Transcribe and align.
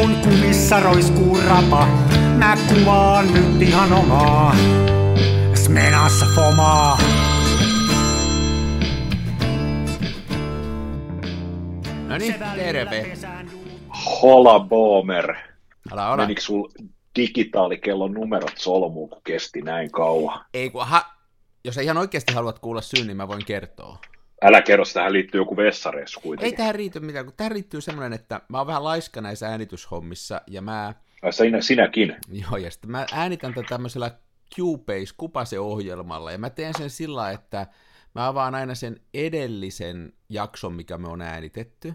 kun 0.00 0.16
kumissa 0.16 0.80
roiskuu 0.80 1.38
rapa, 1.48 1.86
mä 2.38 2.56
kuvaan 2.68 3.34
nyt 3.34 3.62
ihan 3.62 3.92
omaa. 3.92 4.56
Smenassa 5.54 6.26
fomaa. 6.34 6.98
No 12.08 12.18
niin, 12.18 12.34
terve. 12.56 13.16
Hola 14.22 14.60
Boomer. 14.60 15.34
Älä 15.92 16.10
ole. 16.12 16.22
Menikö 16.22 16.40
sul 16.40 16.68
digitaalikellon 17.16 18.12
numerot 18.14 18.58
solmuun, 18.58 19.10
kun 19.10 19.22
kesti 19.24 19.62
näin 19.62 19.90
kauan? 19.90 20.44
Ei 20.54 20.70
kun, 20.70 20.86
ha, 20.86 21.14
jos 21.64 21.76
ihan 21.76 21.96
oikeasti 21.98 22.32
haluat 22.32 22.58
kuulla 22.58 22.80
syyn, 22.80 23.06
niin 23.06 23.16
mä 23.16 23.28
voin 23.28 23.44
kertoa. 23.44 23.98
Älä 24.42 24.62
kerro, 24.62 24.82
että 24.82 24.94
tähän 24.94 25.12
liittyy 25.12 25.40
joku 25.40 25.56
vessareissu 25.56 26.20
Ei 26.20 26.22
kuitenkin. 26.22 26.56
tähän 26.56 26.74
riity 26.74 27.00
mitään, 27.00 27.24
kun 27.24 27.34
tähän 27.36 27.54
liittyy 27.54 27.80
semmoinen, 27.80 28.12
että 28.12 28.40
mä 28.48 28.58
oon 28.58 28.66
vähän 28.66 28.84
laiska 28.84 29.20
näissä 29.20 29.48
äänityshommissa, 29.48 30.40
ja 30.46 30.62
mä, 30.62 30.94
Sinä, 31.30 31.60
sinäkin. 31.60 32.16
joo, 32.32 32.56
ja 32.56 32.70
sitten 32.70 32.90
mä 32.90 33.06
äänitän 33.12 33.54
tätä 33.54 33.68
tämmöisellä 33.68 34.10
Cubase 34.56 35.14
Kupase-ohjelmalla, 35.16 36.32
ja 36.32 36.38
mä 36.38 36.50
teen 36.50 36.74
sen 36.78 36.90
sillä 36.90 37.30
että 37.30 37.66
mä 38.14 38.26
avaan 38.26 38.54
aina 38.54 38.74
sen 38.74 39.00
edellisen 39.14 40.12
jakson, 40.28 40.72
mikä 40.72 40.98
me 40.98 41.08
on 41.08 41.22
äänitetty, 41.22 41.94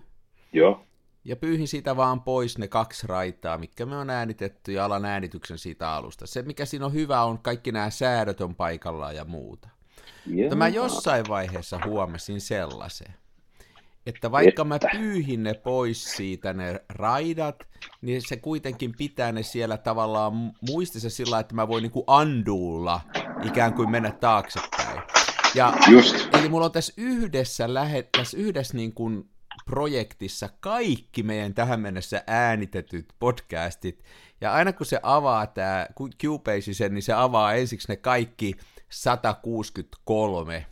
Joo. 0.53 0.85
ja 1.23 1.35
pyyhin 1.35 1.67
siitä 1.67 1.95
vaan 1.95 2.21
pois 2.21 2.57
ne 2.57 2.67
kaksi 2.67 3.07
raitaa, 3.07 3.57
mitkä 3.57 3.85
me 3.85 3.97
on 3.97 4.09
äänitetty, 4.09 4.71
ja 4.71 4.85
alan 4.85 5.05
äänityksen 5.05 5.57
siitä 5.57 5.91
alusta. 5.91 6.27
Se, 6.27 6.41
mikä 6.41 6.65
siinä 6.65 6.85
on 6.85 6.93
hyvä, 6.93 7.23
on 7.23 7.39
kaikki 7.39 7.71
nämä 7.71 7.89
säädöt 7.89 8.41
on 8.41 8.55
paikallaan 8.55 9.15
ja 9.15 9.25
muuta. 9.25 9.69
Mutta 10.25 10.55
mä 10.55 10.67
jossain 10.67 11.25
vaiheessa 11.29 11.79
huomasin 11.85 12.41
sellaisen, 12.41 13.13
että 14.05 14.31
vaikka 14.31 14.63
mä 14.63 14.75
Että? 14.75 14.87
pyyhin 14.91 15.43
ne 15.43 15.53
pois 15.53 16.15
siitä 16.15 16.53
ne 16.53 16.81
raidat, 16.89 17.63
niin 18.01 18.21
se 18.27 18.37
kuitenkin 18.37 18.93
pitää 18.97 19.31
ne 19.31 19.43
siellä 19.43 19.77
tavallaan 19.77 20.33
muistissa 20.69 21.09
sillä 21.09 21.39
että 21.39 21.55
mä 21.55 21.67
voin 21.67 21.81
niinku 21.81 22.03
anduulla 22.07 23.01
ikään 23.43 23.73
kuin 23.73 23.89
mennä 23.89 24.11
taaksepäin. 24.11 25.01
Ja 25.55 25.73
Just. 25.91 26.15
Eli 26.33 26.49
mulla 26.49 26.65
on 26.65 26.71
tässä 26.71 26.93
yhdessä, 26.97 27.73
lähe, 27.73 28.07
tässä 28.17 28.37
yhdessä 28.37 28.77
niin 28.77 28.93
kuin 28.93 29.29
projektissa 29.65 30.49
kaikki 30.59 31.23
meidän 31.23 31.53
tähän 31.53 31.79
mennessä 31.79 32.23
äänitetyt 32.27 33.05
podcastit, 33.19 34.03
ja 34.41 34.53
aina 34.53 34.73
kun 34.73 34.85
se 34.85 34.99
avaa 35.03 35.47
tämä 35.47 35.87
Cubase 36.21 36.73
sen, 36.73 36.93
niin 36.93 37.03
se 37.03 37.13
avaa 37.13 37.53
ensiksi 37.53 37.87
ne 37.87 37.95
kaikki 37.95 38.53
163 38.95 40.65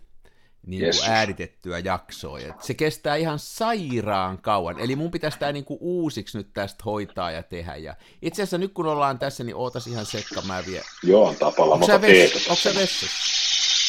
niin 0.65 0.79
kuin 0.79 0.85
Jeesus. 0.85 1.09
äänitettyä 1.09 1.79
jaksoa. 1.79 2.39
Ja 2.39 2.53
se 2.61 2.73
kestää 2.73 3.15
ihan 3.15 3.39
sairaan 3.39 4.37
kauan. 4.37 4.79
Eli 4.79 4.95
mun 4.95 5.11
pitäisi 5.11 5.39
tämä 5.39 5.51
niin 5.51 5.65
kuin 5.65 5.77
uusiksi 5.81 6.37
nyt 6.37 6.53
tästä 6.53 6.83
hoitaa 6.85 7.31
ja 7.31 7.43
tehdä. 7.43 7.75
Ja 7.75 7.95
itse 8.21 8.41
asiassa 8.41 8.57
nyt 8.57 8.73
kun 8.73 8.87
ollaan 8.87 9.19
tässä, 9.19 9.43
niin 9.43 9.55
ootas 9.55 9.87
ihan 9.87 10.05
sekka, 10.05 10.41
mä 10.41 10.63
vielä. 10.67 10.85
Joo, 11.03 11.27
on 11.27 11.35
tapalla, 11.35 11.73
Onko 11.73 11.87
mutta 11.87 11.99
teetä. 11.99 12.39
onko 12.49 12.55
sä 12.55 12.75
vessassa? 12.75 13.33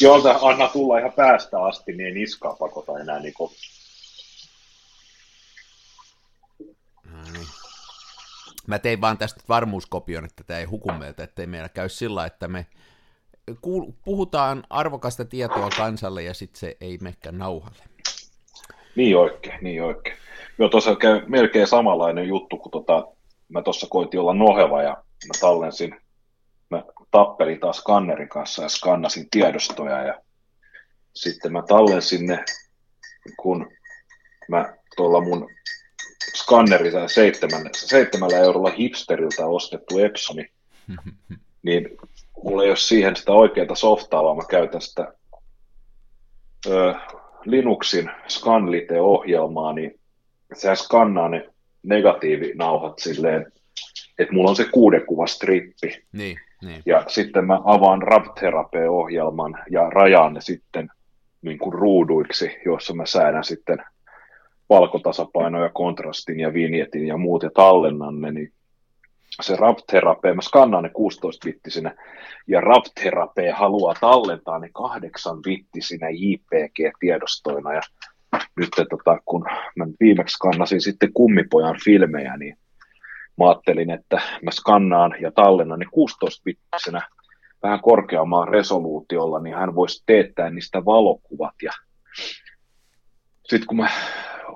Joo, 0.01 0.21
anna 0.41 0.67
tulla 0.67 0.99
ihan 0.99 1.13
päästä 1.13 1.63
asti, 1.63 1.91
niin 1.91 2.05
ei 2.05 2.13
niskaa 2.13 2.55
pakota 2.55 2.99
enää. 2.99 3.19
Niin 3.19 3.33
kuin... 3.33 3.51
No 7.11 7.21
niin. 7.33 7.47
Mä 8.67 8.79
tein 8.79 9.01
vaan 9.01 9.17
tästä 9.17 9.41
varmuuskopion, 9.49 10.25
että 10.25 10.43
tämä 10.43 10.59
ei 10.59 10.65
huku 10.65 10.91
meiltä, 10.91 11.23
ettei 11.23 11.47
meillä 11.47 11.69
käy 11.69 11.89
sillä, 11.89 12.25
että 12.25 12.47
me 12.47 12.65
kuul- 13.51 13.93
puhutaan 14.05 14.63
arvokasta 14.69 15.25
tietoa 15.25 15.69
kansalle 15.77 16.23
ja 16.23 16.33
sitten 16.33 16.59
se 16.59 16.77
ei 16.81 16.97
menekään 17.01 17.37
nauhalle. 17.37 17.83
Niin 18.95 19.17
oikein, 19.17 19.59
niin 19.61 19.83
oikein. 19.83 20.17
Joo, 20.59 20.69
tuossa 20.69 20.95
käy 20.95 21.21
melkein 21.27 21.67
samanlainen 21.67 22.27
juttu, 22.27 22.57
kun 22.57 22.71
tota, 22.71 23.07
mä 23.49 23.61
tuossa 23.61 23.87
koitin 23.89 24.19
olla 24.19 24.33
noheva 24.33 24.83
ja 24.83 24.91
mä 25.27 25.33
tallensin, 25.41 25.95
mä 26.69 26.83
tappelin 27.11 27.59
taas 27.59 27.77
skannerin 27.77 28.29
kanssa 28.29 28.63
ja 28.63 28.69
skannasin 28.69 29.27
tiedostoja 29.31 30.03
ja 30.03 30.21
sitten 31.15 31.51
mä 31.51 31.63
tallensin 31.67 32.25
ne, 32.25 32.45
kun 33.37 33.71
mä 34.49 34.75
tuolla 34.95 35.21
mun 35.21 35.49
seitsemällä, 37.07 37.69
seitsemällä 37.73 38.37
eurolla 38.37 38.71
hipsteriltä 38.71 39.45
ostettu 39.45 39.99
Epsoni, 39.99 40.45
niin 41.65 41.97
mulla 42.43 42.63
ei 42.63 42.69
ole 42.69 42.75
siihen 42.75 43.15
sitä 43.15 43.31
oikeaa 43.31 43.75
softaa, 43.75 44.23
vaan 44.23 44.37
mä 44.37 44.43
käytän 44.49 44.81
sitä 44.81 45.13
ö, 46.67 46.93
Linuxin 47.45 48.11
Scanlite-ohjelmaa, 48.27 49.73
niin 49.73 49.99
sehän 50.53 50.77
skannaa 50.77 51.29
ne 51.29 51.49
negatiivinauhat 51.83 52.99
silleen, 52.99 53.51
että 54.19 54.33
mulla 54.33 54.49
on 54.49 54.55
se 54.55 54.65
kuuden 54.71 55.05
kuva 55.05 55.27
strippi, 55.27 56.03
Niin, 56.11 56.37
niin. 56.61 56.81
ja 56.85 57.03
sitten 57.07 57.45
mä 57.45 57.59
avaan 57.63 58.01
RAV-terapia-ohjelman 58.01 59.57
ja 59.71 59.89
rajaan 59.89 60.33
ne 60.33 60.41
sitten 60.41 60.89
niin 61.41 61.57
kuin 61.57 61.73
ruuduiksi, 61.73 62.51
joissa 62.65 62.93
mä 62.93 63.05
säädän 63.05 63.43
sitten 63.43 63.77
valkotasapainoja, 64.69 65.69
kontrastin 65.69 66.39
ja 66.39 66.53
vinjetin 66.53 67.07
ja 67.07 67.17
muut 67.17 67.43
ja 67.43 67.49
tallennan 67.53 68.21
ne, 68.21 68.31
niin 68.31 68.53
se 69.41 69.55
RAV-terapia, 69.55 70.33
mä 70.33 70.41
skannaan 70.41 70.83
ne 70.83 70.89
16-bittisinä, 70.89 71.95
ja 72.47 72.61
RAV-terapia 72.61 73.55
haluaa 73.55 73.93
tallentaa 74.01 74.59
ne 74.59 74.67
8-bittisinä 74.67 76.09
JPG-tiedostoina, 76.09 77.73
ja 77.73 77.81
nyt 78.57 78.69
tota, 78.89 79.19
kun 79.25 79.45
mä 79.75 79.85
viimeksi 79.99 80.33
skannasin 80.33 80.81
sitten 80.81 81.13
kummipojan 81.13 81.79
filmejä, 81.85 82.37
niin 82.37 82.57
mä 83.37 83.49
ajattelin, 83.49 83.91
että 83.91 84.21
mä 84.41 84.51
skannaan 84.51 85.15
ja 85.21 85.31
tallennan 85.31 85.79
ne 85.79 85.85
16-bittisenä 85.85 87.01
vähän 87.63 87.81
korkeammalla 87.81 88.45
resoluutiolla, 88.45 89.39
niin 89.39 89.55
hän 89.55 89.75
voisi 89.75 90.03
teettää 90.05 90.49
niistä 90.49 90.85
valokuvat, 90.85 91.55
ja 91.63 91.71
sitten 93.43 93.67
kun 93.67 93.77
mä, 93.77 93.89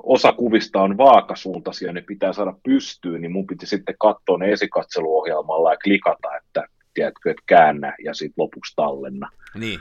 osa 0.04 0.34
kuvista 0.34 0.82
on 0.82 0.98
vaakasuuntaisia, 0.98 1.94
ne 1.94 2.02
pitää 2.02 2.34
saada 2.34 2.54
pystyyn, 2.64 3.22
niin 3.22 3.32
mun 3.32 3.48
piti 3.48 3.66
sitten 3.66 3.96
katsoa 4.00 4.38
ne 4.38 4.52
esikatseluohjelmalla 4.52 5.72
ja 5.72 5.78
klikata, 5.84 6.38
että 6.38 6.66
tiedätkö, 6.94 7.30
että 7.30 7.44
käännä 7.46 7.96
ja 8.04 8.14
sitten 8.14 8.34
lopuksi 8.38 8.74
tallenna. 8.76 9.30
niin. 9.56 9.80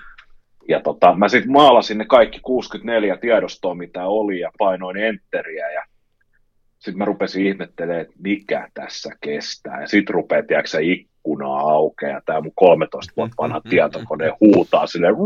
Ja 0.68 0.80
tota, 0.80 1.14
mä 1.14 1.28
sitten 1.28 1.52
maalasin 1.52 1.98
ne 1.98 2.04
kaikki 2.04 2.40
64 2.40 3.16
tiedostoa, 3.16 3.74
mitä 3.74 4.06
oli, 4.06 4.40
ja 4.40 4.50
painoin 4.58 4.96
enteriä, 4.96 5.70
ja 5.70 5.84
sitten 6.78 6.98
mä 6.98 7.04
rupesin 7.04 7.46
ihmettelemään, 7.46 8.00
että 8.00 8.14
mikä 8.18 8.68
tässä 8.74 9.10
kestää. 9.20 9.80
Ja 9.80 9.88
sitten 9.88 10.14
rupeaa, 10.14 10.42
tiedätkö, 10.42 10.78
ikkunaa 10.80 11.60
aukeaa, 11.60 12.12
ja 12.12 12.20
tämä 12.26 12.40
mun 12.40 12.52
13 12.54 13.12
vuotta 13.16 13.34
vanha 13.38 13.60
tietokone 13.60 14.32
huutaa 14.40 14.86
silleen, 14.86 15.16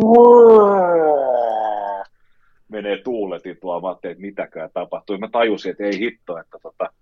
menee 2.73 3.03
tuuletin 3.03 3.59
mä 3.83 3.89
ajattelin, 3.89 4.13
että 4.13 4.23
mitäkään 4.23 4.71
tapahtuu. 4.75 5.17
Ja 5.17 5.21
mä 5.21 5.29
tajusin, 5.29 5.71
että 5.71 5.85
ei 5.85 5.99
hitto, 5.99 6.39
että 6.39 6.59
tota, 6.63 6.93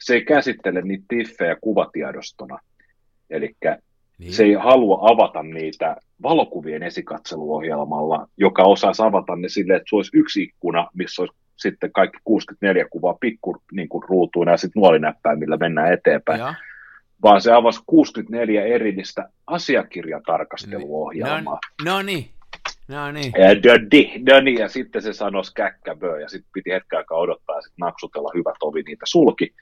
se 0.00 0.14
ei 0.14 0.24
käsittele 0.24 0.82
niitä 0.82 1.04
tiffejä 1.08 1.56
kuvatiedostona. 1.60 2.58
Eli 3.30 3.56
niin. 4.18 4.32
se 4.32 4.44
ei 4.44 4.52
halua 4.52 4.98
avata 5.02 5.42
niitä 5.42 5.96
valokuvien 6.22 6.82
esikatseluohjelmalla, 6.82 8.28
joka 8.36 8.62
osaisi 8.62 9.02
avata 9.02 9.36
ne 9.36 9.48
silleen, 9.48 9.76
että 9.76 9.90
se 9.90 9.96
olisi 9.96 10.10
yksi 10.14 10.42
ikkuna, 10.42 10.88
missä 10.94 11.22
olisi 11.22 11.36
sitten 11.56 11.92
kaikki 11.92 12.18
64 12.24 12.86
kuvaa 12.90 13.16
pikku 13.20 13.56
niin 13.72 13.88
kuin 13.88 14.04
ruutuina 14.08 14.52
ja 14.52 14.56
sitten 14.56 14.80
nuolinäppäimillä 14.80 15.56
mennään 15.56 15.92
eteenpäin, 15.92 16.40
Joo. 16.40 16.54
vaan 17.22 17.40
se 17.40 17.52
avasi 17.52 17.80
64 17.86 18.64
erillistä 18.64 19.28
asiakirjatarkasteluohjelmaa. 19.46 21.58
No 21.84 22.02
niin, 22.02 22.30
no 22.88 23.12
niin. 23.12 23.32
Ja 23.38 23.62
dödi, 23.62 24.26
dödi, 24.26 24.54
ja 24.54 24.68
sitten 24.68 25.02
se 25.02 25.12
sanoi 25.12 25.42
käkkäbö, 25.54 26.20
ja 26.20 26.28
sitten 26.28 26.50
piti 26.52 26.70
hetken 26.70 26.98
aikaa 26.98 27.18
odottaa 27.18 27.56
ja 27.56 27.62
sitten 27.62 27.82
naksutella 27.86 28.30
hyvä 28.34 28.52
tovi 28.60 28.82
niitä 28.82 29.06
sulki. 29.06 29.54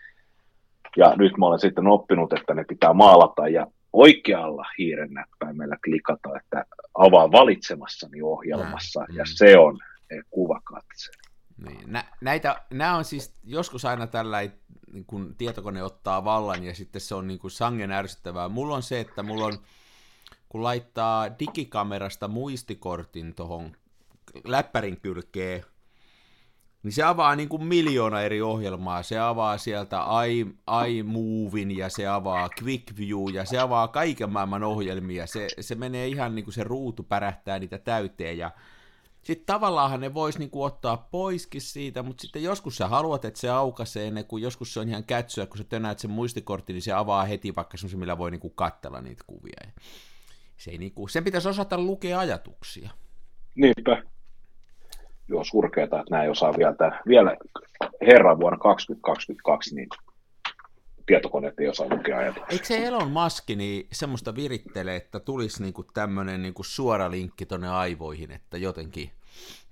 Ja 0.96 1.14
nyt 1.16 1.36
mä 1.38 1.46
olen 1.46 1.60
sitten 1.60 1.86
oppinut, 1.86 2.32
että 2.32 2.54
ne 2.54 2.64
pitää 2.64 2.92
maalata 2.92 3.48
ja 3.48 3.66
oikealla 3.92 4.64
hiiren 4.78 5.10
näppäimellä 5.10 5.76
klikata, 5.84 6.28
että 6.36 6.64
avaa 6.94 7.32
valitsemassani 7.32 8.22
ohjelmassa, 8.22 9.00
Mm, 9.08 9.16
ja 9.16 9.24
mm. 9.24 9.30
se 9.34 9.58
on 9.58 9.78
kuvakatse. 10.30 11.12
Niin, 11.66 11.92
nä, 11.92 12.04
näitä, 12.20 12.56
nämä 12.70 12.96
on 12.96 13.04
siis 13.04 13.34
joskus 13.44 13.84
aina 13.84 14.06
tällä, 14.06 14.40
niin 14.92 15.04
kun 15.06 15.34
tietokone 15.38 15.82
ottaa 15.82 16.24
vallan 16.24 16.64
ja 16.64 16.74
sitten 16.74 17.00
se 17.00 17.14
on 17.14 17.26
niin 17.26 17.38
kuin 17.38 17.50
sangen 17.50 17.92
ärsyttävää. 17.92 18.48
Mulla 18.48 18.74
on 18.76 18.82
se, 18.82 19.00
että 19.00 19.22
mulla 19.22 19.44
on, 19.44 19.58
kun 20.50 20.62
laittaa 20.62 21.38
digikamerasta 21.38 22.28
muistikortin 22.28 23.34
tuohon 23.34 23.76
läppärin 24.44 25.00
kylkeen, 25.00 25.64
niin 26.82 26.92
se 26.92 27.02
avaa 27.02 27.36
niin 27.36 27.48
kuin 27.48 27.64
miljoona 27.64 28.20
eri 28.20 28.42
ohjelmaa. 28.42 29.02
Se 29.02 29.18
avaa 29.18 29.58
sieltä 29.58 30.04
i, 30.28 30.46
iMovin 30.88 31.76
ja 31.76 31.88
se 31.88 32.06
avaa 32.06 32.48
QuickView 32.62 33.34
ja 33.34 33.44
se 33.44 33.58
avaa 33.58 33.88
kaiken 33.88 34.30
maailman 34.30 34.62
ohjelmia. 34.62 35.26
Se, 35.26 35.48
se 35.60 35.74
menee 35.74 36.08
ihan 36.08 36.34
niin 36.34 36.44
kuin 36.44 36.54
se 36.54 36.64
ruutu 36.64 37.02
pärähtää 37.02 37.58
niitä 37.58 37.78
täyteen 37.78 38.38
ja 38.38 38.50
sitten 39.22 39.46
tavallaan 39.46 40.00
ne 40.00 40.14
vois 40.14 40.38
niinku 40.38 40.62
ottaa 40.62 40.96
poiskin 40.96 41.60
siitä, 41.60 42.02
mutta 42.02 42.20
sitten 42.20 42.42
joskus 42.42 42.76
sä 42.76 42.88
haluat, 42.88 43.24
että 43.24 43.40
se 43.40 43.50
aukaisee 43.50 44.10
ne, 44.10 44.22
kun 44.22 44.42
joskus 44.42 44.74
se 44.74 44.80
on 44.80 44.88
ihan 44.88 45.04
kätsyä, 45.04 45.46
kun 45.46 45.58
sä 45.58 45.64
tönäät 45.64 45.98
sen 45.98 46.10
muistikortti, 46.10 46.72
niin 46.72 46.82
se 46.82 46.92
avaa 46.92 47.24
heti 47.24 47.56
vaikka 47.56 47.76
semmoisen, 47.76 48.00
millä 48.00 48.18
voi 48.18 48.30
niinku 48.30 48.50
katsella 48.50 49.00
niitä 49.00 49.24
kuvia. 49.26 49.72
Se 50.60 50.70
ei 50.70 50.78
niinku, 50.78 51.08
sen 51.08 51.24
pitäisi 51.24 51.48
osata 51.48 51.78
lukea 51.78 52.18
ajatuksia. 52.18 52.90
Niinpä. 53.54 54.02
Joo, 55.28 55.44
surkeeta, 55.44 56.00
että 56.00 56.10
näin 56.10 56.24
ei 56.24 56.30
osaa 56.30 56.54
vielä, 56.58 56.74
tämän, 56.74 57.00
vielä 57.08 57.36
herran 58.06 58.40
vuonna 58.40 58.58
2022, 58.58 59.74
niin 59.74 59.88
tietokoneet 61.06 61.60
ei 61.60 61.68
osaa 61.68 61.88
lukea 61.90 62.18
ajatuksia. 62.18 62.52
Eikö 62.52 62.64
se 62.64 62.86
Elon 62.86 63.10
Musk 63.10 63.48
niin 63.48 63.88
semmoista 63.92 64.34
virittele, 64.34 64.96
että 64.96 65.20
tulisi 65.20 65.62
niinku 65.62 65.82
tämmöinen 65.82 66.42
niinku 66.42 66.62
suora 66.62 67.10
linkki 67.10 67.46
tonne 67.46 67.68
aivoihin, 67.68 68.30
että 68.30 68.58
jotenkin 68.58 69.10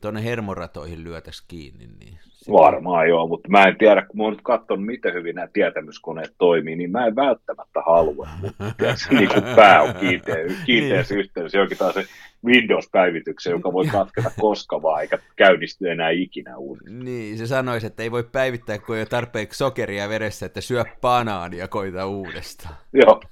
tuonne 0.00 0.24
hermoratoihin 0.24 1.04
lyötäisi 1.04 1.44
kiinni. 1.48 1.86
Niin 1.86 2.18
Varmaan 2.52 3.08
joo, 3.08 3.26
mutta 3.26 3.48
mä 3.48 3.64
en 3.64 3.76
tiedä, 3.78 4.02
kun 4.02 4.16
mä 4.16 4.22
oon 4.22 4.32
nyt 4.32 4.42
katsonut, 4.42 4.86
miten 4.86 5.14
hyvin 5.14 5.34
nämä 5.34 5.48
tietämyskoneet 5.52 6.34
toimii, 6.38 6.76
niin 6.76 6.90
mä 6.90 7.06
en 7.06 7.16
välttämättä 7.16 7.80
halua. 7.86 8.28
se 8.96 9.14
niin 9.14 9.28
kuin 9.28 9.42
pää 9.56 9.82
on 9.82 9.94
kiinteä, 9.94 10.36
kiinteässä 10.66 11.14
niin. 11.14 11.20
yhteydessä, 11.20 11.58
jokin 11.58 11.78
taas 11.78 11.94
se 11.94 12.04
Windows-päivityksen, 12.44 13.50
joka 13.50 13.72
voi 13.72 13.86
katketa 13.86 14.30
koska 14.40 14.82
vaan, 14.82 15.02
eikä 15.02 15.18
käynnisty 15.36 15.90
enää 15.90 16.10
ikinä 16.10 16.56
uudestaan. 16.56 17.04
Niin, 17.04 17.38
se 17.38 17.46
sanoisi, 17.46 17.86
että 17.86 18.02
ei 18.02 18.10
voi 18.10 18.22
päivittää, 18.22 18.78
kun 18.78 18.96
ei 18.96 19.00
ole 19.00 19.06
tarpeeksi 19.06 19.58
sokeria 19.58 20.08
veressä, 20.08 20.46
että 20.46 20.60
syö 20.60 20.84
banaania 21.00 21.68
koita 21.68 22.06
uudestaan. 22.06 22.74
Joo, 22.92 23.22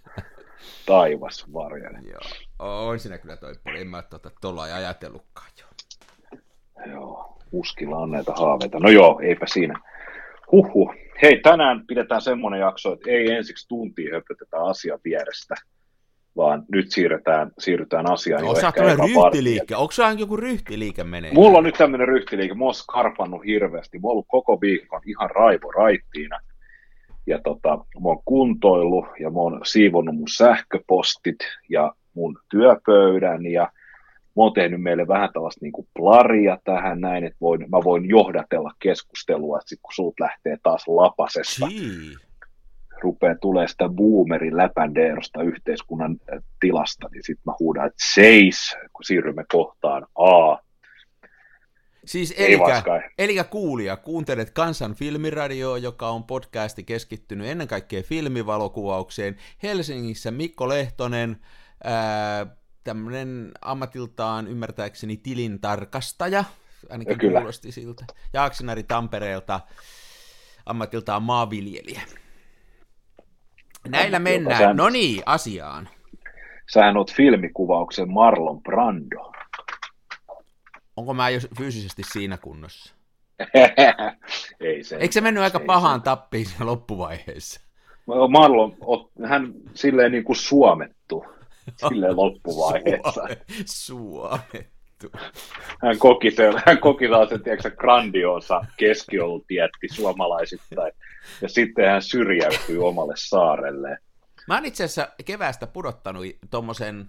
taivas 0.87 1.52
varjele. 1.52 1.99
Joo, 2.12 2.88
on 2.88 2.99
siinä 2.99 3.19
kyllä 3.19 3.37
toi 3.37 3.55
en 3.76 3.87
mä 3.87 4.02
tuota 4.02 4.31
tuolla 4.40 4.62
ajatellutkaan 4.62 5.50
jo. 5.58 5.66
Joo, 6.87 7.37
uskilla 7.52 7.96
on 7.96 8.11
näitä 8.11 8.32
haaveita. 8.32 8.78
No 8.78 8.90
joo, 8.90 9.20
eipä 9.23 9.46
siinä. 9.46 9.81
Huhhuh. 10.52 10.94
Hei, 11.23 11.40
tänään 11.40 11.87
pidetään 11.87 12.20
semmoinen 12.20 12.61
jakso, 12.61 12.93
että 12.93 13.11
ei 13.11 13.31
ensiksi 13.31 13.69
tuntia 13.69 14.14
höpötetä 14.14 14.56
asian 14.56 14.99
vierestä, 15.05 15.55
vaan 16.37 16.64
nyt 16.73 16.90
siirrytään, 16.90 17.50
siirrytään 17.58 18.12
asiaan 18.12 18.44
no, 18.44 18.52
jo 18.52 18.58
ehkä 18.58 18.82
ryhtiliike. 18.82 19.76
Onko 19.76 19.93
se 19.93 20.02
joku 20.19 20.37
ryhtiliike 20.37 21.05
menee? 21.05 21.32
Mulla 21.32 21.58
on 21.58 21.64
nyt 21.64 21.75
tämmöinen 21.75 22.08
ryhtiliike. 22.08 22.55
Mä 22.55 22.64
oon 22.64 22.75
skarpannut 22.75 23.44
hirveästi. 23.46 23.99
Mä 23.99 24.02
oon 24.02 24.12
ollut 24.12 24.26
koko 24.29 24.61
viikon 24.61 25.00
ihan 25.06 25.31
raivo 25.31 25.70
raittiina. 25.70 26.38
Ja 27.26 27.40
tota, 27.44 27.76
mä 27.76 28.08
oon 28.08 28.22
kuntoillut 28.25 29.06
ja 29.20 29.31
mä 29.31 29.38
oon 29.38 29.61
siivonnut 29.64 30.14
mun 30.14 30.29
sähköpostit 30.37 31.38
ja 31.69 31.93
mun 32.14 32.38
työpöydän 32.50 33.46
ja 33.46 33.70
mä 34.37 34.43
oon 34.43 34.53
tehnyt 34.53 34.83
meille 34.83 35.09
vähän 35.09 35.31
tällaista 35.33 35.65
niin 35.65 35.73
kuin 35.73 35.88
plaria 35.94 36.59
tähän 36.65 37.00
näin, 37.00 37.25
että 37.25 37.37
voin, 37.41 37.61
mä 37.71 37.85
voin 37.85 38.09
johdatella 38.09 38.73
keskustelua, 38.79 39.59
että 39.59 39.69
sit 39.69 39.79
kun 39.83 39.93
sulta 39.94 40.25
lähtee 40.25 40.56
taas 40.62 40.88
lapasesta, 40.88 41.67
Gee. 41.67 42.15
rupeaa 43.03 43.35
tulee 43.41 43.69
sitä 43.69 43.88
boomerin 43.88 44.56
läpändeerosta 44.56 45.43
yhteiskunnan 45.43 46.17
äh, 46.33 46.43
tilasta, 46.61 47.09
niin 47.12 47.23
sitten 47.25 47.43
mä 47.47 47.53
huudan, 47.61 47.87
että 47.87 48.05
seis, 48.15 48.77
kun 48.93 49.05
siirrymme 49.05 49.44
kohtaan 49.53 50.06
A. 50.15 50.56
Siis 52.05 52.35
elikä, 52.39 52.82
elikä 53.19 53.44
kuulija, 53.44 53.97
kuuntelet 53.97 54.50
Kansan 54.50 54.94
filmiradio, 54.94 55.77
joka 55.77 56.09
on 56.09 56.25
podcasti 56.25 56.85
keskittynyt 56.85 57.47
ennen 57.47 57.69
kaikkea 57.69 58.03
filmivalokuvaukseen. 58.03 59.37
Helsingissä 59.62 60.31
Mikko 60.31 60.69
Lehtonen, 60.69 61.37
ää, 61.85 62.47
tämmöinen 62.87 63.53
ammatiltaan 63.62 64.49
ymmärtääkseni 64.49 65.17
tilintarkastaja, 65.17 66.44
ainakin 66.91 67.19
Kyllä. 67.19 67.38
kuulosti 67.38 67.73
siltä. 67.73 68.05
Jaaksinari 68.33 68.83
Tampereelta, 68.83 69.61
ammatiltaan 70.67 71.23
maanviljelijä. 71.23 72.00
Näillä 73.88 74.19
mennään. 74.19 74.77
No 74.77 74.88
niin, 74.88 75.23
asiaan. 75.27 75.88
Sähän 76.73 76.97
oot 76.97 77.12
filmikuvauksen 77.12 78.11
Marlon 78.11 78.62
Brando. 78.62 79.32
Onko 80.97 81.15
mä 81.15 81.31
jo 81.31 81.41
fyysisesti 81.59 82.03
siinä 82.12 82.37
kunnossa? 82.37 82.94
ei 84.61 84.85
se. 84.85 84.97
Eikö 84.97 85.12
se 85.12 85.21
mennyt 85.21 85.43
aika 85.43 85.61
pahaan 85.61 86.03
tappiin 86.03 86.47
loppuvaiheessa? 86.61 87.61
Marlon, 88.29 88.77
hän 89.29 89.53
silleen 89.75 90.12
niin 90.12 90.25
kuin 90.25 90.37
suomettu 90.37 90.95
sille 91.89 92.13
loppuvaiheessa. 92.13 93.29
Suomettu. 93.65 95.11
Hän 95.83 95.99
koki, 95.99 96.31
se, 96.31 96.53
hän 96.67 96.79
koki 96.79 97.05
sen, 97.29 97.43
tiedätkö, 97.43 97.71
grandiosa 97.71 98.65
keskiolutietti 98.77 99.89
suomalaisittain, 99.89 100.93
ja 101.43 101.49
sitten 101.49 101.89
hän 101.89 102.03
syrjäytyi 102.03 102.79
omalle 102.79 103.15
saarelle. 103.17 103.99
Mä 104.49 104.55
oon 104.55 104.65
itse 104.65 104.85
asiassa 104.85 105.09
keväästä 105.25 105.67
pudottanut 105.67 106.25
tuommoisen, 106.51 107.09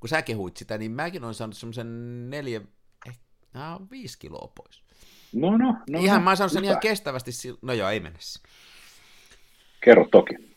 kun 0.00 0.08
sä 0.08 0.22
kehuit 0.22 0.56
sitä, 0.56 0.78
niin 0.78 0.90
mäkin 0.90 1.24
olen 1.24 1.34
saanut 1.34 1.56
semmoisen 1.56 2.30
neljä, 2.30 2.60
eh, 3.08 3.18
viisi 3.90 4.18
kiloa 4.18 4.52
pois. 4.54 4.82
No 5.32 5.56
no, 5.56 5.76
no 5.90 5.98
Ihan 6.00 6.20
no, 6.20 6.24
mä 6.24 6.30
oon 6.30 6.36
saanut 6.36 6.52
sen 6.52 6.64
ihan 6.64 6.80
kestävästi, 6.80 7.30
no 7.62 7.72
joo, 7.72 7.88
ei 7.88 8.00
mennessä. 8.00 8.40
Kerro 9.80 10.08
toki 10.10 10.53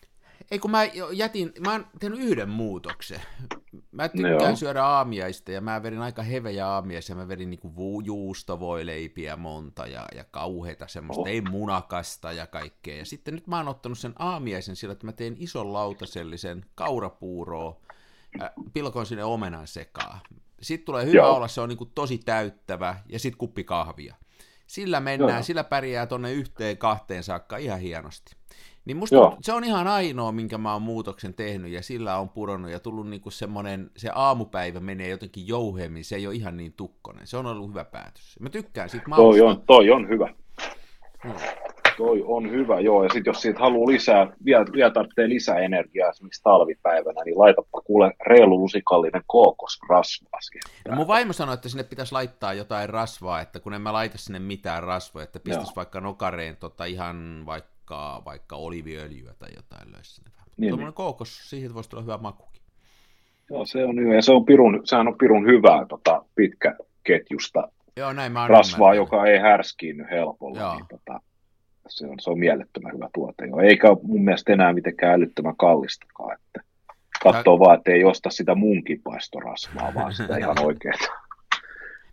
ei 0.52 0.60
kun 0.60 0.72
mä 0.72 0.84
jätin, 1.14 1.54
mä 1.60 1.72
oon 1.72 1.88
tehnyt 2.00 2.20
yhden 2.20 2.50
muutoksen. 2.50 3.22
Mä 3.92 4.10
tykkään 4.10 4.42
Joo. 4.42 4.56
syödä 4.56 4.84
aamiaista 4.84 5.52
ja 5.52 5.62
mä 5.62 5.84
vedin 5.84 6.02
aika 6.02 6.24
hevejä 6.24 6.68
aamiaisia. 6.68 7.16
Mä 7.16 7.28
vedin 7.28 7.50
niinku 7.50 8.02
juustovoileipiä 8.06 9.36
monta 9.36 9.88
ja, 9.88 10.06
ja 10.16 10.24
kauheita 10.24 10.88
semmoista, 10.88 11.22
oh. 11.22 11.28
ei 11.28 11.42
munakasta 11.42 12.32
ja 12.32 12.48
kaikkea. 12.48 12.98
Ja 12.98 13.06
sitten 13.06 13.34
nyt 13.34 13.48
mä 13.48 13.58
oon 13.58 13.68
ottanut 13.68 14.00
sen 14.00 14.14
aamiaisen 14.20 14.76
sillä, 14.76 14.92
että 14.92 15.06
mä 15.06 15.12
teen 15.12 15.36
ison 15.40 15.74
lautasellisen 15.74 16.66
kaurapuuroa, 16.76 17.82
äh, 18.42 18.50
pilkon 18.74 19.06
sinne 19.06 19.24
omenan 19.24 19.68
sekaa. 19.68 20.20
Sitten 20.62 20.86
tulee 20.86 21.06
hyvä 21.06 21.18
Joo. 21.18 21.36
olla, 21.36 21.48
se 21.48 21.62
on 21.62 21.70
niinku 21.70 21.86
tosi 21.86 22.18
täyttävä 22.18 23.00
ja 23.10 23.20
sitten 23.20 23.38
kuppi 23.38 23.64
kahvia. 23.64 24.16
Sillä 24.68 25.00
mennään, 25.00 25.34
Joo. 25.34 25.44
sillä 25.44 25.64
pärjää 25.64 26.06
tonne 26.08 26.34
yhteen 26.34 26.78
kahteen 26.78 27.24
saakka 27.24 27.58
ihan 27.58 27.80
hienosti. 27.80 28.36
Niin 28.88 28.98
musta 28.98 29.16
Joo. 29.16 29.38
se 29.42 29.54
on 29.54 29.64
ihan 29.64 29.88
ainoa, 29.88 30.32
minkä 30.32 30.58
mä 30.58 30.74
oon 30.74 30.82
muutoksen 30.82 31.34
tehnyt, 31.34 31.72
ja 31.72 31.82
sillä 31.82 32.18
on 32.18 32.30
pudonnut, 32.30 32.72
ja 32.72 32.80
tullut 32.80 33.10
niinku 33.10 33.32
semmoinen, 33.32 33.92
se 33.98 34.10
aamupäivä 34.16 34.80
menee 34.80 35.10
jotenkin 35.10 35.48
jouhemmin, 35.48 36.06
se 36.06 36.16
ei 36.16 36.28
ole 36.28 36.36
ihan 36.36 36.58
niin 36.58 36.74
tukkonen. 36.74 37.28
Se 37.28 37.38
on 37.38 37.46
ollut 37.46 37.70
hyvä 37.70 37.86
päätös. 37.86 38.36
Mä 38.40 38.50
tykkään 38.50 38.90
siitä 38.90 39.08
mausta. 39.08 39.24
Toi 39.24 39.42
on, 39.42 39.64
toi 39.68 39.92
on 39.92 40.10
hyvä. 40.10 40.34
Hmm. 41.24 41.34
Toi 41.98 42.24
on 42.28 42.52
hyvä, 42.52 42.80
joo. 42.80 43.04
Ja 43.04 43.10
sitten 43.10 43.32
jos 43.32 43.42
siitä 43.42 43.60
haluaa 43.60 43.92
lisää, 43.92 44.34
vielä, 44.46 44.66
vielä 44.74 44.92
tarvitsee 44.92 45.30
lisää 45.30 45.58
energiaa 45.58 46.10
esimerkiksi 46.10 46.44
talvipäivänä, 46.44 47.24
niin 47.26 47.40
laitapa 47.40 47.82
kuule 47.82 48.14
reilu 48.28 48.60
lusikallinen 48.60 49.22
kookosrasvaa 49.28 50.40
no, 50.88 50.96
mun 50.96 51.08
vaimo 51.08 51.34
sanoi, 51.34 51.54
että 51.54 51.70
sinne 51.70 51.84
pitäisi 51.84 52.12
laittaa 52.12 52.54
jotain 52.54 52.90
rasvaa, 52.90 53.42
että 53.42 53.60
kun 53.60 53.74
en 53.74 53.82
mä 53.82 53.94
laita 53.94 54.18
sinne 54.18 54.40
mitään 54.40 54.84
rasvaa, 54.84 55.24
että 55.24 55.40
pistäisi 55.40 55.76
vaikka 55.76 56.02
nokareen 56.02 56.58
tota 56.58 56.86
ihan 56.86 57.44
vaikka 57.46 57.77
vaikka, 57.90 58.22
vaikka 58.26 58.56
oliviöljyä 58.56 59.34
tai 59.40 59.50
jotain 59.56 59.92
löysi 59.92 60.22
Niin, 60.58 60.70
Tuommoinen 60.70 60.88
niin. 60.88 60.94
kookos, 60.94 61.50
siihen 61.50 61.74
voisi 61.74 61.90
tulla 61.90 62.04
hyvä 62.04 62.18
makukin. 62.18 62.62
Joo, 63.50 63.66
se 63.66 63.86
on 63.86 64.00
hyvä. 64.00 64.16
Ja 64.16 64.22
se 64.22 64.32
on 64.32 64.46
pirun, 64.46 64.82
sehän 64.84 65.08
on 65.08 65.18
pirun 65.18 65.46
hyvää 65.46 65.86
tota, 65.86 66.26
pitkä 66.36 66.76
ketjusta 67.04 67.72
Joo, 67.98 68.14
näin 68.14 68.32
mä 68.32 68.48
rasvaa, 68.48 68.94
joka 68.94 69.26
ei 69.26 69.40
härskiinny 69.40 70.06
helpolla. 70.12 70.60
Joo. 70.60 70.76
Niin, 70.76 70.86
tota, 70.90 71.22
se, 71.88 72.08
on, 72.08 72.20
se 72.20 72.30
on 72.30 72.40
mielettömän 72.40 72.94
hyvä 72.94 73.10
tuote. 73.14 73.46
Joo. 73.46 73.60
Eikä 73.60 73.88
mun 74.04 74.24
mielestä 74.24 74.54
enää 74.54 74.74
mitenkään 74.74 75.14
älyttömän 75.14 75.56
kallistakaan. 75.58 76.34
Että 76.34 76.62
katsoo 77.24 77.58
Tää... 77.58 77.66
vaan, 77.66 77.78
että 77.78 77.92
ei 77.92 78.04
osta 78.04 78.30
sitä 78.30 78.56
munkinpaistorasvaa, 78.56 79.94
vaan 79.96 80.14
sitä 80.14 80.38
ihan 80.38 80.60
oikeaa. 80.60 81.27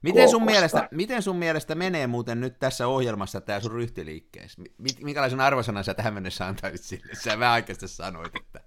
Miten 0.04 0.28
sun, 0.28 0.44
mielestä, 0.44 0.88
miten 0.90 1.22
sun 1.22 1.36
mielestä 1.36 1.74
menee 1.74 2.06
muuten 2.06 2.40
nyt 2.40 2.58
tässä 2.58 2.86
ohjelmassa 2.86 3.40
tämä 3.40 3.60
sun 3.60 3.72
ryhtiliikkeessä? 3.72 4.62
Minkälaisen 5.02 5.40
arvosanan 5.40 5.84
sä 5.84 5.94
tähän 5.94 6.14
mennessä 6.14 6.46
antaisit 6.46 6.86
sille? 6.86 7.14
Sä 7.14 7.38
vähän 7.38 7.54
aikaisesti 7.54 7.96
sanoit, 7.96 8.36
että... 8.36 8.60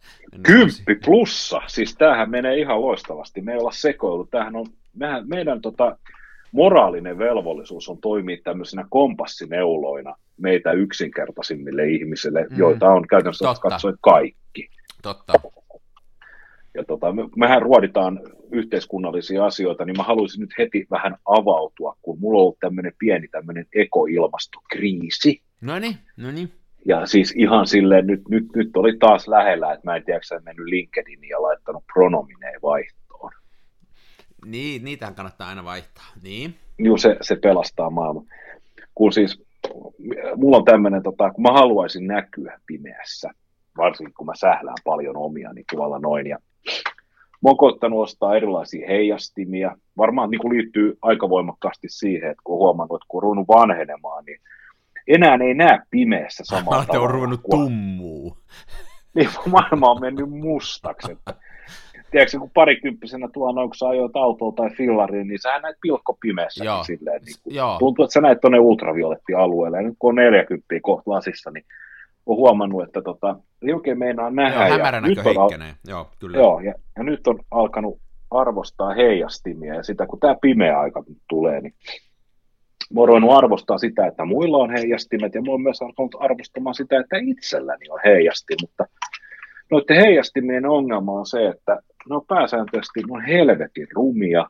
Kymppi 0.44 0.96
plussa! 1.06 1.62
Siis 1.67 1.96
tämähän 1.96 2.29
menee 2.29 2.60
ihan 2.60 2.82
loistavasti. 2.82 3.41
Me 3.41 3.51
ei 3.51 3.60
olla 3.60 3.72
sekoilu. 3.72 4.25
Tämähän 4.25 4.56
on, 4.56 4.65
mehän, 4.94 5.27
meidän 5.27 5.62
tota, 5.62 5.98
moraalinen 6.51 7.17
velvollisuus 7.17 7.89
on 7.89 7.98
toimia 7.98 8.38
tämmöisenä 8.44 8.86
kompassineuloina 8.89 10.15
meitä 10.38 10.72
yksinkertaisimmille 10.72 11.88
ihmisille, 11.88 12.48
mm. 12.50 12.58
joita 12.58 12.89
on 12.89 13.08
käytännössä 13.08 13.46
katsoen 13.62 13.98
kaikki. 14.01 14.70
Totta 15.01 15.34
ja 16.77 16.84
tota, 16.84 17.13
me, 17.13 17.22
mehän 17.36 17.62
ruoditaan 17.62 18.19
yhteiskunnallisia 18.51 19.46
asioita, 19.46 19.86
niin 19.86 19.98
mä 19.98 20.03
haluaisin 20.03 20.41
nyt 20.41 20.53
heti 20.57 20.88
vähän 20.91 21.17
avautua, 21.25 21.98
kun 22.01 22.19
mulla 22.19 22.38
on 22.38 22.41
ollut 22.41 22.60
tämmöinen 22.60 22.93
pieni 23.00 23.27
tämmöinen 23.27 23.65
ekoilmastokriisi. 23.75 25.41
No 25.62 25.79
niin, 25.79 25.96
no 26.17 26.31
niin. 26.31 26.51
Ja 26.86 27.05
siis 27.05 27.34
ihan 27.38 27.67
silleen, 27.67 28.07
nyt, 28.07 28.22
nyt, 28.29 28.46
nyt 28.55 28.77
oli 28.77 28.98
taas 28.98 29.27
lähellä, 29.27 29.74
että 29.74 29.86
mä 29.86 29.96
en 29.96 30.03
tiedä, 30.05 30.19
että 30.31 30.46
mennyt 30.46 30.67
LinkedIniin 30.67 31.29
ja 31.29 31.41
laittanut 31.41 31.84
pronomineen 31.93 32.62
vaihtoon. 32.62 33.31
Niin, 34.46 34.84
niitähän 34.84 35.15
kannattaa 35.15 35.50
aina 35.50 35.63
vaihtaa, 35.63 36.05
niin. 36.24 36.55
Joo, 36.79 36.98
se, 36.98 37.17
se 37.22 37.36
pelastaa 37.36 37.89
maailman. 37.89 38.25
Kun 38.96 39.13
siis, 39.13 39.43
mulla 40.36 40.57
on 40.57 40.65
tämmöinen, 40.65 41.03
tota, 41.03 41.31
kun 41.31 41.41
mä 41.41 41.51
haluaisin 41.51 42.07
näkyä 42.07 42.60
pimeässä, 42.65 43.29
varsinkin 43.77 44.13
kun 44.13 44.25
mä 44.25 44.36
sählään 44.36 44.77
paljon 44.84 45.17
omia, 45.17 45.53
niin 45.53 45.65
tuolla 45.75 46.00
noin, 46.00 46.27
ja 46.27 46.38
koittanut 47.57 48.03
ostaa 48.03 48.36
erilaisia 48.36 48.88
heijastimia. 48.88 49.75
Varmaan 49.97 50.29
niin 50.29 50.41
kuin 50.41 50.57
liittyy 50.57 50.97
aika 51.01 51.29
voimakkaasti 51.29 51.88
siihen, 51.89 52.31
että 52.31 52.41
kun 52.43 52.53
on 52.55 52.59
huomannut, 52.59 52.95
että 52.95 53.05
kun 53.07 53.17
on 53.17 53.24
ruvennut 53.24 53.47
vanhenemaan, 53.47 54.25
niin 54.25 54.39
enää 55.07 55.38
ei 55.47 55.53
näe 55.53 55.79
pimeässä 55.89 56.43
samalla 56.45 56.86
tavalla. 56.86 57.03
on 57.03 57.12
ruvennut 57.12 57.41
tummuu. 57.50 58.38
Niin 59.15 59.29
maailma 59.51 59.91
on 59.91 60.01
mennyt 60.01 60.29
mustaksi. 60.29 61.12
Että, 61.12 61.33
tiedätkö, 62.12 62.39
kun 62.39 62.51
parikymppisenä 62.53 63.27
tuolla 63.33 63.53
noin, 63.53 63.69
kun 63.69 63.75
sä 63.75 63.88
ajoit 63.88 64.15
autoa 64.15 64.51
tai 64.51 64.69
fillariin, 64.69 65.27
niin 65.27 65.39
sä 65.41 65.59
näet 65.59 65.77
pilkko 65.81 66.17
pimeässä. 66.21 66.65
Joo. 66.65 66.83
Silleen, 66.83 67.21
niin 67.21 67.36
kuin, 67.43 67.55
Joo. 67.55 67.79
Tuntuu, 67.79 68.05
että 68.05 68.13
sä 68.13 68.21
näet 68.21 68.41
tuonne 68.41 68.59
ultravioletti-alueelle. 68.59 69.77
Ja 69.77 69.83
nyt 69.83 69.95
kun 70.00 70.09
on 70.09 70.15
40 70.15 70.65
kohta 70.81 71.12
lasissa, 71.12 71.51
niin 71.51 71.65
on 72.27 72.38
huomannut, 72.38 72.84
että 72.84 73.01
tota, 73.01 73.36
ei 73.62 73.74
oikein 73.74 74.00
meinaa 74.00 74.29
nähdä. 74.29 74.67
Joo, 74.67 74.77
ja 74.77 75.01
nyt 75.01 75.17
on, 75.17 75.38
al- 75.38 75.50
joo, 75.88 76.10
kyllä. 76.19 76.38
Joo, 76.38 76.60
ja, 76.60 76.74
ja, 76.98 77.03
nyt 77.03 77.27
on 77.27 77.39
alkanut 77.51 78.00
arvostaa 78.31 78.93
heijastimia, 78.93 79.75
ja 79.75 79.84
sitä 79.84 80.07
kun 80.07 80.19
tämä 80.19 80.36
pimeä 80.41 80.79
aika 80.79 81.03
tulee, 81.29 81.62
niin 81.62 81.74
mä 82.93 83.00
oon 83.00 83.07
ruvennut 83.07 83.38
arvostaa 83.38 83.77
sitä, 83.77 84.07
että 84.07 84.25
muilla 84.25 84.57
on 84.57 84.69
heijastimet, 84.69 85.36
ja 85.36 85.41
mä 85.41 85.51
oon 85.51 85.62
myös 85.62 85.81
alkanut 85.81 86.15
arvostamaan 86.19 86.75
sitä, 86.75 87.00
että 87.00 87.17
itselläni 87.22 87.89
on 87.89 88.00
heijasti, 88.05 88.53
mutta 88.62 88.86
noiden 89.72 89.98
heijastimien 89.98 90.65
ongelma 90.65 91.12
on 91.12 91.25
se, 91.25 91.48
että 91.48 91.79
ne 92.10 92.15
on 92.15 92.25
pääsääntöisesti 92.27 93.00
ne 93.00 93.13
on 93.13 93.25
helvetin 93.25 93.88
rumia, 93.96 94.46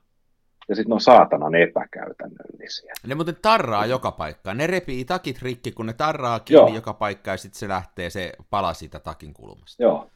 ja 0.70 0.76
sitten 0.76 0.90
ne 0.90 0.94
on 0.94 1.02
saatanan 1.02 1.56
epäkäytännöllisiä. 1.56 2.94
Ne 3.08 3.16
muuten 3.16 3.38
tarraa 3.42 3.86
joka 3.86 4.12
paikkaan. 4.12 4.58
Ne 4.58 4.68
repii 4.68 5.06
takit 5.06 5.42
rikki, 5.42 5.72
kun 5.72 5.86
ne 5.86 5.94
tarraa 5.94 6.40
kiinni 6.40 6.70
Joo. 6.70 6.76
joka 6.76 6.94
paikkaan, 6.94 7.34
ja 7.34 7.38
sitten 7.38 7.60
se 7.60 7.68
lähtee 7.68 8.10
se 8.10 8.32
pala 8.50 8.74
siitä 8.74 9.00
takin 9.00 9.34
kulmasta. 9.34 9.84
Joo. 9.84 10.10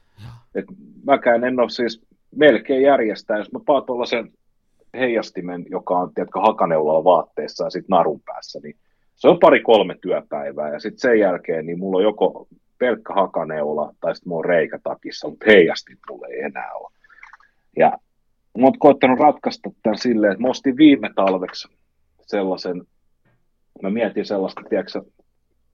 Et 0.55 0.65
mäkään 1.05 1.43
en 1.43 1.59
ole 1.59 1.69
siis 1.69 2.01
melkein 2.35 2.81
järjestää, 2.81 3.37
jos 3.37 3.51
mä 3.51 3.59
paan 3.65 3.83
tuollaisen 3.85 4.31
heijastimen, 4.93 5.65
joka 5.69 5.97
on 5.97 6.13
tiedätkö, 6.13 6.39
hakaneulalla 6.39 7.03
vaatteessa 7.03 7.63
ja 7.63 7.69
sitten 7.69 7.89
narun 7.89 8.21
päässä, 8.25 8.59
niin 8.63 8.75
se 9.15 9.27
on 9.27 9.39
pari-kolme 9.39 9.95
työpäivää, 10.01 10.73
ja 10.73 10.79
sitten 10.79 10.99
sen 10.99 11.19
jälkeen 11.19 11.65
niin 11.65 11.79
mulla 11.79 11.97
on 11.97 12.03
joko 12.03 12.47
pelkkä 12.77 13.13
hakaneula 13.13 13.93
tai 13.99 14.15
sitten 14.15 14.29
mulla 14.29 14.39
on 14.39 14.45
reikä 14.45 14.79
takissa, 14.83 15.29
mutta 15.29 15.45
heijastin 15.47 15.97
ei 16.29 16.41
enää 16.41 16.73
ole. 16.73 16.91
Ja 17.77 17.97
mä 18.57 18.65
oon 18.65 18.79
koettanut 18.79 19.19
ratkaista 19.19 19.69
tämän 19.83 19.97
silleen, 19.97 20.31
että 20.31 20.41
mä 20.41 20.49
ostin 20.49 20.77
viime 20.77 21.09
talveksi 21.15 21.67
sellaisen, 22.21 22.81
mä 23.81 23.89
mietin 23.89 24.25
sellaista, 24.25 24.61
tiedätkö, 24.69 25.01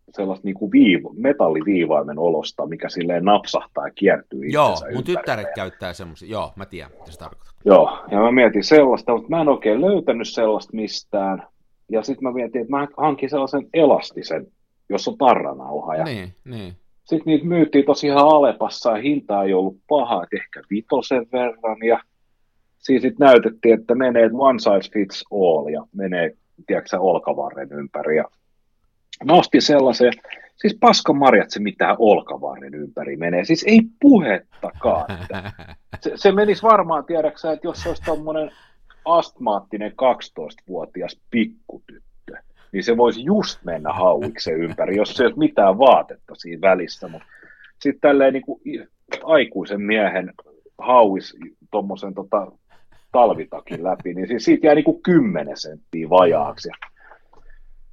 sellaista 0.10 0.46
niin 0.46 0.56
kuin 0.56 0.72
viivo, 0.72 1.14
metalliviivaimen 1.18 2.20
olosta, 2.20 2.66
mikä 2.66 2.90
silleen 2.90 3.26
napsahtaa 3.26 3.88
ja 3.88 3.94
kiertyy 3.96 4.40
Joo, 4.46 4.76
mun 4.94 5.04
tyttäret 5.04 5.48
käyttää 5.56 5.94
semmoisia, 5.94 6.30
joo, 6.30 6.54
mä 6.56 6.66
tiedän, 6.66 6.92
mitä 7.00 7.12
se 7.12 7.20
tarkoittaa. 7.20 7.54
Joo, 7.66 8.00
ja 8.12 8.20
mä 8.20 8.32
mietin 8.32 8.64
sellaista, 8.64 9.14
mutta 9.14 9.30
mä 9.30 9.42
en 9.42 9.50
oikein 9.50 9.82
löytänyt 9.82 10.28
sellaista 10.28 10.76
mistään, 10.76 11.44
ja 11.92 12.02
sitten 12.04 12.24
mä 12.24 12.34
mietin, 12.34 12.62
että 12.62 12.76
mä 12.76 12.88
hankin 12.98 13.30
sellaisen 13.30 13.68
elastisen, 13.74 14.48
jossa 14.90 15.12
on 15.12 15.18
tarranauha. 15.18 15.96
Ja 15.96 16.04
niin, 16.04 16.34
niin. 16.46 16.74
Sitten 17.04 17.26
niitä 17.26 17.46
myytiin 17.46 17.86
tosiaan 17.86 18.28
Alepassa, 18.28 18.92
ja 18.92 19.02
hinta 19.02 19.44
ei 19.44 19.54
ollut 19.54 19.78
paha, 19.88 20.24
että 20.24 20.36
ehkä 20.36 20.62
vitosen 20.70 21.28
verran, 21.32 21.78
ja 21.88 22.00
Siis 22.88 23.02
sitten 23.02 23.26
näytettiin, 23.26 23.80
että 23.80 23.96
menee 23.96 24.30
one 24.34 24.60
size 24.60 24.92
fits 24.94 25.26
all 25.32 25.68
ja 25.68 25.84
menee, 25.94 26.32
tiedätkö 26.68 27.00
olkavarren 27.00 27.72
ympäri. 27.72 28.18
Ja 28.18 28.24
mä 29.26 29.34
ostin 29.34 29.62
sellaisen, 29.62 30.14
siis 30.56 30.78
paska 30.80 31.14
marjat 31.14 31.52
se 31.52 31.60
mitään 31.60 31.96
olkavarren 32.00 32.74
ympäri 32.74 33.18
menee. 33.18 33.46
Siis 33.46 33.64
ei 33.68 33.82
puhettakaan. 34.02 35.06
Se, 36.02 36.12
se 36.16 36.32
menisi 36.32 36.64
varmaan, 36.64 37.06
tiedäksä, 37.06 37.52
että 37.52 37.68
jos 37.68 37.84
se 37.84 37.90
olisi 37.90 38.04
tuommoinen 38.04 38.52
astmaattinen 39.06 39.92
12-vuotias 39.92 41.20
pikkutyttö, 41.32 42.38
niin 42.72 42.84
se 42.84 42.98
voisi 42.98 43.24
just 43.24 43.64
mennä 43.64 43.94
hauiksen 43.94 44.58
ympäri, 44.58 44.96
jos 44.96 45.10
se 45.10 45.24
ei 45.24 45.28
ole 45.28 45.36
mitään 45.38 45.78
vaatetta 45.78 46.36
siinä 46.36 46.62
välissä. 46.62 47.08
Mutta 47.08 47.28
sitten 47.80 48.02
tälleen 48.02 48.34
niin 48.34 48.44
kuin 48.44 48.62
aikuisen 49.24 49.82
miehen 49.82 50.34
hauis 50.78 51.38
tuommoisen 51.72 52.14
tota, 52.14 52.52
talvitakin 53.18 53.84
läpi, 53.84 54.14
niin 54.14 54.28
siis 54.28 54.46
siitä 54.46 54.68
jää 54.68 54.76
niin 54.76 54.86
kuin 54.86 55.02
10 55.04 55.58
senttiä 55.58 56.10
vajaaksi. 56.10 56.70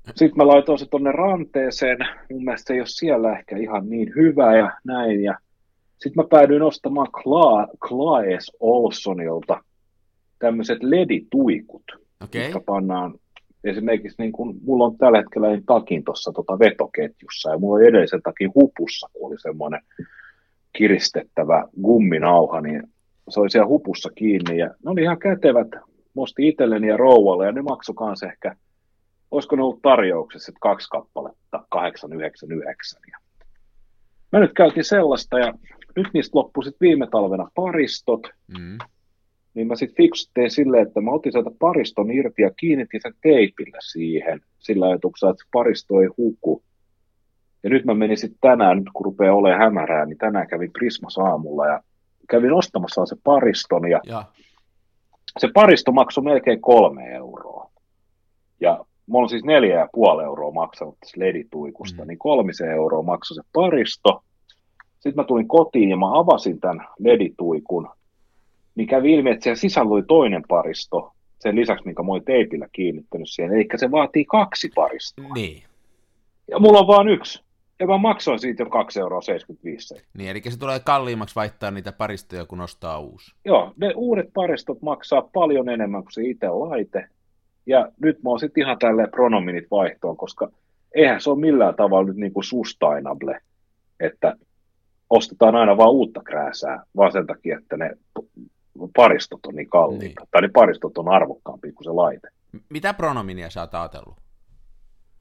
Sitten 0.07 0.37
mä 0.37 0.47
laitoin 0.47 0.79
se 0.79 0.87
tonne 0.91 1.13
ranteeseen, 1.13 1.99
mun 2.33 2.45
mielestä 2.45 2.67
se 2.67 2.75
ei 2.75 2.81
ole 2.81 2.87
siellä 2.87 3.39
ehkä 3.39 3.57
ihan 3.57 3.91
niin 3.91 4.13
hyvä 4.17 4.57
ja 4.57 4.71
näin. 4.85 5.23
Ja 5.23 5.39
sitten 5.91 6.25
mä 6.25 6.29
päädyin 6.31 6.63
ostamaan 6.63 7.07
Cla- 7.07 7.77
Claes 7.89 8.53
Olsonilta 8.61 9.65
tämmöiset 10.39 10.83
ledituikut, 10.83 11.85
okay. 12.25 12.43
jotka 12.43 12.61
pannaan 12.67 13.15
esimerkiksi 13.65 14.23
niin 14.23 14.33
kun, 14.33 14.55
mulla 14.63 14.85
on 14.85 14.97
tällä 14.97 15.19
hetkellä 15.19 15.49
niin 15.49 15.67
takin 15.67 16.05
tuossa 16.05 16.33
tota 16.33 16.59
vetoketjussa 16.59 17.51
ja 17.51 17.59
mulla 17.59 17.75
on 17.75 17.85
edellisen 17.85 18.23
takin 18.23 18.51
hupussa, 18.55 19.09
kun 19.13 19.31
oli 19.31 19.39
semmoinen 19.39 19.81
kiristettävä 20.73 21.65
gumminauha, 21.83 22.61
niin 22.61 22.83
se 23.29 23.41
oli 23.41 23.51
siellä 23.51 23.69
hupussa 23.69 24.11
kiinni 24.15 24.59
ja 24.59 24.67
ne 24.67 24.91
oli 24.91 25.03
ihan 25.03 25.19
kätevät. 25.19 25.69
Mosti 26.15 26.49
itselleni 26.49 26.89
ja 26.89 26.97
rouvalle 26.97 27.47
ja 27.47 27.53
ne 27.53 27.63
maksoi 27.63 27.95
kanssa 27.95 28.27
ehkä, 28.27 28.57
olisiko 29.31 29.57
ne 29.57 29.63
ollut 29.63 29.83
tarjouksessa, 29.83 30.51
että 30.51 30.59
kaksi 30.61 30.89
kappaletta, 30.89 31.67
899. 31.71 33.01
Ja 33.13 33.19
mä 34.33 34.41
nyt 34.41 34.53
käytin 34.53 34.85
sellaista 34.85 35.39
ja 35.39 35.55
nyt 35.97 36.07
niistä 36.15 36.39
loppui 36.39 36.65
sitten 36.65 36.89
viime 36.89 37.07
talvena 37.11 37.51
paristot, 37.55 38.21
mm. 38.59 38.79
niin 39.55 39.67
mä 39.67 39.77
sitten 39.77 39.97
fiksuttiin 39.97 40.51
silleen, 40.51 40.87
että 40.87 41.01
mä 41.01 41.11
otin 41.11 41.33
sieltä 41.33 41.51
pariston 41.59 42.11
irti 42.11 42.43
ja 42.43 42.51
kiinnitin 42.57 43.01
sen 43.03 43.15
teipillä 43.23 43.79
siihen, 43.81 44.41
sillä 44.59 44.87
ajatuksella, 44.87 45.31
että 45.31 45.45
paristo 45.53 46.01
ei 46.01 46.09
huku. 46.17 46.63
Ja 47.63 47.71
nyt 47.71 47.85
mä 47.85 47.95
menin 47.95 48.19
sitten 48.19 48.39
tänään, 48.41 48.79
nyt 48.79 48.91
kun 48.93 49.05
rupeaa 49.05 49.35
olemaan 49.35 49.61
hämärää, 49.61 50.07
niin 50.07 50.19
tänään 50.19 50.49
kävin 50.49 50.73
Prismas 50.73 51.19
aamulla 51.19 51.67
ja 51.67 51.83
kävin 52.31 52.53
ostamassa 52.53 53.07
se 53.07 53.17
pariston 53.25 53.91
ja, 53.91 54.01
ja. 54.05 54.25
se 55.39 55.49
paristo 55.55 55.93
maksoi 55.93 56.25
melkein 56.25 56.61
kolme 56.61 57.05
euroa. 57.15 57.71
Ja 58.61 58.85
mulla 59.07 59.25
on 59.25 59.29
siis 59.29 59.45
neljä 59.45 59.79
ja 59.79 59.89
puoli 59.93 60.25
euroa 60.25 60.51
maksanut 60.51 60.97
tässä 61.01 61.21
ledituikusta, 61.21 62.03
mm. 62.03 62.09
niin 62.09 62.19
kolmisen 62.19 62.71
euroa 62.71 63.03
maksoi 63.03 63.35
se 63.35 63.43
paristo. 63.53 64.25
Sitten 64.95 65.17
mä 65.17 65.25
tulin 65.25 65.49
kotiin 65.49 65.91
ja 65.91 65.97
mä 65.97 66.19
avasin 66.19 66.61
tämän 66.61 66.87
ledituikun, 66.99 67.89
niin 68.75 68.89
kävi 68.89 69.13
ilmi, 69.13 69.31
että 69.31 69.43
siellä 69.43 69.61
sisällä 69.61 69.91
oli 69.95 70.03
toinen 70.03 70.43
paristo, 70.49 71.13
sen 71.39 71.57
lisäksi, 71.57 71.85
minkä 71.85 72.03
mä 72.03 72.13
olin 72.13 72.25
teipillä 72.25 72.69
kiinnittänyt 72.73 73.29
siihen, 73.31 73.53
eli 73.53 73.69
se 73.77 73.91
vaatii 73.91 74.25
kaksi 74.25 74.71
paristoa. 74.75 75.35
Niin. 75.35 75.63
Ja 76.51 76.59
mulla 76.59 76.79
on 76.79 76.87
vain 76.87 77.09
yksi. 77.09 77.45
Ja 77.85 77.89
mä 77.89 77.99
maksoin 77.99 78.39
siitä 78.39 78.63
jo 78.63 78.67
2,75 78.67 79.01
euroa. 79.01 79.21
Niin, 80.15 80.31
eli 80.31 80.43
se 80.49 80.59
tulee 80.59 80.81
kalliimmaksi 80.81 81.35
vaihtaa 81.35 81.71
niitä 81.71 81.93
paristoja, 81.93 82.45
kun 82.45 82.61
ostaa 82.61 82.99
uusi. 82.99 83.35
Joo, 83.45 83.73
ne 83.77 83.93
uudet 83.97 84.31
paristot 84.35 84.83
maksaa 84.83 85.23
paljon 85.23 85.69
enemmän 85.69 86.03
kuin 86.03 86.13
se 86.13 86.23
itse 86.23 86.49
laite. 86.49 87.09
Ja 87.67 87.89
nyt 88.03 88.23
mä 88.23 88.31
oon 88.31 88.39
sitten 88.39 88.65
ihan 88.65 88.79
tälleen 88.79 89.11
pronominit 89.11 89.65
vaihtoon, 89.71 90.17
koska 90.17 90.49
eihän 90.95 91.21
se 91.21 91.31
ole 91.31 91.41
millään 91.41 91.75
tavalla 91.75 92.09
nyt 92.09 92.17
niin 92.17 92.33
kuin 92.33 92.45
sustainable, 92.45 93.41
että 94.01 94.37
ostetaan 95.11 95.55
aina 95.55 95.77
vaan 95.77 95.93
uutta 95.93 96.23
krääsää, 96.23 96.83
vaan 96.97 97.13
sen 97.13 97.27
takia, 97.27 97.59
että 97.59 97.77
ne 97.77 97.91
paristot 98.97 99.47
on 99.47 99.55
niin 99.55 99.71
kalliita. 99.71 100.21
Niin. 100.21 100.29
Tai 100.31 100.43
ne 100.43 100.49
paristot 100.49 100.99
on 100.99 101.09
arvokkaampia 101.09 101.73
kuin 101.73 101.85
se 101.85 101.91
laite. 101.91 102.29
Mitä 102.69 102.95
pronominia 102.95 103.51
sä 103.51 103.61
oot 103.61 103.75
ajatellut? 103.75 104.24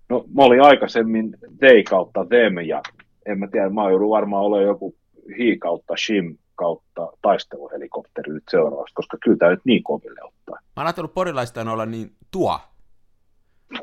No, 0.09 0.25
mä 0.35 0.43
olin 0.43 0.61
aikaisemmin 0.61 1.37
they 1.59 1.83
kautta 1.83 2.25
them 2.25 2.57
ja 2.57 2.81
en 3.25 3.39
mä 3.39 3.47
tiedä, 3.47 3.69
mä 3.69 3.89
joudun 3.89 4.09
varmaan 4.09 4.43
olemaan 4.43 4.67
joku 4.67 4.95
he 5.29 5.57
kautta 5.59 5.93
shim 6.05 6.37
kautta 6.55 7.11
taisteluhelikopteri 7.21 8.33
nyt 8.33 8.43
seuraavaksi, 8.49 8.95
koska 8.95 9.17
kyllä 9.23 9.37
tämä 9.37 9.51
nyt 9.51 9.65
niin 9.65 9.83
koville 9.83 10.19
ottaa. 10.23 10.55
Mä 10.55 10.81
oon 10.81 10.87
ajatellut 10.87 11.13
porilaista 11.13 11.71
olla 11.71 11.85
niin 11.85 12.15
tuo. 12.31 12.59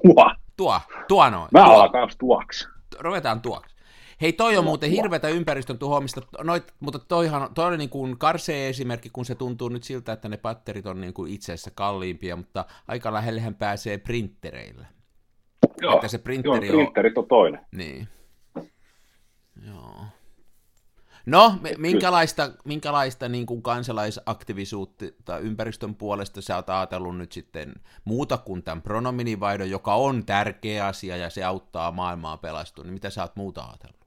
Tuo? 0.07 0.35
Tuo, 0.57 0.81
tuo 1.09 1.31
no. 1.31 1.49
Mä 1.53 1.65
alan 1.65 1.93
kanssa 1.93 2.19
tuoksi. 2.19 2.69
Ruvetaan 2.99 3.41
tuoksi. 3.41 3.77
Hei, 4.21 4.33
toi 4.33 4.57
on 4.57 4.65
muuten 4.65 4.91
hirveätä 4.91 5.29
ympäristön 5.29 5.79
tuhoamista, 5.79 6.21
noit, 6.45 6.75
mutta 6.81 6.99
toihan, 6.99 7.55
toi 7.55 7.67
oli 7.67 7.77
niin 7.77 7.91
kuin 7.91 8.19
karsee 8.19 8.69
esimerkki, 8.69 9.11
kun 9.13 9.25
se 9.25 9.35
tuntuu 9.35 9.69
nyt 9.69 9.83
siltä, 9.83 10.13
että 10.13 10.29
ne 10.29 10.37
patterit 10.37 10.87
on 10.87 11.01
niin 11.01 11.15
kuin 11.15 11.33
itse 11.33 11.53
asiassa 11.53 11.71
kalliimpia, 11.75 12.37
mutta 12.37 12.65
aika 12.89 13.13
lähellehän 13.13 13.55
pääsee 13.55 13.99
printtereillä. 13.99 14.87
Joo, 15.81 15.95
että 15.95 16.09
se 16.09 16.19
printeri 16.19 16.69
joo, 16.69 16.77
printerit 16.77 17.19
on 17.19 17.29
toinen. 17.29 17.61
Niin. 17.73 18.09
Joo. 19.67 20.05
No, 21.27 21.55
minkälaista, 21.79 22.51
minkälaista 22.65 23.29
niin 23.29 23.47
kuin 23.47 23.63
kansalaisaktiivisuutta 23.63 25.39
ympäristön 25.39 25.95
puolesta 25.95 26.41
sä 26.41 26.57
oot 26.57 26.71
ajatellut 26.71 27.19
nyt 27.19 27.33
sitten 27.33 27.73
muuta 28.05 28.39
kuin 28.39 28.63
tämän 28.63 28.83
pronominivaihdon, 28.83 29.71
joka 29.71 29.95
on 29.95 30.27
tärkeä 30.27 30.87
asia 30.87 31.17
ja 31.17 31.31
se 31.31 31.45
auttaa 31.45 31.93
maailmaa 31.93 32.37
pelastumaan, 32.37 32.87
niin 32.87 32.95
mitä 32.95 33.11
sä 33.11 33.23
oot 33.23 33.37
muuta 33.37 33.61
ajatellut? 33.61 34.01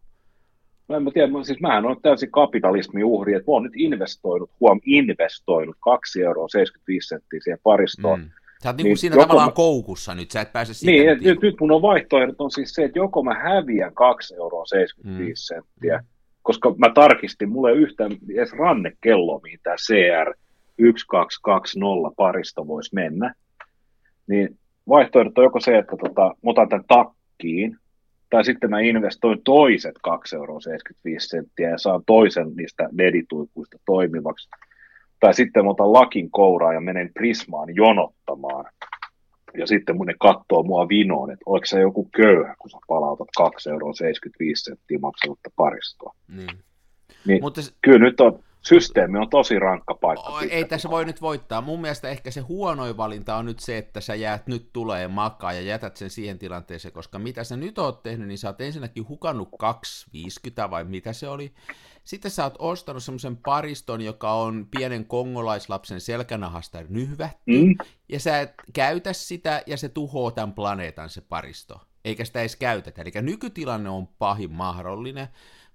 No 0.87 0.95
en 0.95 1.03
mä 1.03 1.11
tiedä, 1.11 1.43
siis 1.43 1.61
mähän 1.61 1.85
olen 1.85 2.01
täysin 2.01 2.31
kapitalismi 2.31 3.03
uhri, 3.03 3.33
että 3.33 3.51
mä 3.51 3.53
oon 3.53 3.63
nyt 3.63 3.75
investoinut, 3.75 4.49
huom, 4.59 4.79
investoinut 4.85 5.77
2 5.79 6.23
euroa 6.23 6.47
75 6.47 7.07
senttiä 7.07 7.39
siihen 7.43 7.59
paristoon. 7.63 8.19
Mm. 8.19 8.29
Sä 8.63 8.69
oot 8.69 8.77
niin 8.77 8.83
niin 8.83 8.97
siinä 8.97 9.15
tavallaan 9.15 9.49
mä... 9.49 9.55
koukussa 9.55 10.15
nyt, 10.15 10.31
sä 10.31 10.41
et 10.41 10.53
pääse 10.53 10.73
siitä. 10.73 10.91
Niin, 10.91 11.05
nyt, 11.05 11.21
nyt, 11.21 11.41
nyt 11.41 11.55
mun 11.59 11.71
on 11.71 11.81
vaihtoehdot 11.81 12.41
on 12.41 12.51
siis 12.51 12.73
se, 12.73 12.83
että 12.83 12.99
joko 12.99 13.23
mä 13.23 13.33
häviän 13.33 13.93
2 13.93 14.35
euroa 14.35 14.65
75 14.65 15.53
mm. 15.53 15.55
senttiä, 15.55 16.03
koska 16.41 16.75
mä 16.77 16.91
tarkistin, 16.95 17.49
mulla 17.49 17.69
ei 17.69 17.75
yhtään 17.75 18.11
edes 18.29 18.53
rannekello, 18.53 19.39
mihin 19.43 19.59
tämä 19.63 19.75
CR 19.75 20.33
1220 20.77 22.15
parista 22.17 22.67
voisi 22.67 22.95
mennä, 22.95 23.33
niin 24.27 24.57
vaihtoehdot 24.89 25.37
on 25.37 25.43
joko 25.43 25.59
se, 25.59 25.77
että 25.77 25.95
tota, 25.97 26.21
mä 26.21 26.51
otan 26.51 26.69
tämän 26.69 26.85
takkiin, 26.87 27.77
tai 28.29 28.45
sitten 28.45 28.69
mä 28.69 28.79
investoin 28.79 29.41
toiset 29.43 29.95
2,75 30.07 30.35
euroa 30.35 30.59
ja 31.59 31.77
saan 31.77 32.03
toisen 32.05 32.47
niistä 32.55 32.89
ledituikuista 32.91 33.77
toimivaksi. 33.85 34.49
Tai 35.23 35.33
sitten 35.33 35.65
mä 35.65 35.71
otan 35.71 35.93
lakin 35.93 36.31
kouraa 36.31 36.73
ja 36.73 36.81
menen 36.81 37.11
Prismaan 37.13 37.75
jonottamaan 37.75 38.65
ja 39.57 39.67
sitten 39.67 39.97
mun 39.97 40.05
ne 40.05 40.13
katsoo 40.19 40.63
mua 40.63 40.89
vinoon, 40.89 41.31
että 41.31 41.43
oliko 41.45 41.65
se 41.65 41.79
joku 41.79 42.09
köyhä, 42.15 42.55
kun 42.59 42.69
sä 42.69 42.77
palautat 42.87 43.27
2,75 43.39 43.71
euroa 43.71 44.99
maksanutta 45.01 45.49
paristoa. 45.55 46.15
Niin. 46.27 46.57
niin 47.25 47.43
Mutta 47.43 47.61
kyllä 47.81 47.99
nyt 47.99 48.21
on, 48.21 48.39
systeemi 48.65 49.17
on 49.19 49.29
tosi 49.29 49.59
rankka 49.59 49.95
paikka. 49.95 50.29
O, 50.29 50.39
ei 50.49 50.65
tässä 50.65 50.89
voi 50.89 51.05
nyt 51.05 51.21
voittaa. 51.21 51.61
Mun 51.61 51.81
mielestä 51.81 52.09
ehkä 52.09 52.31
se 52.31 52.41
huonoin 52.41 52.97
valinta 52.97 53.35
on 53.35 53.45
nyt 53.45 53.59
se, 53.59 53.77
että 53.77 54.01
sä 54.01 54.15
jäät 54.15 54.47
nyt 54.47 54.69
tulee 54.73 55.07
makaa 55.07 55.53
ja 55.53 55.61
jätät 55.61 55.97
sen 55.97 56.09
siihen 56.09 56.39
tilanteeseen, 56.39 56.91
koska 56.91 57.19
mitä 57.19 57.43
sä 57.43 57.57
nyt 57.57 57.79
oot 57.79 58.03
tehnyt, 58.03 58.27
niin 58.27 58.37
sä 58.37 58.47
oot 58.47 58.61
ensinnäkin 58.61 59.07
hukannut 59.07 59.49
2,50 59.49 60.69
vai 60.69 60.83
mitä 60.83 61.13
se 61.13 61.27
oli. 61.27 61.53
Sitten 62.03 62.31
sä 62.31 62.43
oot 62.43 62.55
ostanut 62.59 63.03
semmoisen 63.03 63.37
pariston, 63.37 64.01
joka 64.01 64.33
on 64.33 64.67
pienen 64.77 65.05
kongolaislapsen 65.05 66.01
selkänahasta 66.01 66.83
nyhvätty, 66.89 67.63
mm. 67.63 67.75
ja 68.09 68.19
sä 68.19 68.39
et 68.39 68.53
käytä 68.73 69.13
sitä, 69.13 69.63
ja 69.67 69.77
se 69.77 69.89
tuhoaa 69.89 70.31
tämän 70.31 70.53
planeetan 70.53 71.09
se 71.09 71.21
paristo. 71.21 71.81
Eikä 72.05 72.25
sitä 72.25 72.39
edes 72.39 72.55
käytetä. 72.55 73.01
Eli 73.01 73.11
nykytilanne 73.21 73.89
on 73.89 74.07
pahin 74.07 74.51
mahdollinen 74.51 75.27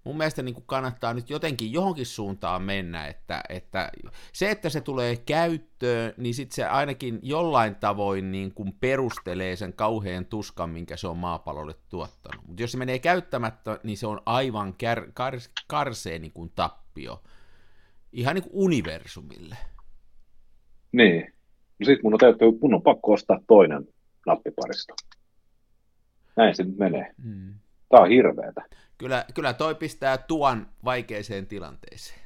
mun 0.08 0.16
mielestä 0.16 0.42
niin 0.42 0.54
kuin 0.54 0.64
kannattaa 0.66 1.14
nyt 1.14 1.30
jotenkin 1.30 1.72
johonkin 1.72 2.06
suuntaan 2.06 2.62
mennä, 2.62 3.06
että, 3.06 3.42
että 3.48 3.92
se, 4.32 4.50
että 4.50 4.68
se 4.68 4.80
tulee 4.80 5.16
käyttöön, 5.16 6.14
niin 6.16 6.34
sitten 6.34 6.54
se 6.54 6.64
ainakin 6.64 7.18
jollain 7.22 7.74
tavoin 7.74 8.32
niin 8.32 8.54
kuin 8.54 8.72
perustelee 8.80 9.56
sen 9.56 9.72
kauhean 9.72 10.24
tuskan, 10.24 10.70
minkä 10.70 10.96
se 10.96 11.08
on 11.08 11.16
maapallolle 11.16 11.74
tuottanut. 11.88 12.46
Mutta 12.46 12.62
jos 12.62 12.72
se 12.72 12.78
menee 12.78 12.98
käyttämättä, 12.98 13.80
niin 13.82 13.96
se 13.96 14.06
on 14.06 14.20
aivan 14.26 14.74
kär, 14.74 15.06
kar, 15.14 15.34
karseen 15.66 16.22
niin 16.22 16.32
kuin 16.32 16.52
tappio. 16.54 17.22
Ihan 18.12 18.34
niin 18.34 18.44
kuin 18.44 18.64
universumille. 18.64 19.56
Niin. 20.92 21.34
No 21.78 21.84
sitten 21.84 22.00
mun 22.02 22.14
on, 22.14 22.18
täytyy, 22.18 22.48
mun 22.62 22.74
on 22.74 22.82
pakko 22.82 23.12
ostaa 23.12 23.40
toinen 23.46 23.88
nappiparista. 24.26 24.94
Näin 26.36 26.56
se 26.56 26.64
nyt 26.64 26.78
menee. 26.78 27.14
Mm. 27.24 27.54
Tämä 27.88 28.02
on 28.02 28.08
hirveetä. 28.08 28.62
Kyllä, 28.98 29.24
kyllä 29.34 29.52
toi 29.52 29.74
pistää 29.74 30.18
tuon 30.18 30.66
vaikeeseen 30.84 31.46
tilanteeseen. 31.46 32.20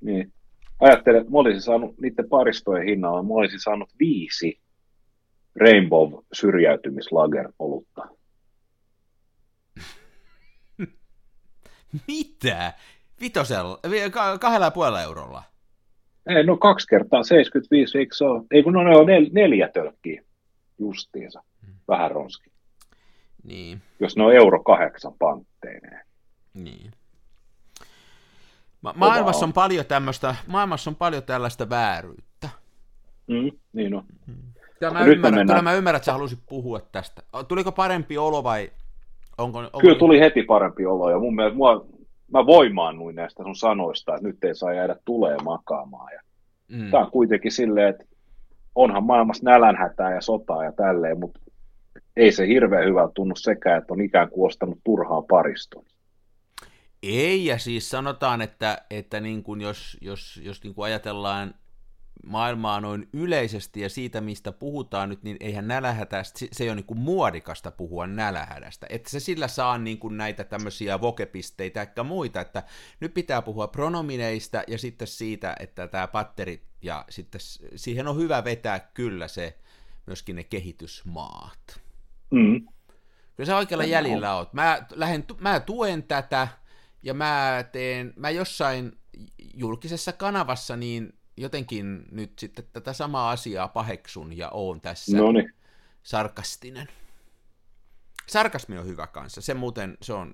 Niin. 0.00 0.32
Ajattelen, 0.80 1.20
että 1.20 1.32
mä 1.32 1.38
olisin 1.38 1.62
saanut 1.62 1.98
niiden 2.00 2.28
paristojen 2.28 2.86
hinnalla, 2.86 3.22
mä 3.22 3.34
olisin 3.34 3.60
saanut 3.60 3.90
viisi 3.98 4.60
Rainbow 5.56 6.12
syrjäytymislager 6.32 7.52
olutta. 7.58 8.08
Mitä? 12.08 12.72
Vitosella? 13.20 13.80
Kahdella 14.40 14.70
puolella 14.70 15.02
eurolla? 15.02 15.42
Ei, 16.26 16.44
no 16.44 16.56
kaksi 16.56 16.86
kertaa 16.86 17.22
75, 17.22 17.98
eikö 17.98 18.14
se 18.14 18.24
ole? 18.24 18.42
Ei 18.50 18.62
kun 18.62 18.72
no 18.72 18.84
ne 18.84 18.96
on 18.96 19.06
nel, 19.06 19.26
neljä 19.32 19.68
tölkkiä 19.68 20.22
justiinsa. 20.78 21.42
Hmm. 21.66 21.74
Vähän 21.88 22.10
ronski. 22.10 22.51
Niin. 23.44 23.82
Jos 24.00 24.16
ne 24.16 24.24
on 24.24 24.34
euro 24.34 24.62
kahdeksan 24.62 25.14
pantteineen. 25.18 26.06
Niin. 26.54 26.90
Ma- 28.82 28.94
maailmassa 28.96 29.46
on 29.46 29.52
paljon 29.52 29.86
tämmöistä, 29.86 30.34
maailmassa 30.46 30.90
on 30.90 30.96
paljon 30.96 31.22
tällaista 31.22 31.70
vääryyttä. 31.70 32.48
Mm, 33.26 33.50
niin 33.72 33.94
on. 33.94 34.04
Mm. 34.26 34.34
Kyllä 34.78 34.92
mä, 34.92 35.04
ymmärrän, 35.04 35.46
kyllä 35.46 35.62
mä 35.62 35.72
ymmärrän, 35.74 35.96
että 35.96 36.06
sä 36.06 36.12
halusit 36.12 36.38
puhua 36.48 36.80
tästä. 36.80 37.22
Tuliko 37.48 37.72
parempi 37.72 38.18
olo 38.18 38.44
vai 38.44 38.70
onko... 39.38 39.58
onko 39.58 39.80
kyllä 39.80 39.98
tuli 39.98 40.20
heti 40.20 40.42
parempi 40.42 40.86
olo 40.86 41.10
ja 41.10 41.18
mun 41.18 41.34
mielestä 41.34 41.56
mua, 41.56 41.86
mä 42.32 42.46
voimaannuin 42.46 43.16
näistä 43.16 43.42
sun 43.42 43.56
sanoista, 43.56 44.14
että 44.14 44.28
nyt 44.28 44.44
ei 44.44 44.54
saa 44.54 44.72
jäädä 44.72 44.96
tulee 45.04 45.36
makaamaan. 45.44 46.12
Ja 46.12 46.20
mm. 46.68 46.90
Tämä 46.90 47.04
on 47.04 47.10
kuitenkin 47.10 47.52
silleen, 47.52 47.88
että 47.88 48.04
onhan 48.74 49.04
maailmassa 49.04 49.44
nälänhätää 49.44 50.14
ja 50.14 50.20
sotaa 50.20 50.64
ja 50.64 50.72
tälleen, 50.72 51.20
mutta 51.20 51.40
ei 52.16 52.32
se 52.32 52.46
hirveän 52.46 52.84
hyvä 52.84 53.08
tunnu 53.14 53.36
sekään, 53.36 53.78
että 53.78 53.94
on 53.94 54.00
ikään 54.00 54.30
kuin 54.30 54.46
ostanut 54.46 54.78
turhaa 54.84 55.22
pariston. 55.22 55.84
Ei, 57.02 57.46
ja 57.46 57.58
siis 57.58 57.90
sanotaan, 57.90 58.42
että, 58.42 58.78
että 58.90 59.20
niin 59.20 59.42
kuin 59.42 59.60
jos, 59.60 59.96
jos, 60.00 60.40
jos 60.44 60.62
niin 60.64 60.74
kuin 60.74 60.84
ajatellaan 60.84 61.54
maailmaa 62.26 62.80
noin 62.80 63.08
yleisesti 63.12 63.80
ja 63.80 63.88
siitä, 63.88 64.20
mistä 64.20 64.52
puhutaan 64.52 65.08
nyt, 65.08 65.22
niin 65.22 65.36
eihän 65.40 65.68
nälähätästä, 65.68 66.38
se 66.52 66.64
ei 66.64 66.70
ole 66.70 66.76
niin 66.76 66.86
kuin 66.86 66.98
muodikasta 66.98 67.70
puhua 67.70 68.06
nälähädästä. 68.06 68.86
Että 68.90 69.10
se 69.10 69.20
sillä 69.20 69.48
saa 69.48 69.78
niin 69.78 69.98
kuin 69.98 70.16
näitä 70.16 70.44
tämmöisiä 70.44 71.00
vokepisteitä 71.00 71.86
ja 71.96 72.04
muita, 72.04 72.40
että 72.40 72.62
nyt 73.00 73.14
pitää 73.14 73.42
puhua 73.42 73.68
pronomineista 73.68 74.62
ja 74.68 74.78
sitten 74.78 75.08
siitä, 75.08 75.56
että 75.60 75.88
tämä 75.88 76.06
patteri, 76.06 76.62
ja 76.82 77.04
sitten 77.08 77.40
siihen 77.76 78.08
on 78.08 78.16
hyvä 78.16 78.44
vetää 78.44 78.80
kyllä 78.94 79.28
se, 79.28 79.58
myöskin 80.06 80.36
ne 80.36 80.44
kehitysmaat. 80.44 81.81
Mm. 82.32 82.66
Kyllä 83.36 83.46
sä 83.46 83.56
oikealla 83.56 83.84
jäljellä 83.84 84.34
oot. 84.34 84.52
Mä, 84.52 84.86
lähden, 84.90 85.24
mä 85.40 85.60
tuen 85.60 86.02
tätä, 86.02 86.48
ja 87.02 87.14
mä 87.14 87.64
teen, 87.72 88.12
mä 88.16 88.30
jossain 88.30 88.92
julkisessa 89.54 90.12
kanavassa 90.12 90.76
niin 90.76 91.12
jotenkin 91.36 92.04
nyt 92.10 92.38
sitten 92.38 92.64
tätä 92.72 92.92
samaa 92.92 93.30
asiaa 93.30 93.68
paheksun 93.68 94.36
ja 94.36 94.50
oon 94.50 94.80
tässä 94.80 95.16
Noniin. 95.16 95.52
sarkastinen. 96.02 96.88
Sarkasmi 98.26 98.78
on 98.78 98.86
hyvä 98.86 99.06
kanssa, 99.06 99.40
se 99.40 99.54
muuten, 99.54 99.98
se 100.02 100.12
on 100.12 100.32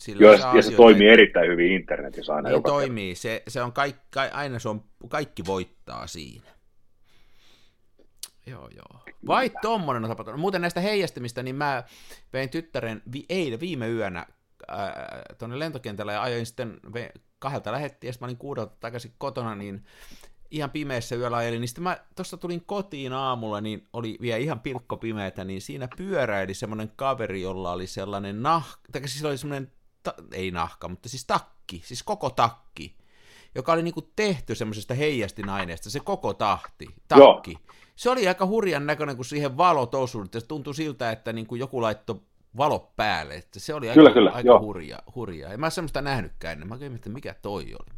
sillä 0.00 0.22
Joo, 0.22 0.32
ja 0.56 0.62
se 0.62 0.72
toimii 0.72 1.08
erittäin 1.08 1.50
hyvin 1.50 1.72
internetissä 1.72 2.34
aina. 2.34 2.48
Niin 2.48 2.62
toimii, 2.62 3.14
se, 3.14 3.42
se 3.48 3.62
on 3.62 3.72
kaikki, 3.72 4.18
aina 4.32 4.58
se 4.58 4.68
on, 4.68 4.84
kaikki 5.08 5.46
voittaa 5.46 6.06
siinä. 6.06 6.53
Joo, 8.46 8.68
joo. 8.76 9.00
Vai 9.26 9.50
tommonen 9.62 10.04
on 10.04 10.10
tapahtunut. 10.10 10.40
Muuten 10.40 10.60
näistä 10.60 10.80
heijastimista, 10.80 11.42
niin 11.42 11.56
mä 11.56 11.82
vein 12.32 12.50
tyttären 12.50 13.02
vi- 13.12 13.26
eilen 13.28 13.60
viime 13.60 13.88
yönä 13.88 14.26
tuonne 15.38 15.58
lentokentälle 15.58 16.12
ja 16.12 16.22
ajoin 16.22 16.46
sitten 16.46 16.80
kahdelta 17.38 17.72
lähettiin, 17.72 18.08
ja 18.08 18.12
sitten 18.12 18.26
mä 18.26 18.28
olin 18.28 18.36
kuudelta 18.36 18.76
takaisin 18.80 19.14
kotona, 19.18 19.54
niin 19.54 19.84
ihan 20.50 20.70
pimeässä 20.70 21.16
yöllä 21.16 21.36
ajelin, 21.36 21.60
niin 21.60 21.68
sitten 21.68 21.84
mä 21.84 21.98
tuosta 22.16 22.36
tulin 22.36 22.64
kotiin 22.66 23.12
aamulla, 23.12 23.60
niin 23.60 23.88
oli 23.92 24.18
vielä 24.20 24.38
ihan 24.38 24.60
pilkko 24.60 24.96
pimeätä, 24.96 25.44
niin 25.44 25.60
siinä 25.60 25.88
pyöräili 25.96 26.54
semmoinen 26.54 26.92
kaveri, 26.96 27.42
jolla 27.42 27.72
oli 27.72 27.86
sellainen 27.86 28.42
nahka, 28.42 28.80
tai 28.92 29.08
siis 29.08 29.24
oli 29.24 29.38
semmoinen, 29.38 29.72
ta- 30.02 30.14
ei 30.32 30.50
nahka, 30.50 30.88
mutta 30.88 31.08
siis 31.08 31.24
takki, 31.26 31.82
siis 31.84 32.02
koko 32.02 32.30
takki, 32.30 32.96
joka 33.54 33.72
oli 33.72 33.82
niinku 33.82 34.02
tehty 34.16 34.54
semmoisesta 34.54 34.94
heijastinaineesta, 34.94 35.90
se 35.90 36.00
koko 36.00 36.34
tahti, 36.34 36.86
takki. 37.08 37.50
Joo. 37.52 37.76
Se 37.96 38.10
oli 38.10 38.28
aika 38.28 38.46
hurjan 38.46 38.86
näköinen, 38.86 39.16
kun 39.16 39.24
siihen 39.24 39.56
valot 39.56 39.94
osuivat, 39.94 40.32
se 40.32 40.46
tuntui 40.46 40.74
siltä, 40.74 41.10
että 41.10 41.32
niinku 41.32 41.54
joku 41.54 41.82
laittoi 41.82 42.16
valo 42.56 42.92
päälle, 42.96 43.34
että 43.34 43.60
se 43.60 43.74
oli 43.74 43.86
kyllä, 43.86 44.08
aika, 44.08 44.14
kyllä, 44.14 44.30
aika 44.30 44.60
hurja, 44.60 44.98
hurja. 45.14 45.48
En 45.48 45.60
mä 45.60 45.70
semmoista 45.70 46.02
nähnytkään 46.02 46.52
ennen, 46.52 46.68
mä 46.68 46.78
että 46.96 47.10
mikä 47.10 47.34
toi 47.42 47.62
oli. 47.62 47.94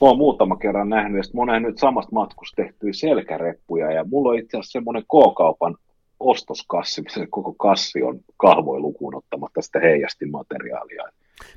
Mä 0.00 0.08
oon 0.08 0.18
muutama 0.18 0.56
kerran 0.56 0.88
nähnyt, 0.88 1.16
ja 1.16 1.22
sitten 1.22 1.38
mä 1.38 1.40
oon 1.40 1.48
nähnyt 1.48 1.78
samasta 1.78 2.12
matkusta 2.12 2.62
tehtyjä 2.62 2.92
selkäreppuja, 2.92 3.92
ja 3.92 4.04
mulla 4.04 4.30
on 4.30 4.38
itse 4.38 4.56
asiassa 4.56 4.72
semmoinen 4.72 5.02
K-kaupan 5.02 5.76
ostoskassi, 6.20 7.02
missä 7.02 7.26
koko 7.30 7.54
kassi 7.58 8.02
on 8.02 8.20
kahvoja 8.36 8.80
lukuun 8.80 9.14
ottamatta 9.14 9.62
sitä 9.62 9.80
heijastinmateriaalia. 9.80 11.02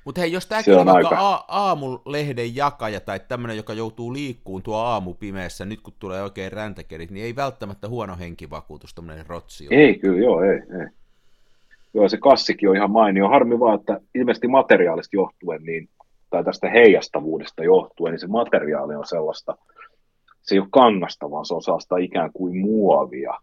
Mutta 0.06 0.22
hei, 0.22 0.32
jos 0.32 0.46
tämäkin 0.46 0.74
on, 0.74 0.90
on 0.90 0.96
aika... 0.96 1.46
aamulehden 1.48 2.56
jakaja 2.56 3.00
tai 3.00 3.20
tämmöinen, 3.20 3.58
joka 3.58 3.74
joutuu 3.74 4.14
liikkuun 4.14 4.64
tuo 4.64 4.78
aamupimeessä, 4.78 5.66
nyt 5.66 5.82
kun 5.82 5.94
tulee 6.00 6.24
oikein 6.24 6.52
räntäkerit, 6.52 7.12
niin 7.12 7.26
ei 7.26 7.36
välttämättä 7.36 7.88
huono 7.88 8.18
henkivakuutus, 8.20 8.94
tämmöinen 8.94 9.26
rotsi 9.26 9.68
Ei, 9.72 10.00
kyllä, 10.00 10.20
joo, 10.20 10.42
ei, 10.42 10.60
ei. 10.82 10.88
Joo, 11.94 12.10
se 12.10 12.18
kassikin 12.18 12.70
on 12.70 12.76
ihan 12.76 12.92
mainio. 12.92 13.30
Harmi 13.30 13.60
vaan, 13.60 13.80
että 13.80 14.00
ilmeisesti 14.16 14.48
materiaalista 14.48 15.16
johtuen, 15.16 15.64
niin 15.64 15.90
tai 16.30 16.44
tästä 16.44 16.70
heijastavuudesta 16.70 17.64
johtuen, 17.64 18.12
niin 18.12 18.20
se 18.20 18.28
materiaali 18.28 18.96
on 18.96 19.08
sellaista, 19.08 19.58
se 20.42 20.56
ei 20.56 20.60
ole 20.60 20.68
kangasta, 20.72 21.32
vaan 21.32 21.46
se 21.46 21.54
on 21.54 21.62
sellaista 21.62 21.98
ikään 21.98 22.32
kuin 22.34 22.58
muovia. 22.58 23.34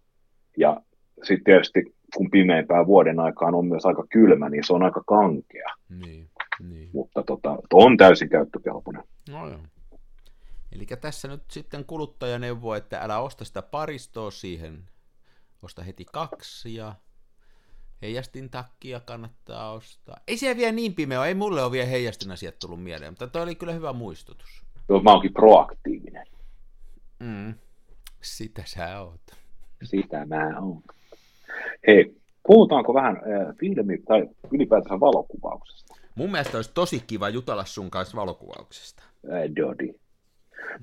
Ja 0.57 0.81
sitten 1.23 1.45
tietysti 1.45 1.94
kun 2.17 2.31
pimeämpää 2.31 2.87
vuoden 2.87 3.21
aikaan 3.21 3.55
on 3.55 3.67
myös 3.67 3.87
aika 3.87 4.07
kylmä, 4.11 4.49
niin 4.49 4.65
se 4.67 4.73
on 4.73 4.83
aika 4.83 5.03
kankea. 5.07 5.69
Niin, 5.89 6.31
niin. 6.69 6.91
Mutta 6.93 7.23
tota, 7.23 7.59
on 7.73 7.97
täysin 7.97 8.29
käyttökelpoinen. 8.29 9.05
No 9.31 9.49
joo. 9.49 9.61
Eli 10.73 10.87
tässä 11.01 11.29
nyt 11.29 11.43
sitten 11.51 11.85
kuluttaja 11.85 12.39
neuvoo, 12.39 12.75
että 12.75 12.99
älä 12.99 13.19
osta 13.19 13.45
sitä 13.45 13.63
paristoa 13.63 14.31
siihen, 14.31 14.85
osta 15.63 15.83
heti 15.83 16.05
kaksi 16.13 16.75
ja 16.75 16.95
heijastin 18.03 18.51
takkia 18.51 19.01
kannattaa 19.01 19.73
ostaa. 19.73 20.17
Ei 20.27 20.37
siellä 20.37 20.57
vielä 20.57 20.73
niin 20.73 20.95
pimeä 20.95 21.25
ei 21.25 21.35
mulle 21.35 21.63
ole 21.63 21.73
vielä 21.73 21.89
heijastin 21.89 22.31
asiat 22.31 22.59
tullut 22.59 22.83
mieleen, 22.83 23.13
mutta 23.13 23.27
toi 23.27 23.43
oli 23.43 23.55
kyllä 23.55 23.73
hyvä 23.73 23.93
muistutus. 23.93 24.65
Joo, 24.89 25.03
mä 25.03 25.13
oonkin 25.13 25.33
proaktiivinen. 25.33 26.27
Mm. 27.21 27.55
Sitä 28.23 28.63
sä 28.67 29.01
oot. 29.01 29.21
Sitä 29.83 30.27
mä 30.27 30.59
oon. 30.61 30.83
Hei, 31.87 32.15
puhutaanko 32.47 32.95
vähän 32.95 33.17
äh, 33.17 33.57
filmi- 33.57 34.03
tai 34.09 34.29
ylipäätänsä 34.53 35.01
valokuvauksesta? 35.01 35.95
Mun 36.15 36.31
mielestä 36.31 36.59
olisi 36.59 36.71
tosi 36.75 37.05
kiva 37.07 37.29
jutella 37.29 37.65
sun 37.65 37.91
kanssa 37.91 38.17
valokuvauksesta. 38.17 39.03
Äh, 39.33 39.57
Dodi. 39.57 39.95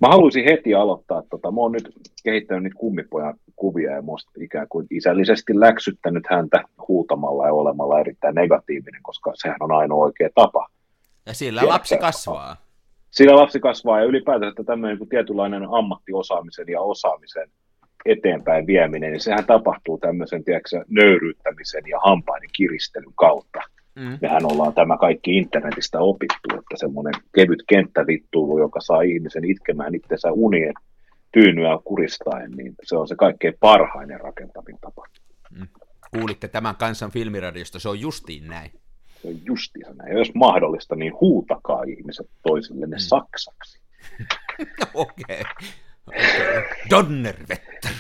Mä 0.01 0.07
haluaisin 0.07 0.45
heti 0.45 0.73
aloittaa, 0.73 1.23
tota, 1.29 1.51
mä 1.51 1.61
oon 1.61 1.71
nyt 1.71 1.91
kehittänyt 2.23 2.63
niitä 2.63 2.79
kummipojan 2.79 3.33
kuvia 3.55 3.91
ja 3.91 4.01
musta 4.01 4.31
ikään 4.41 4.67
kuin 4.69 4.87
isällisesti 4.89 5.59
läksyttänyt 5.59 6.23
häntä 6.29 6.63
huutamalla 6.87 7.45
ja 7.45 7.53
olemalla 7.53 7.99
erittäin 7.99 8.35
negatiivinen, 8.35 9.03
koska 9.03 9.31
sehän 9.35 9.57
on 9.59 9.71
ainoa 9.71 10.03
oikea 10.03 10.29
tapa. 10.35 10.67
Ja 11.25 11.33
sillä 11.33 11.61
lapsi 11.67 11.97
kasvaa. 11.97 12.57
Sillä 13.11 13.35
lapsi 13.35 13.59
kasvaa 13.59 13.99
ja 13.99 14.05
ylipäätään 14.05 14.49
että 14.49 14.63
tämmöinen 14.63 14.97
niin 14.97 15.09
tietynlainen 15.09 15.67
ammattiosaamisen 15.71 16.67
ja 16.67 16.81
osaamisen 16.81 17.49
eteenpäin 18.05 18.67
vieminen, 18.67 19.11
niin 19.11 19.21
sehän 19.21 19.45
tapahtuu 19.45 19.97
tämmöisen 19.97 20.43
tiedätkö, 20.43 20.83
nöyryyttämisen 20.89 21.83
ja 21.87 21.99
hampaiden 22.05 22.49
kiristelyn 22.53 23.13
kautta. 23.15 23.59
Mm. 23.95 24.17
Mehän 24.21 24.45
ollaan 24.45 24.73
tämä 24.73 24.97
kaikki 24.97 25.37
internetistä 25.37 25.99
opittu, 25.99 26.49
että 26.49 26.75
semmoinen 26.75 27.13
kevyt 27.35 27.63
kenttävittuulu, 27.67 28.59
joka 28.59 28.81
saa 28.81 29.01
ihmisen 29.01 29.45
itkemään 29.45 29.95
itsensä 29.95 30.31
unien 30.31 30.73
tyynyä 31.31 31.79
kuristaen, 31.83 32.51
niin 32.51 32.75
se 32.83 32.97
on 32.97 33.07
se 33.07 33.15
kaikkein 33.15 33.53
parhainen 33.59 34.19
rakentavin 34.19 34.77
tapa. 34.81 35.05
Mm. 35.59 35.67
Kuulitte 36.11 36.47
tämän 36.47 36.75
kansan 36.75 37.11
filmiradiosta, 37.11 37.79
se 37.79 37.89
on 37.89 37.99
justiin 37.99 38.47
näin. 38.47 38.71
Se 39.21 39.27
on 39.27 39.35
justiin 39.45 39.85
näin. 39.97 40.11
Ja 40.11 40.17
jos 40.17 40.33
mahdollista, 40.35 40.95
niin 40.95 41.13
huutakaa 41.21 41.83
ihmiset 41.83 42.29
toisille 42.47 42.87
ne 42.87 42.95
mm. 42.95 42.99
saksaksi. 42.99 43.81
Okei. 44.93 45.41
okay. 45.41 45.67
Okay. 46.07 46.21
Donnerwetter. 46.89 47.93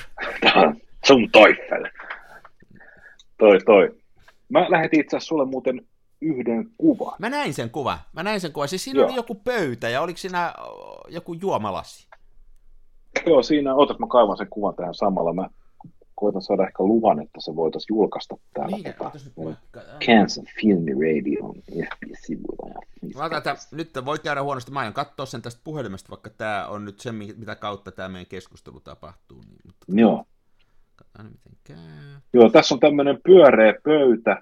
Sun 1.07 1.31
Teufel. 1.31 1.85
Toi, 3.37 3.59
toi. 3.65 3.95
Mä 4.49 4.65
lähetin 4.69 4.99
itse 4.99 5.17
asiassa 5.17 5.27
sulle 5.27 5.45
muuten 5.45 5.81
yhden 6.21 6.65
kuvan. 6.77 7.15
Mä 7.19 7.29
näin 7.29 7.53
sen 7.53 7.69
kuvan. 7.69 7.97
Mä 8.13 8.23
näin 8.23 8.41
sen 8.41 8.51
kuvan. 8.51 8.67
Siis 8.67 8.83
siinä 8.83 8.99
Joo. 8.99 9.07
oli 9.07 9.15
joku 9.15 9.35
pöytä 9.35 9.89
ja 9.89 10.01
oliko 10.01 10.17
siinä 10.17 10.53
joku 11.07 11.33
juomalasi? 11.33 12.07
Joo, 13.25 13.43
siinä, 13.43 13.75
otas 13.75 13.99
mä 13.99 14.07
kaivan 14.07 14.37
sen 14.37 14.47
kuvan 14.49 14.75
tähän 14.75 14.93
samalla. 14.93 15.33
Mä 15.33 15.49
koitan 16.21 16.41
saada 16.41 16.67
ehkä 16.67 16.83
luvan, 16.83 17.21
että 17.21 17.41
se 17.41 17.55
voitaisiin 17.55 17.95
julkaista 17.95 18.35
täällä. 18.53 18.75
Niin, 18.75 18.83
tota, 18.83 19.11
Kansas 20.05 20.45
Film 20.61 20.85
Radio 20.85 21.45
on 21.45 21.55
FB-sivuilla. 21.55 22.81
Mä 23.15 23.55
nyt 23.71 23.89
voi 24.05 24.19
käydä 24.19 24.43
huonosti. 24.43 24.71
Mä 24.71 24.79
aion 24.79 24.93
katsoa 24.93 25.25
sen 25.25 25.41
tästä 25.41 25.61
puhelimesta, 25.63 26.09
vaikka 26.09 26.29
tämä 26.29 26.67
on 26.67 26.85
nyt 26.85 26.99
se, 26.99 27.11
mitä 27.11 27.55
kautta 27.55 27.91
tämä 27.91 28.09
meidän 28.09 28.25
keskustelu 28.29 28.79
tapahtuu. 28.79 29.41
Niin, 29.41 29.61
mutta... 29.65 29.85
Joo. 29.87 30.25
Katsotaan 30.95 31.25
miten 31.25 31.57
käy. 31.63 31.77
Joo, 32.33 32.49
tässä 32.49 32.75
on 32.75 32.79
tämmöinen 32.79 33.19
pyöreä 33.23 33.73
pöytä 33.83 34.41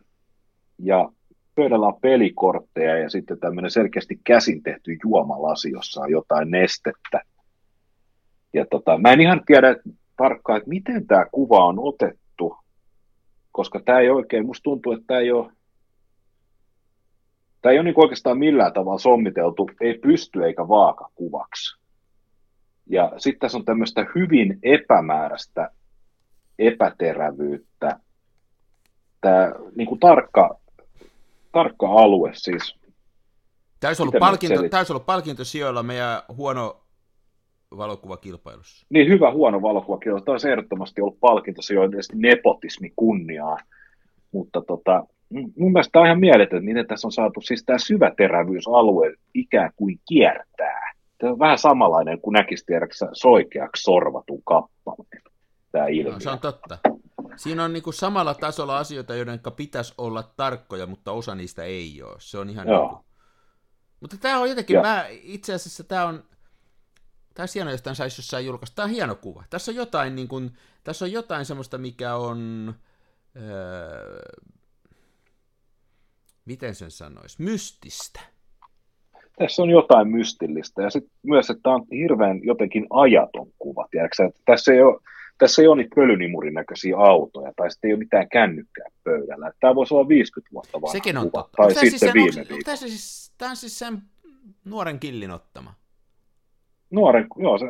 ja 0.78 1.12
pöydällä 1.56 1.88
on 1.88 2.02
pelikortteja 2.02 2.98
ja 2.98 3.10
sitten 3.10 3.40
tämmöinen 3.40 3.72
selkeästi 3.72 4.20
käsin 4.24 4.64
tehty 4.64 4.98
juomalasi, 5.04 5.72
jossa 5.72 6.02
on 6.02 6.12
jotain 6.12 6.52
nestettä. 6.52 7.22
Ja 8.54 8.66
tota, 8.72 8.98
mä 8.98 9.12
en 9.12 9.22
ihan 9.22 9.42
tiedä 9.46 9.76
tarkkaan, 10.20 10.58
että 10.58 10.70
miten 10.70 11.08
tämä 11.08 11.26
kuva 11.32 11.66
on 11.66 11.80
otettu, 11.80 12.58
koska 13.52 13.80
tämä 13.86 14.00
ei 14.00 14.10
oikein, 14.10 14.46
musta 14.46 14.64
tuntuu, 14.64 14.92
että 14.92 15.06
tämä 15.08 15.20
ei 15.20 15.32
ole, 15.32 15.52
tämä 17.62 17.72
ei 17.74 17.80
ole 17.80 17.84
niin 17.84 18.04
oikeastaan 18.04 18.38
millään 18.38 18.74
tavalla 18.74 19.00
sommiteltu, 19.00 19.70
ei 19.82 19.94
pysty 19.98 20.46
eikä 20.46 20.68
vaaka 20.68 21.10
kuvaksi. 21.16 21.80
Ja 22.90 23.12
sitten 23.18 23.40
tässä 23.40 23.58
on 23.58 23.66
tämmöistä 23.66 24.06
hyvin 24.16 24.60
epämääräistä 24.64 25.70
epäterävyyttä. 26.60 28.00
Tämä 29.22 29.52
niin 29.76 29.88
kuin 29.88 30.00
tarkka, 30.00 30.60
tarkka 31.52 31.88
alue 31.88 32.32
siis. 32.34 32.76
Tämä 33.80 33.90
olisi 33.90 34.02
ollut, 34.02 34.16
palkinto, 34.20 34.60
olisi 34.78 34.94
ollut 34.94 35.06
palkinto 35.06 35.44
sijoilla 35.44 35.84
meidän 35.84 36.22
huono 36.36 36.79
valokuvakilpailussa. 37.78 38.86
Niin, 38.90 39.08
hyvä 39.08 39.32
huono 39.32 39.62
valokuvakilpailu. 39.62 40.26
Tämä 40.26 40.34
olisi 40.34 40.50
ehdottomasti 40.50 41.02
ollut 41.02 41.20
palkinto 41.20 41.62
sijoilla 41.62 41.98
nepotismi 42.14 42.94
kunniaa. 42.96 43.58
Mutta 44.32 44.62
tota, 44.62 45.04
mun 45.58 45.72
mielestä 45.72 45.92
tämä 45.92 46.02
on 46.02 46.08
ihan 46.08 46.20
mieletön, 46.20 46.66
miten 46.66 46.88
tässä 46.88 47.08
on 47.08 47.12
saatu 47.12 47.42
siis 47.42 47.64
tämä 47.66 47.80
syväterävyysalue 47.80 49.14
ikään 49.34 49.72
kuin 49.76 50.00
kiertää. 50.08 50.94
Tämä 51.18 51.32
on 51.32 51.40
vähän 51.40 51.58
samanlainen 51.58 52.22
kuin 52.22 52.34
näkisi 52.34 52.66
tiedäksä 52.66 53.10
soikeaksi 53.14 53.84
sorvatun 53.84 54.42
kappaleen 54.44 55.22
tämä 55.72 55.88
ilmiö. 55.88 56.14
No, 56.14 56.20
se 56.20 56.30
on 56.30 56.40
totta. 56.40 56.78
Siinä 57.36 57.64
on 57.64 57.74
niinku 57.74 57.92
samalla 57.92 58.34
tasolla 58.34 58.78
asioita, 58.78 59.16
joiden 59.16 59.40
pitäisi 59.56 59.94
olla 59.98 60.24
tarkkoja, 60.38 60.88
mutta 60.88 61.12
osa 61.12 61.36
niistä 61.36 61.64
ei 61.64 62.04
ole. 62.04 62.16
Se 62.20 62.38
on 62.38 62.50
ihan 62.50 62.68
Joo. 62.68 62.88
Niinku... 62.88 63.06
Mutta 64.02 64.18
tämä 64.18 64.40
on 64.40 64.50
jotenkin, 64.50 64.82
mä, 64.82 65.06
itse 65.10 65.54
asiassa 65.54 65.84
tämä 65.84 66.06
on, 66.06 66.24
tämä 67.34 67.44
on 67.44 67.50
hieno, 67.56 67.72
jos 67.72 67.82
tämän 67.82 67.96
saisi 67.96 68.20
jossain 68.20 68.46
julkaista. 68.46 68.76
Tämä 68.76 68.84
on 68.86 68.92
hieno 68.92 69.16
kuva. 69.16 69.44
Tässä 69.50 69.72
on 69.72 69.76
jotain, 69.76 70.16
niin 70.16 70.28
kuin, 70.28 70.52
tässä 70.84 71.06
on 71.06 71.12
jotain 71.12 71.46
semmoista, 71.46 71.78
mikä 71.78 72.16
on, 72.16 72.74
öö, 73.36 74.20
miten 76.46 76.76
sen 76.76 76.92
sanoisi, 76.92 77.44
mystistä. 77.44 78.20
Tässä 79.38 79.62
on 79.62 79.70
jotain 79.70 80.08
mystillistä 80.08 80.82
ja 80.82 80.90
sitten 80.90 81.12
myös, 81.24 81.50
että 81.50 81.62
tämä 81.64 81.76
on 81.76 81.86
hirveän 81.92 82.40
jotenkin 82.44 82.88
ajaton 82.90 83.48
kuva. 83.60 83.88
Tiedätkö, 83.92 84.30
tässä 84.46 84.74
ei 84.74 84.82
ole, 84.82 85.00
tässä 85.38 85.62
ei 85.62 85.68
ole 85.68 85.78
niitä 85.78 85.96
pölynimurin 85.96 86.54
näköisiä 86.54 86.98
autoja, 86.98 87.54
tai 87.56 87.72
sitten 87.72 87.88
ei 87.88 87.94
ole 87.94 88.00
mitään 88.00 88.30
kännykkää 88.30 88.88
pöydällä. 89.04 89.52
Tämä 89.60 89.76
voisi 89.76 89.94
olla 89.94 90.08
50 90.08 90.54
vuotta 90.54 90.82
vanha 90.82 90.92
Sekin 90.92 91.18
on 91.18 91.32
kuva, 91.32 91.44
totta. 91.44 91.58
tai 91.58 91.66
onko 91.66 91.80
sitten 91.80 92.00
siis 92.00 92.14
viime 92.14 92.48
viikolla. 92.50 92.76
Siis, 92.76 93.34
tämä 93.38 93.52
on 93.52 93.58
siis 93.58 93.80
sen 93.80 94.02
nuoren 94.66 95.00
killin 95.00 95.32
ottama. 95.32 95.74
Nuoren, 96.92 97.28
joo, 97.38 97.58
se 97.58 97.66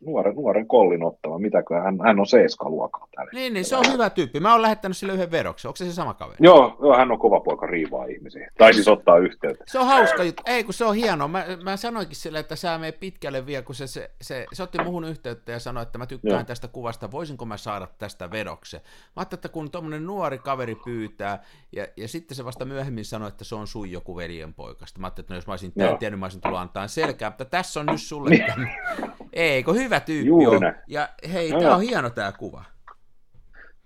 nuoren, 0.00 0.34
nuoren 0.34 0.68
kollin 0.68 1.02
ottama. 1.02 1.38
Mitäkö 1.38 1.74
hän, 1.74 1.98
hän 2.04 2.20
on 2.20 2.26
seiskaluokalla 2.26 3.08
tällä 3.14 3.30
Niin, 3.34 3.54
niin, 3.54 3.64
se 3.64 3.76
on 3.76 3.84
hyvä 3.92 4.10
tyyppi. 4.10 4.40
Mä 4.40 4.52
oon 4.52 4.62
lähettänyt 4.62 4.96
sille 4.96 5.12
yhden 5.12 5.30
veroksen. 5.30 5.68
Onko 5.68 5.76
se 5.76 5.84
se 5.84 5.92
sama 5.92 6.14
kaveri? 6.14 6.36
Joo, 6.40 6.76
joo, 6.82 6.96
hän 6.96 7.12
on 7.12 7.18
kova 7.18 7.40
poika 7.40 7.66
riivaa 7.66 8.04
ihmisiä. 8.04 8.50
Tai 8.58 8.74
siis 8.74 8.88
ottaa 8.88 9.18
yhteyttä. 9.18 9.64
Se 9.66 9.78
on 9.78 9.86
hauska 9.86 10.24
juttu. 10.24 10.42
Ei, 10.46 10.64
kun 10.64 10.74
se 10.74 10.84
on 10.84 10.94
hieno. 10.94 11.28
Mä, 11.28 11.44
mä 11.62 11.76
sanoinkin 11.76 12.16
sille, 12.16 12.38
että 12.38 12.56
sä 12.56 12.78
menee 12.78 12.92
pitkälle 12.92 13.46
vielä, 13.46 13.62
kun 13.62 13.74
se, 13.74 13.86
se, 13.86 14.10
se, 14.20 14.46
se 14.52 14.62
otti 14.62 14.84
muhun 14.84 15.04
yhteyttä 15.04 15.52
ja 15.52 15.58
sanoi, 15.58 15.82
että 15.82 15.98
mä 15.98 16.06
tykkään 16.06 16.34
Joo. 16.34 16.44
tästä 16.44 16.68
kuvasta, 16.68 17.10
voisinko 17.10 17.44
mä 17.44 17.56
saada 17.56 17.88
tästä 17.98 18.30
vedoksen. 18.30 18.80
Mä 18.80 19.12
ajattelin, 19.16 19.38
että 19.38 19.48
kun 19.48 19.70
tommonen 19.70 20.06
nuori 20.06 20.38
kaveri 20.38 20.74
pyytää, 20.74 21.42
ja, 21.72 21.86
ja 21.96 22.08
sitten 22.08 22.36
se 22.36 22.44
vasta 22.44 22.64
myöhemmin 22.64 23.04
sanoi, 23.04 23.28
että 23.28 23.44
se 23.44 23.54
on 23.54 23.66
sun 23.66 23.90
joku 23.90 24.16
veljenpoikasta. 24.16 25.00
Mä 25.00 25.06
ajattelin, 25.06 25.24
että 25.24 25.34
no, 25.34 25.38
jos 25.38 25.46
mä 25.46 25.52
olisin 25.52 25.72
tämän 25.72 25.98
tiennyt, 25.98 26.20
mä 26.20 26.26
olisin 26.26 26.40
tullut 26.40 26.58
antaa 26.58 26.88
selkää, 26.88 27.30
mutta 27.30 27.44
tässä 27.44 27.80
on 27.80 27.86
nyt 27.86 28.02
sulle 28.02 28.30
tämä. 28.46 28.68
Ei, 29.32 29.62
kun 29.62 29.76
hyvä 29.76 30.00
tyyppi 30.00 30.28
Juuri 30.28 30.56
on. 30.56 30.62
näin. 30.62 30.74
Ja 30.86 31.08
hei, 31.32 31.50
Joo, 31.50 31.60
tää 31.60 31.74
on 31.74 31.82
hieno 31.82 32.10
tää 32.10 32.32
kuva. 32.32 32.64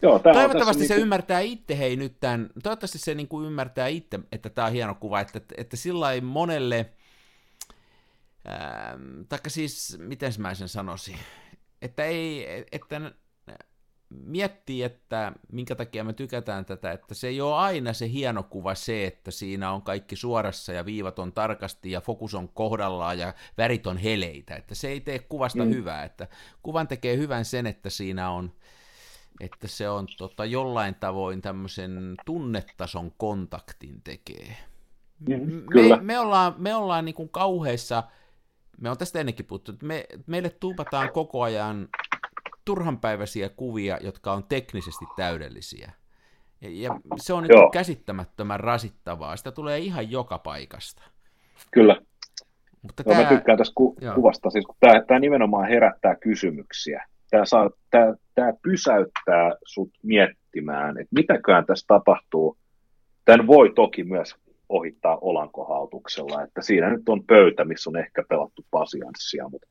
Joo, 0.03 0.19
tää 0.19 0.33
Toivottavasti 0.33 0.87
se 0.87 0.95
niinku- 0.95 1.03
ymmärtää 1.03 1.41
itse, 1.41 1.79
hei 1.79 1.97
nyt 1.97 2.21
tämän, 2.21 2.51
toivottavasti 2.63 2.99
se 2.99 3.15
niin 3.15 3.29
kuin 3.29 3.47
ymmärtää 3.47 3.87
itse, 3.87 4.21
että 4.33 4.51
tämä 4.51 4.67
on 4.67 4.73
hieno 4.73 4.95
kuva, 4.95 5.21
että, 5.21 5.41
että 5.57 5.77
sillä 5.77 6.01
lailla 6.01 6.27
monelle, 6.27 6.93
ähm, 8.49 9.23
taikka 9.29 9.51
siis, 9.51 9.99
miten 10.01 10.33
mä 10.39 10.55
sen 10.55 10.69
sanoisin, 10.69 11.17
että 11.83 12.05
ei, 12.05 12.47
että 12.73 13.01
miettii, 14.25 14.83
että 14.83 15.33
minkä 15.53 15.75
takia 15.75 16.05
me 16.05 16.13
tykätään 16.13 16.65
tätä, 16.65 16.93
että 16.93 17.15
se 17.15 17.29
ei 17.29 17.41
ole 17.41 17.55
aina 17.55 17.93
se 17.93 18.09
hieno 18.11 18.43
kuva 18.43 18.75
se, 18.75 19.07
että 19.07 19.31
siinä 19.31 19.73
on 19.73 19.83
kaikki 19.83 20.17
suorassa 20.17 20.73
ja 20.73 20.85
viivat 20.85 21.19
on 21.19 21.33
tarkasti 21.33 21.91
ja 21.91 22.01
fokus 22.01 22.35
on 22.35 22.49
kohdallaan 22.49 23.19
ja 23.19 23.35
värit 23.59 23.87
on 23.87 23.97
heleitä, 23.97 24.57
että 24.57 24.75
se 24.75 24.89
ei 24.89 25.01
tee 25.01 25.19
kuvasta 25.19 25.65
Mm. 25.65 25.71
hyvää, 25.71 26.05
että 26.05 26.29
kuvan 26.63 26.89
tekee 26.89 27.17
hyvän 27.17 27.45
sen, 27.45 27.67
että 27.67 27.91
siinä 27.91 28.31
on 28.31 28.53
että 29.41 29.69
se 29.69 29.89
on 29.89 30.07
tota, 30.19 30.45
jollain 30.45 30.95
tavoin 30.95 31.43
tämmöisen 31.43 32.15
tunnetason 32.27 33.13
kontaktin 33.17 34.03
tekee. 34.05 34.57
Mm, 35.29 35.67
kyllä. 35.73 35.97
Me, 35.97 36.03
me 36.03 36.19
ollaan, 36.19 36.55
me 36.59 36.75
ollaan 36.75 37.05
niin 37.05 37.15
kuin 37.15 37.29
kauheissa, 37.29 38.03
me 38.81 38.91
on 38.91 38.99
tästä 38.99 39.21
ennenkin 39.21 39.47
puhuttu, 39.47 39.73
että 39.73 39.87
me, 39.87 40.07
meille 40.27 40.51
tuupataan 40.51 41.11
koko 41.13 41.43
ajan 41.43 41.89
turhanpäiväisiä 42.65 43.49
kuvia, 43.49 43.99
jotka 44.01 44.33
on 44.33 44.45
teknisesti 44.45 45.05
täydellisiä. 45.17 45.93
Ja, 46.61 46.71
ja 46.71 47.01
se 47.17 47.33
on 47.33 47.43
niin 47.43 47.71
käsittämättömän 47.73 48.61
rasittavaa. 48.61 49.37
Sitä 49.37 49.53
tulee 49.53 49.79
ihan 49.79 50.11
joka 50.11 50.39
paikasta. 50.39 51.03
Kyllä. 51.71 51.97
Mutta 52.83 53.05
tämä... 53.05 53.23
Mä 53.23 53.29
tykkään 53.29 53.59
tästä 53.59 53.73
ku- 53.75 53.97
kuvasta, 54.15 54.51
siis 54.51 54.67
kun 54.67 54.77
tämä, 54.81 55.03
tämä 55.07 55.21
nimenomaan 55.21 55.69
herättää 55.69 56.15
kysymyksiä. 56.15 57.07
Tämä, 57.31 57.45
saa, 57.45 57.71
tämä, 57.91 58.15
tämä 58.35 58.53
pysäyttää 58.63 59.53
sut 59.65 59.91
miettimään, 60.03 60.99
että 60.99 61.15
mitäköhän 61.15 61.67
tässä 61.67 61.87
tapahtuu. 61.87 62.57
Tämän 63.25 63.47
voi 63.47 63.73
toki 63.75 64.05
myös 64.05 64.37
ohittaa 64.69 65.19
olankohautuksella, 65.21 66.43
että 66.43 66.63
siinä 66.63 66.91
nyt 66.91 67.09
on 67.09 67.25
pöytä, 67.25 67.65
missä 67.65 67.91
on 67.91 67.97
ehkä 67.97 68.25
pelattu 68.29 68.65
pasianssia, 68.71 69.49
mutta 69.49 69.69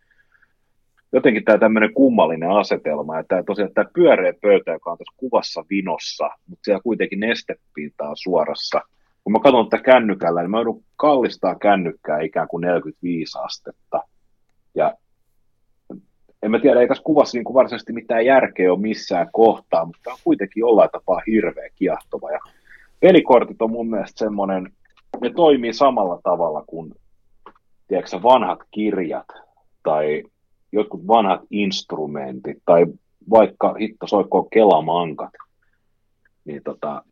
jotenkin 1.13 1.43
tämä 1.43 1.58
tämmöinen 1.58 1.93
kummallinen 1.93 2.50
asetelma, 2.50 3.19
että 3.19 3.30
tämä 3.30 3.43
tosiaan 3.43 3.74
tämä 3.74 3.89
pyöreä 3.93 4.34
pöytä, 4.41 4.71
joka 4.71 4.91
on 4.91 4.97
tässä 4.97 5.13
kuvassa 5.17 5.65
vinossa, 5.69 6.30
mutta 6.47 6.65
siellä 6.65 6.82
kuitenkin 6.84 7.19
nestepintaa 7.19 8.12
suorassa. 8.15 8.82
Kun 9.24 9.34
mä 9.34 9.39
katson 9.39 9.69
tätä 9.69 9.84
kännykällä, 9.84 10.41
niin 10.41 10.52
mä 10.52 10.58
joudun 10.58 10.84
kallistaa 10.95 11.56
kännykkää 11.56 12.21
ikään 12.21 12.47
kuin 12.47 12.62
45 12.62 13.39
astetta. 13.39 14.04
Ja 14.76 14.93
en 16.43 16.52
mä 16.52 16.60
tiedä, 16.60 16.82
ei 16.82 16.88
tässä 16.88 17.04
kuvassa 17.04 17.38
niin 17.38 17.43
kuin 17.43 17.54
varsinaisesti 17.54 17.93
mitään 17.93 18.26
järkeä 18.26 18.71
ole 18.71 18.80
missään 18.80 19.30
kohtaa, 19.34 19.86
mutta 19.86 20.02
tämä 20.04 20.13
on 20.13 20.19
kuitenkin 20.24 20.62
jollain 20.62 20.89
tapaa 20.89 21.21
hirveä 21.28 21.69
kiehtova. 21.76 22.32
Ja 22.32 22.39
pelikortit 23.00 23.62
on 23.62 23.71
mun 23.71 23.89
mielestä 23.89 24.19
semmoinen, 24.19 24.71
ne 25.21 25.30
toimii 25.30 25.74
samalla 25.74 26.19
tavalla 26.24 26.63
kuin 26.67 26.93
tiedätkö, 27.88 28.24
vanhat 28.24 28.60
kirjat 28.71 29.28
tai 29.84 30.24
jotkut 30.71 31.07
vanhat 31.07 31.41
instrumentit 31.49 32.57
tai 32.65 32.86
vaikka 33.29 33.73
hitto 33.73 34.07
soikkoon 34.07 34.49
kelamankat, 34.49 35.29
niin 36.45 36.63
tota, 36.63 37.03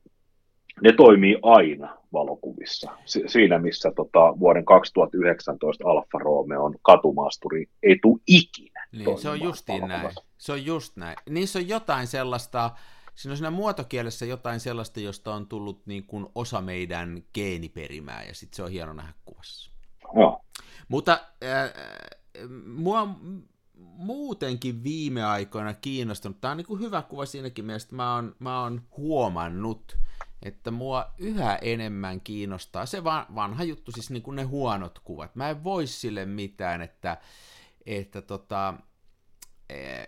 ne 0.81 0.93
toimii 0.93 1.39
aina 1.41 1.97
valokuvissa. 2.13 2.91
Si- 3.05 3.23
siinä, 3.27 3.59
missä 3.59 3.91
tota, 3.95 4.39
vuoden 4.39 4.65
2019 4.65 5.89
Alfa 5.89 6.19
Romeo 6.19 6.71
katumaasturi 6.81 7.65
ei 7.83 7.99
tule 8.01 8.19
ikinä. 8.27 8.87
Niin, 8.91 9.17
se 9.17 9.29
on 9.29 9.41
justiin 9.41 9.87
näin. 9.87 10.11
Se 10.37 10.51
on 10.51 10.65
just 10.65 10.97
näin. 10.97 11.15
Niissä 11.29 11.59
on 11.59 11.67
jotain 11.67 12.07
sellaista, 12.07 12.71
siinä 13.15 13.33
on 13.33 13.37
siinä 13.37 13.51
muotokielessä 13.51 14.25
jotain 14.25 14.59
sellaista, 14.59 14.99
josta 14.99 15.33
on 15.33 15.47
tullut 15.47 15.81
niin 15.85 16.03
kuin 16.03 16.27
osa 16.35 16.61
meidän 16.61 17.23
geeniperimää, 17.33 18.23
ja 18.23 18.33
sitten 18.33 18.55
se 18.55 18.63
on 18.63 18.71
hieno 18.71 18.93
nähdä 18.93 19.13
kuvassa. 19.25 19.71
Joo. 20.15 20.41
Mutta 20.89 21.19
äh, 21.43 21.73
mua 22.65 23.07
muutenkin 23.75 24.83
viime 24.83 25.23
aikoina 25.23 25.73
kiinnostunut. 25.73 26.41
Tämä 26.41 26.51
on 26.51 26.57
niin 26.57 26.67
kuin 26.67 26.81
hyvä 26.81 27.01
kuva 27.01 27.25
siinäkin 27.25 27.65
mielessä, 27.65 27.95
mä 27.95 28.15
oon, 28.15 28.35
mä 28.39 28.61
oon 28.61 28.81
huomannut, 28.97 29.97
että 30.43 30.71
mua 30.71 31.11
yhä 31.17 31.55
enemmän 31.55 32.21
kiinnostaa 32.21 32.85
se 32.85 33.03
vanha 33.03 33.63
juttu, 33.63 33.91
siis 33.91 34.09
niin 34.09 34.23
kuin 34.23 34.35
ne 34.35 34.43
huonot 34.43 34.99
kuvat. 34.99 35.35
Mä 35.35 35.49
en 35.49 35.63
voi 35.63 35.87
sille 35.87 36.25
mitään, 36.25 36.81
että, 36.81 37.17
että, 37.85 38.21
tota, 38.21 38.73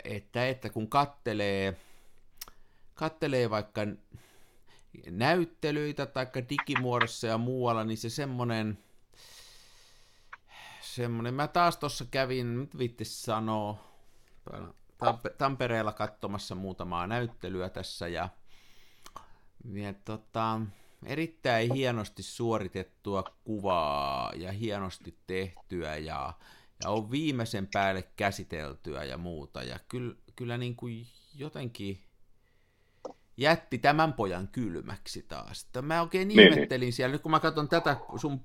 että, 0.04 0.48
että 0.48 0.70
kun 0.70 0.90
kattelee, 0.90 1.78
kattelee 2.94 3.50
vaikka 3.50 3.82
näyttelyitä 5.10 6.06
tai 6.06 6.28
digimuodossa 6.50 7.28
ja 7.28 7.38
muualla, 7.38 7.84
niin 7.84 7.98
se 7.98 8.10
semmoinen, 8.10 8.78
semmoinen, 10.96 11.34
mä 11.34 11.48
taas 11.48 11.78
tuossa 11.78 12.06
kävin, 12.12 12.60
nyt 12.60 12.78
viitti 12.78 13.06
sanoa, 13.06 13.92
Tampereella 15.38 15.92
katsomassa 15.92 16.56
muutamaa 16.56 17.08
näyttelyä 17.08 17.70
tässä 17.70 18.08
ja, 18.08 18.30
ja 19.74 19.94
tota, 19.94 20.62
erittäin 21.06 21.74
hienosti 21.74 22.24
suoritettua 22.24 23.24
kuvaa 23.44 24.32
ja 24.36 24.52
hienosti 24.52 25.18
tehtyä 25.28 25.98
ja, 25.98 26.34
ja 26.84 26.90
on 26.90 27.12
viimeisen 27.12 27.68
päälle 27.74 28.02
käsiteltyä 28.16 29.04
ja 29.04 29.18
muuta. 29.18 29.64
Ja 29.64 29.80
kyllä, 29.88 30.16
kyllä 30.36 30.58
niin 30.58 30.76
kuin 30.76 31.08
jotenkin 31.36 32.04
jätti 33.38 33.78
tämän 33.78 34.14
pojan 34.14 34.48
kylmäksi 34.48 35.22
taas. 35.22 35.68
Mä 35.82 36.02
oikein 36.02 36.28
niin, 36.28 36.38
niin. 36.38 36.54
ihmettelin 36.54 36.86
niin. 36.86 36.94
siellä, 36.94 37.14
nyt 37.14 37.22
kun 37.22 37.32
mä 37.32 37.40
katson 37.40 37.70
tätä 37.70 37.98
sun 38.16 38.42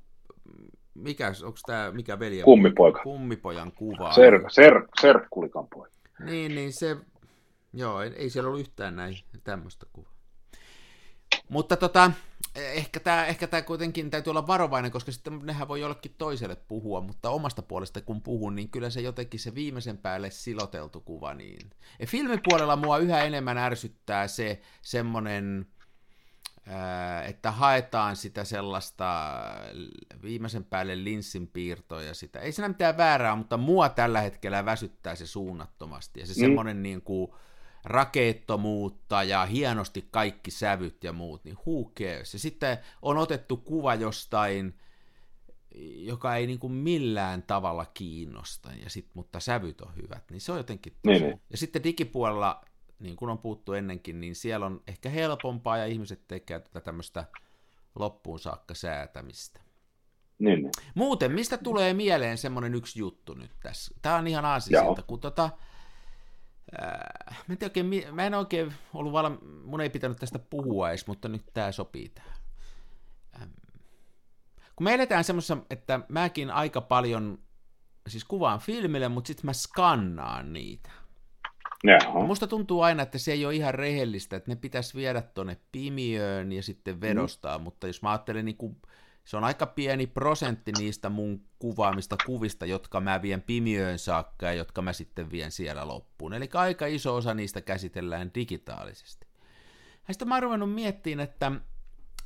mikä, 0.97 1.33
onko 1.43 1.59
tämä, 1.67 1.93
mikä 1.93 2.19
veli? 2.19 2.43
Kummipoika. 2.43 3.03
Kummipojan 3.03 3.73
kuva. 3.73 4.13
Ser, 4.13 4.45
ser, 4.49 4.87
serkkulikan 5.01 5.69
poika. 5.69 5.97
Niin, 6.25 6.55
niin 6.55 6.73
se, 6.73 6.97
joo, 7.73 8.03
ei, 8.03 8.13
ei 8.17 8.31
siellä 8.31 8.49
ollut 8.49 8.61
yhtään 8.61 8.97
näin 8.97 9.19
tämmöistä 9.45 9.87
kuvaa. 9.93 10.13
Mutta 11.49 11.77
tota, 11.77 12.11
ehkä 12.55 13.01
tämä 13.01 13.27
ehkä 13.27 13.47
tää 13.47 13.63
kuitenkin 13.63 14.11
täytyy 14.11 14.31
olla 14.31 14.47
varovainen, 14.47 14.91
koska 14.91 15.13
sitten 15.13 15.41
nehän 15.43 15.69
voi 15.69 15.81
jollekin 15.81 16.15
toiselle 16.19 16.57
puhua, 16.69 17.01
mutta 17.01 17.31
omasta 17.31 17.63
puolesta 17.63 18.01
kun 18.01 18.23
puhun, 18.23 18.57
niin 18.57 18.69
kyllä 18.69 18.91
se 18.91 19.01
jotenkin 19.01 19.41
se 19.41 19.55
viimeisen 19.55 19.99
päälle 19.99 20.31
siloteltu 20.31 21.01
kuva, 21.01 21.35
niin... 21.35 21.71
Ja 21.99 22.07
filmipuolella 22.07 22.77
mua 22.77 22.99
yhä 22.99 23.25
enemmän 23.25 23.59
ärsyttää 23.59 24.29
se 24.29 24.61
semmonen 24.83 25.67
että 27.27 27.51
haetaan 27.51 28.17
sitä 28.17 28.45
sellaista 28.45 29.35
viimeisen 30.23 30.65
päälle 30.65 31.05
linssin 31.05 31.47
piirtoa 31.47 32.03
ja 32.03 32.15
sitä. 32.15 32.41
Ei 32.41 32.53
siinä 32.53 32.69
mitään 32.69 32.97
väärää, 32.97 33.37
mutta 33.37 33.57
mua 33.57 33.89
tällä 33.89 34.21
hetkellä 34.21 34.65
väsyttää 34.65 35.15
se 35.15 35.27
suunnattomasti. 35.27 36.21
Ja 36.21 36.27
se 36.27 36.33
mm. 36.33 36.41
semmoinen 36.41 36.83
niin 36.83 37.03
kuin 37.03 37.33
rakeettomuutta 37.85 39.23
ja 39.23 39.47
hienosti 39.47 40.09
kaikki 40.11 40.51
sävyt 40.51 41.05
ja 41.05 41.13
muut, 41.13 41.45
niin 41.45 41.57
who 41.67 41.91
cares? 41.91 42.33
Ja 42.33 42.39
sitten 42.39 42.79
on 43.03 43.19
otettu 43.19 43.57
kuva 43.57 43.95
jostain, 43.95 44.79
joka 45.97 46.37
ei 46.37 46.47
niin 46.47 46.59
kuin 46.59 46.73
millään 46.73 47.43
tavalla 47.43 47.87
kiinnosta, 47.95 48.71
ja 48.85 48.91
sit, 48.91 49.11
mutta 49.15 49.41
sävyt 49.41 49.81
on 49.81 49.97
hyvät, 49.97 50.31
niin 50.31 50.41
se 50.41 50.53
on 50.53 50.59
jotenkin 50.59 50.93
tosi. 51.03 51.21
Niin. 51.21 51.41
Ja 51.51 51.57
sitten 51.57 51.85
digipuolella 51.85 52.65
niin 52.99 53.17
kuin 53.17 53.31
on 53.31 53.39
puhuttu 53.39 53.73
ennenkin, 53.73 54.21
niin 54.21 54.35
siellä 54.35 54.67
on 54.67 54.83
ehkä 54.87 55.09
helpompaa 55.09 55.79
ja 55.79 55.87
ihmiset 55.87 56.29
tekevät 56.29 56.65
tätä 56.65 56.81
tämmöistä 56.81 57.25
loppuun 57.95 58.39
saakka 58.39 58.75
säätämistä. 58.75 59.61
Niin, 60.39 60.63
niin. 60.63 60.71
Muuten, 60.95 61.33
mistä 61.33 61.59
tulee 61.59 61.95
mieleen 61.95 62.39
semmoinen 62.39 62.75
yksi 62.75 62.99
juttu 62.99 63.35
nyt 63.35 63.51
tässä? 63.63 63.95
Tämä 64.03 64.17
on 64.17 64.27
ihan 64.27 64.45
aasisilta, 64.45 65.03
kun 65.03 65.21
tota, 65.21 65.51
äh, 66.83 67.45
mä, 67.47 67.55
en 67.55 67.59
oikein, 67.63 68.15
mä 68.15 68.27
en 68.27 68.35
oikein 68.35 68.75
ollut 68.95 69.13
valmi, 69.13 69.39
mun 69.65 69.81
ei 69.81 69.91
pitänyt 69.91 70.19
tästä 70.19 70.39
puhua 70.39 70.91
edes, 70.91 71.07
mutta 71.07 71.29
nyt 71.29 71.45
tämä 71.55 71.73
sopii 71.73 72.09
tähän. 72.09 72.39
Ähm, 73.43 73.51
kun 74.77 74.85
me 74.85 74.95
eletään 74.95 75.25
semmoisessa, 75.25 75.59
että 75.71 76.01
mäkin 76.09 76.51
aika 76.51 76.81
paljon, 76.81 77.39
siis 78.09 78.25
kuvaan 78.25 78.61
filmille, 78.61 79.09
mutta 79.09 79.29
sitten 79.29 79.47
mä 79.47 79.53
skannaan 79.53 80.53
niitä. 80.53 80.91
Jaha. 81.85 82.27
Musta 82.27 82.47
tuntuu 82.47 82.83
aina, 82.83 83.03
että 83.03 83.19
se 83.19 83.33
ei 83.33 83.47
ole 83.47 83.55
ihan 83.55 83.75
rehellistä, 83.75 84.37
että 84.37 84.51
ne 84.51 84.57
pitäisi 84.57 84.95
viedä 84.95 85.23
tuonne 85.23 85.57
pimiöön 85.73 86.53
ja 86.53 86.63
sitten 86.63 87.01
vedostaa, 87.01 87.59
mm. 87.59 87.65
mutta 87.65 87.87
jos 87.87 88.03
mä 88.03 88.11
ajattelen, 88.11 88.45
niin 88.45 88.57
kuin, 88.57 88.77
se 89.25 89.37
on 89.37 89.45
aika 89.45 89.67
pieni 89.67 90.07
prosentti 90.07 90.73
niistä 90.79 91.09
mun 91.09 91.45
kuvaamista 91.59 92.17
kuvista, 92.27 92.67
jotka 92.67 93.01
mä 93.01 93.23
vien 93.23 93.43
pimiöön 93.43 93.99
saakka 93.99 94.47
ja 94.47 94.53
jotka 94.53 94.83
mä 94.83 94.93
sitten 94.93 95.31
vien 95.31 95.53
siellä 95.53 95.89
loppuun. 95.89 96.35
Eli 96.35 96.49
aika 96.55 96.87
iso 96.87 97.15
osa 97.15 97.35
niistä 97.35 97.61
käsitellään 97.61 98.31
digitaalisesti. 98.35 99.27
Ja 100.09 100.15
sitten 100.15 100.29
mä 100.29 100.35
oon 100.35 100.43
ruvennut 100.43 100.75
miettimään, 100.75 101.29
että 101.29 101.53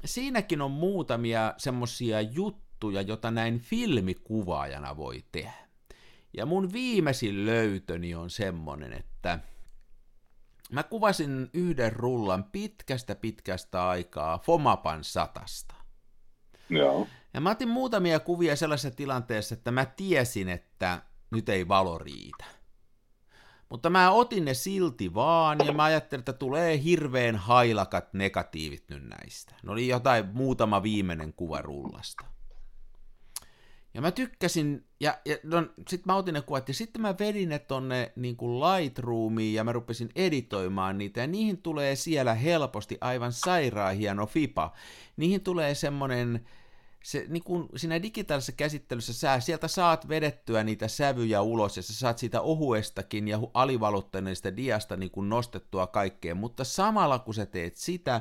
siinäkin 0.04 0.62
on 0.62 0.70
muutamia 0.70 1.54
semmosia 1.56 2.20
juttuja, 2.20 3.02
jota 3.02 3.30
näin 3.30 3.58
filmikuvaajana 3.58 4.96
voi 4.96 5.24
tehdä. 5.32 5.69
Ja 6.36 6.46
mun 6.46 6.72
viimeisin 6.72 7.46
löytöni 7.46 8.14
on 8.14 8.30
semmonen, 8.30 8.92
että 8.92 9.38
mä 10.70 10.82
kuvasin 10.82 11.50
yhden 11.54 11.92
rullan 11.92 12.44
pitkästä 12.44 13.14
pitkästä 13.14 13.88
aikaa 13.88 14.38
Fomapan 14.38 15.04
satasta. 15.04 15.74
Joo. 16.68 17.06
Ja 17.34 17.40
mä 17.40 17.50
otin 17.50 17.68
muutamia 17.68 18.20
kuvia 18.20 18.56
sellaisessa 18.56 18.96
tilanteessa, 18.96 19.54
että 19.54 19.70
mä 19.70 19.86
tiesin, 19.86 20.48
että 20.48 21.02
nyt 21.30 21.48
ei 21.48 21.68
valo 21.68 21.98
riitä. 21.98 22.44
Mutta 23.68 23.90
mä 23.90 24.10
otin 24.10 24.44
ne 24.44 24.54
silti 24.54 25.14
vaan, 25.14 25.58
ja 25.66 25.72
mä 25.72 25.84
ajattelin, 25.84 26.20
että 26.20 26.32
tulee 26.32 26.82
hirveän 26.82 27.36
hailakat 27.36 28.14
negatiivit 28.14 28.84
nyt 28.88 29.08
näistä. 29.08 29.54
Ne 29.62 29.72
oli 29.72 29.88
jotain 29.88 30.26
muutama 30.32 30.82
viimeinen 30.82 31.32
kuva 31.32 31.62
rullasta. 31.62 32.24
Ja 33.94 34.00
mä 34.00 34.11
tykkäsin, 34.11 34.85
ja, 35.00 35.18
ja 35.24 35.37
no, 35.42 35.66
sit 35.88 36.07
mä 36.07 36.16
otin 36.16 36.35
ne 36.35 36.40
kuvat, 36.40 36.68
ja 36.68 36.74
sitten 36.74 37.03
mä 37.03 37.14
vedin 37.18 37.48
ne 37.48 37.59
tonne 37.59 38.12
niin 38.16 38.37
kuin 38.37 38.61
Lightroomiin, 38.61 39.55
ja 39.55 39.64
mä 39.64 39.72
rupesin 39.72 40.09
editoimaan 40.16 40.98
niitä, 40.98 41.20
ja 41.20 41.26
niihin 41.26 41.62
tulee 41.62 41.96
siellä 41.96 42.35
helposti 42.35 42.98
aivan 43.00 43.33
sairaan 43.33 43.96
hieno 43.96 44.26
fipa. 44.26 44.72
Niihin 45.16 45.40
tulee 45.40 45.74
semmonen 45.74 46.46
se, 47.05 47.24
niin 47.29 47.44
kun 47.44 47.68
siinä 47.76 48.03
digitaalisessa 48.03 48.53
käsittelyssä 48.53 49.12
sä 49.12 49.40
sieltä 49.40 49.68
saat 49.68 50.09
vedettyä 50.09 50.64
niitä 50.64 50.88
sävyjä 50.88 51.42
ulos 51.42 51.76
ja 51.76 51.83
sä 51.83 51.94
saat 51.94 52.18
siitä 52.18 52.40
ohuestakin 52.40 53.29
ja 53.29 53.38
alivalutteneista 53.55 54.57
diasta 54.57 54.96
niin 54.96 55.11
kun 55.11 55.29
nostettua 55.29 55.87
kaikkea, 55.87 56.35
mutta 56.35 56.64
samalla 56.64 57.18
kun 57.18 57.35
sä 57.35 57.46
teet 57.46 57.76
sitä, 57.76 58.20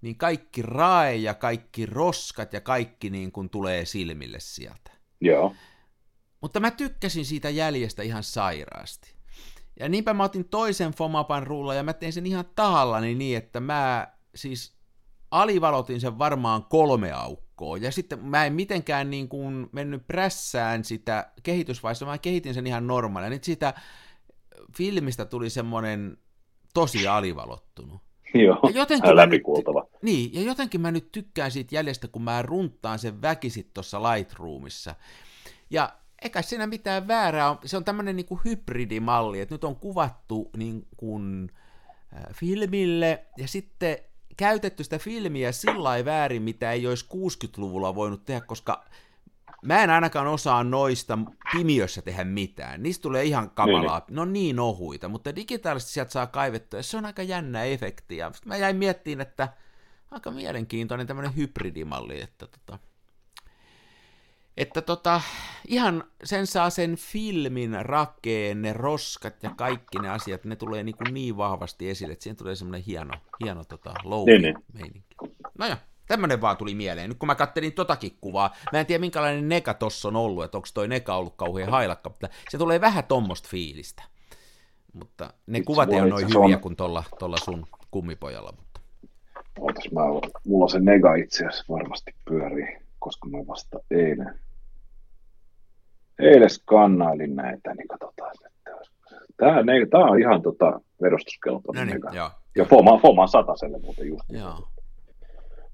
niin 0.00 0.16
kaikki 0.16 0.62
rae 0.62 1.16
ja 1.16 1.34
kaikki 1.34 1.86
roskat 1.86 2.52
ja 2.52 2.60
kaikki 2.60 3.10
niin 3.10 3.32
kun 3.32 3.50
tulee 3.50 3.84
silmille 3.84 4.40
sieltä. 4.40 4.95
Joo. 5.20 5.54
Mutta 6.40 6.60
mä 6.60 6.70
tykkäsin 6.70 7.24
siitä 7.24 7.50
jäljestä 7.50 8.02
ihan 8.02 8.22
sairaasti. 8.22 9.16
Ja 9.80 9.88
niinpä 9.88 10.14
mä 10.14 10.24
otin 10.24 10.48
toisen 10.48 10.92
Fomapan 10.92 11.46
rulla 11.46 11.74
ja 11.74 11.82
mä 11.82 11.92
tein 11.92 12.12
sen 12.12 12.26
ihan 12.26 12.44
tahallani 12.54 13.14
niin, 13.14 13.38
että 13.38 13.60
mä 13.60 14.08
siis 14.34 14.76
alivalotin 15.30 16.00
sen 16.00 16.18
varmaan 16.18 16.64
kolme 16.64 17.12
aukkoa. 17.12 17.76
Ja 17.76 17.92
sitten 17.92 18.24
mä 18.24 18.46
en 18.46 18.52
mitenkään 18.52 19.10
niin 19.10 19.28
kuin 19.28 19.68
mennyt 19.72 20.06
prässään 20.06 20.84
sitä 20.84 21.32
kehitysvaiheessa, 21.42 22.06
mä 22.06 22.18
kehitin 22.18 22.54
sen 22.54 22.66
ihan 22.66 22.86
normaalia. 22.86 23.30
Nyt 23.30 23.44
siitä 23.44 23.74
filmistä 24.76 25.24
tuli 25.24 25.50
semmoinen 25.50 26.18
tosi 26.74 27.08
alivalottunut. 27.08 28.05
Joo, 28.44 28.58
Ja 28.62 28.70
jotenkin 28.70 29.14
mä 29.14 29.26
nyt, 29.26 29.42
niin, 30.02 30.34
ja 30.34 30.42
jotenkin 30.42 30.80
mä 30.80 30.90
nyt 30.90 31.12
tykkään 31.12 31.50
siitä 31.50 31.74
jäljestä, 31.74 32.08
kun 32.08 32.22
mä 32.22 32.42
runtaan 32.42 32.98
sen 32.98 33.22
väkisit 33.22 33.74
tuossa 33.74 34.02
Lightroomissa. 34.02 34.94
Ja 35.70 35.92
eikä 36.22 36.42
siinä 36.42 36.66
mitään 36.66 37.08
väärää 37.08 37.50
on, 37.50 37.58
se 37.64 37.76
on 37.76 37.84
tämmöinen 37.84 38.16
niin 38.16 38.26
kuin 38.26 38.40
hybridimalli, 38.44 39.40
että 39.40 39.54
nyt 39.54 39.64
on 39.64 39.76
kuvattu 39.76 40.50
niin 40.56 40.86
kuin, 40.96 41.50
äh, 42.16 42.22
filmille 42.34 43.24
ja 43.36 43.48
sitten 43.48 43.96
käytetty 44.36 44.84
sitä 44.84 44.98
filmiä 44.98 45.52
sillä 45.52 45.84
lailla 45.84 46.04
väärin, 46.04 46.42
mitä 46.42 46.72
ei 46.72 46.86
olisi 46.86 47.06
60-luvulla 47.14 47.94
voinut 47.94 48.24
tehdä, 48.24 48.40
koska 48.40 48.84
mä 49.62 49.82
en 49.82 49.90
ainakaan 49.90 50.26
osaa 50.26 50.64
noista 50.64 51.18
pimiössä 51.52 52.02
tehdä 52.02 52.24
mitään. 52.24 52.82
Niistä 52.82 53.02
tulee 53.02 53.24
ihan 53.24 53.50
kamalaa, 53.50 54.04
ne 54.10 54.20
on 54.20 54.32
niin 54.32 54.60
ohuita, 54.60 55.08
mutta 55.08 55.36
digitaalisesti 55.36 55.92
sieltä 55.92 56.12
saa 56.12 56.26
kaivettua, 56.26 56.82
se 56.82 56.96
on 56.96 57.06
aika 57.06 57.22
jännä 57.22 57.64
efekti. 57.64 58.16
Ja 58.16 58.32
mä 58.44 58.56
jäin 58.56 58.76
miettiin, 58.76 59.20
että 59.20 59.48
aika 60.10 60.30
mielenkiintoinen 60.30 61.06
tämmöinen 61.06 61.36
hybridimalli, 61.36 62.20
että 62.20 62.46
tota, 62.46 62.78
että 64.56 64.82
tota, 64.82 65.20
ihan 65.68 66.04
sen 66.24 66.46
saa 66.46 66.70
sen 66.70 66.96
filmin 66.96 67.86
rakenne, 67.86 68.72
roskat 68.72 69.42
ja 69.42 69.50
kaikki 69.56 69.98
ne 69.98 70.08
asiat, 70.08 70.44
ne 70.44 70.56
tulee 70.56 70.82
niin, 70.82 70.96
kuin 70.96 71.14
niin 71.14 71.36
vahvasti 71.36 71.90
esille, 71.90 72.12
että 72.12 72.22
siihen 72.22 72.36
tulee 72.36 72.54
semmoinen 72.54 72.82
hieno, 72.82 73.12
hieno 73.44 73.64
tota, 73.64 73.94
low 74.04 74.26
Niin, 74.26 74.42
niin. 74.42 74.54
meininki. 74.72 75.16
No 75.58 75.66
joo, 75.66 75.76
tämmöinen 76.06 76.40
vaan 76.40 76.56
tuli 76.56 76.74
mieleen. 76.74 77.08
Nyt 77.08 77.18
kun 77.18 77.26
mä 77.26 77.34
kattelin 77.34 77.72
totakin 77.72 78.18
kuvaa, 78.20 78.54
mä 78.72 78.80
en 78.80 78.86
tiedä 78.86 79.00
minkälainen 79.00 79.48
neka 79.48 79.74
tossa 79.74 80.08
on 80.08 80.16
ollut, 80.16 80.44
että 80.44 80.58
onko 80.58 80.68
toi 80.74 80.88
neka 80.88 81.16
ollut 81.16 81.34
kauhean 81.36 81.70
hailakka, 81.70 82.10
mutta 82.10 82.28
se 82.48 82.58
tulee 82.58 82.80
vähän 82.80 83.04
tommosta 83.04 83.48
fiilistä. 83.50 84.02
Mutta 84.92 85.32
ne 85.46 85.58
Itse 85.58 85.66
kuvat 85.66 85.92
ei 85.92 86.00
ole 86.00 86.08
noin 86.10 86.28
hyviä 86.28 86.56
on- 86.56 86.60
kuin 86.60 86.76
tuolla, 86.76 87.04
tuolla 87.18 87.36
sun 87.44 87.66
kummipojalla. 87.90 88.52
Mutta... 88.56 88.80
Ootas 89.58 89.84
mä, 89.92 90.00
mulla 90.46 90.68
se 90.68 90.80
nega 90.80 91.14
itse 91.14 91.46
asiassa 91.46 91.64
varmasti 91.74 92.14
pyörii, 92.24 92.78
koska 92.98 93.28
mä 93.28 93.38
vasta 93.46 93.78
eilen, 93.90 94.38
eilen 96.18 96.50
skannailin 96.50 97.36
näitä, 97.36 97.74
niin 97.74 97.88
katsotaan, 97.88 98.30
että 98.46 98.70
tää, 99.36 99.62
ne, 99.62 99.72
tää 99.90 100.00
on 100.00 100.20
ihan 100.20 100.42
tota 100.42 100.80
vedostuskelpoinen 101.02 101.86
No 101.86 101.92
niin, 101.92 102.02
nega. 102.02 102.16
joo. 102.16 102.30
Ja 102.56 102.64
Foma, 102.64 102.98
Foma 102.98 103.26
sataselle 103.26 103.78
muuten 103.78 104.06
just. 104.08 104.24
Joo. 104.28 104.68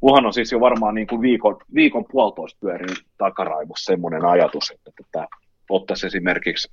Mullahan 0.02 0.26
on 0.26 0.32
siis 0.32 0.52
jo 0.52 0.60
varmaan 0.60 0.94
niin 0.94 1.06
kuin 1.06 1.20
viikon, 1.20 1.56
viikon 1.74 2.04
puolitoista 2.12 2.58
pyörinyt 2.60 3.04
takaraivossa 3.18 3.92
semmoinen 3.92 4.24
ajatus, 4.24 4.70
että 4.70 4.90
tätä 4.96 5.28
ottaisi 5.70 6.06
esimerkiksi 6.06 6.72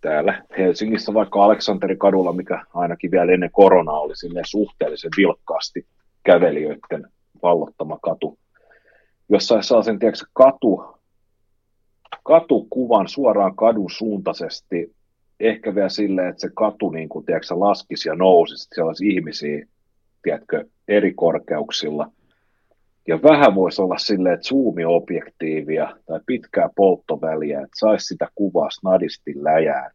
täällä 0.00 0.44
Helsingissä 0.58 1.14
vaikka 1.14 1.44
Aleksanterin 1.44 1.98
kadulla, 1.98 2.32
mikä 2.32 2.64
ainakin 2.74 3.10
vielä 3.10 3.32
ennen 3.32 3.50
koronaa 3.52 4.00
oli 4.00 4.16
silleen 4.16 4.46
suhteellisen 4.46 5.10
vilkkaasti 5.16 5.86
kävelijöiden 6.24 7.08
vallottama 7.42 7.98
katu. 8.02 8.38
Jos 9.28 9.46
sais 9.46 9.68
saa 9.68 9.82
sen 9.82 9.98
tiedätkö, 9.98 10.24
katu, 10.32 10.84
katukuvan 12.24 13.08
suoraan 13.08 13.56
kadun 13.56 13.90
suuntaisesti, 13.90 14.94
ehkä 15.40 15.74
vielä 15.74 15.88
silleen, 15.88 16.28
että 16.28 16.40
se 16.40 16.50
katu 16.54 16.90
niin 16.90 17.08
kuin, 17.08 17.26
tiedätkö, 17.26 17.60
laskisi 17.60 18.08
ja 18.08 18.14
nousisi, 18.14 18.66
että 18.66 18.74
siellä 18.74 18.88
olisi 18.88 19.08
ihmisiä 19.08 19.66
tiedätkö, 20.22 20.64
eri 20.88 21.12
korkeuksilla. 21.14 22.10
Ja 23.10 23.22
vähän 23.22 23.54
voisi 23.54 23.82
olla 23.82 23.98
silleen, 23.98 24.34
että 24.34 24.48
zoomi-objektiivia 24.48 25.96
tai 26.06 26.20
pitkää 26.26 26.68
polttoväliä, 26.76 27.58
että 27.60 27.78
saisi 27.78 28.06
sitä 28.06 28.28
kuvaa 28.34 28.70
snadisti 28.70 29.32
läjään. 29.36 29.90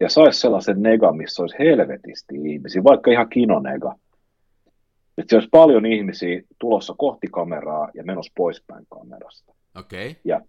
Ja 0.00 0.08
saisi 0.08 0.40
sellaisen 0.40 0.82
nega, 0.82 1.12
missä 1.12 1.42
olisi 1.42 1.58
helvetisti 1.58 2.34
ihmisiä, 2.44 2.84
vaikka 2.84 3.10
ihan 3.10 3.28
kinonega. 3.28 3.94
Että 5.18 5.30
se 5.30 5.36
olisi 5.36 5.48
paljon 5.50 5.86
ihmisiä 5.86 6.42
tulossa 6.58 6.94
kohti 6.98 7.26
kameraa 7.32 7.88
ja 7.94 8.04
menossa 8.04 8.32
poispäin 8.36 8.84
kamerasta. 8.90 9.52
Okei. 9.76 10.10
Okay. 10.10 10.20
Ja 10.24 10.40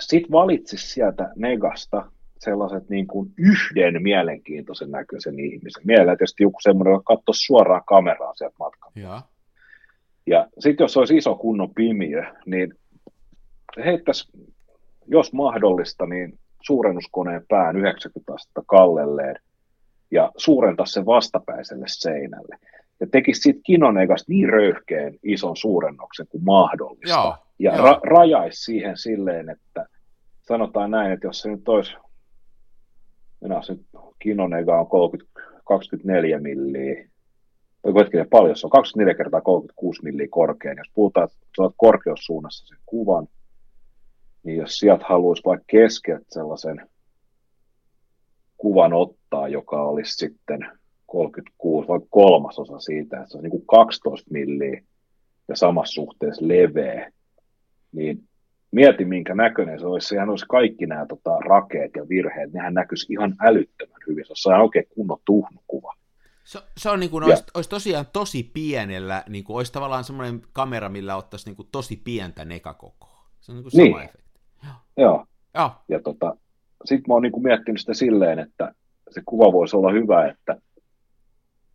sitten 0.00 0.32
valitsisi 0.32 0.88
sieltä 0.88 1.32
negasta 1.36 2.12
sellaiset 2.38 2.88
niin 2.88 3.06
kuin 3.06 3.32
yhden 3.38 4.02
mielenkiintoisen 4.02 4.90
näköisen 4.90 5.40
ihmisen. 5.40 5.82
Mielellä 5.86 6.16
tietysti 6.16 6.42
joku 6.42 6.58
semmoinen, 6.60 6.92
joka 6.92 7.16
katsoisi 7.16 7.46
suoraan 7.46 7.82
kameraan 7.86 8.36
sieltä 8.36 8.56
matkan. 8.58 8.92
Joo. 8.96 9.20
Ja 10.28 10.46
sitten 10.58 10.84
jos 10.84 10.96
olisi 10.96 11.16
iso 11.16 11.34
kunnon 11.34 11.74
pimiö, 11.74 12.22
niin 12.46 12.74
heittäisi, 13.84 14.32
jos 15.06 15.32
mahdollista, 15.32 16.06
niin 16.06 16.38
suurennuskoneen 16.62 17.44
pään 17.48 17.76
90 17.76 18.34
astetta 18.34 18.62
kallelleen 18.66 19.36
ja 20.10 20.32
suurentaisi 20.36 20.92
sen 20.92 21.06
vastapäiselle 21.06 21.86
seinälle. 21.88 22.56
Ja 23.00 23.06
tekisi 23.12 23.40
siitä 23.40 23.60
kinonegasta 23.64 24.32
niin 24.32 24.48
röyhkeän 24.48 25.14
ison 25.22 25.56
suurennoksen 25.56 26.26
kuin 26.28 26.44
mahdollista. 26.44 27.08
Joo, 27.08 27.36
ja 27.58 27.76
joo. 27.76 27.86
ra- 27.86 28.00
rajaisi 28.02 28.64
siihen 28.64 28.96
silleen, 28.96 29.50
että 29.50 29.86
sanotaan 30.42 30.90
näin, 30.90 31.12
että 31.12 31.26
jos 31.26 31.40
se 31.40 31.50
nyt 31.50 31.68
olisi, 31.68 31.96
minä 33.40 33.60
nyt 33.68 33.86
kinonega 34.18 34.80
on 34.80 34.86
30, 34.86 35.40
24 35.64 36.40
milliä, 36.40 37.08
hetkinen 37.94 38.28
paljon 38.28 38.56
se 38.56 38.66
on, 38.66 38.70
24 38.70 39.14
kertaa 39.14 39.40
36 39.40 40.02
milliä 40.02 40.26
korkein. 40.30 40.78
Jos 40.78 40.90
puhutaan, 40.94 41.24
että 41.24 41.74
korkeussuunnassa 41.76 42.66
sen 42.66 42.78
kuvan, 42.86 43.28
niin 44.42 44.58
jos 44.58 44.78
sieltä 44.78 45.04
haluaisi 45.08 45.42
vaikka 45.44 45.64
keskeltä 45.66 46.24
sellaisen 46.28 46.88
kuvan 48.56 48.92
ottaa, 48.92 49.48
joka 49.48 49.82
olisi 49.82 50.14
sitten 50.14 50.68
36, 51.06 51.88
vaikka 51.88 52.08
kolmasosa 52.10 52.78
siitä, 52.78 53.16
että 53.16 53.30
se 53.30 53.36
on 53.36 53.42
niin 53.42 53.50
kuin 53.50 53.66
12 53.66 54.30
milliä 54.30 54.82
ja 55.48 55.56
samassa 55.56 55.94
suhteessa 55.94 56.48
leveä, 56.48 57.12
niin 57.92 58.28
mieti 58.70 59.04
minkä 59.04 59.34
näköinen 59.34 59.80
se 59.80 59.86
olisi. 59.86 60.08
Sehän 60.08 60.30
olisi 60.30 60.46
kaikki 60.48 60.86
nämä 60.86 61.06
tota, 61.06 61.38
rakeet 61.38 61.90
ja 61.96 62.08
virheet, 62.08 62.52
nehän 62.52 62.74
näkyisi 62.74 63.12
ihan 63.12 63.36
älyttömän 63.40 64.00
hyvin. 64.08 64.24
Se 64.24 64.48
olisi 64.48 64.62
oikein 64.62 64.84
kunnon 64.94 65.18
tuhnukuva. 65.24 65.97
Se, 66.48 66.58
se 66.76 66.90
on 66.90 67.00
niin 67.00 67.10
kuin, 67.10 67.24
olisi, 67.24 67.44
olisi 67.54 67.70
tosiaan 67.70 68.06
tosi 68.12 68.50
pienellä, 68.54 69.24
niin 69.28 69.44
kuin, 69.44 69.56
olisi 69.56 69.72
tavallaan 69.72 70.04
semmoinen 70.04 70.42
kamera, 70.52 70.88
millä 70.88 71.16
ottaisi 71.16 71.46
niin 71.46 71.56
kuin 71.56 71.68
tosi 71.72 71.96
pientä 71.96 72.44
nekakokoa. 72.44 73.24
Se 73.40 73.52
on 73.52 73.56
niin 73.56 73.62
kuin 73.62 73.72
sama 73.72 73.84
Niin. 73.84 74.08
efekti. 74.08 74.40
Joo, 74.96 75.26
Joo, 75.54 75.70
ja 75.88 76.00
tota, 76.02 76.36
sitten 76.84 77.04
mä 77.08 77.14
oon 77.14 77.22
niinku 77.22 77.40
miettinyt 77.40 77.80
sitä 77.80 77.94
silleen, 77.94 78.38
että 78.38 78.74
se 79.10 79.22
kuva 79.26 79.52
voisi 79.52 79.76
olla 79.76 79.92
hyvä, 79.92 80.28
että 80.28 80.56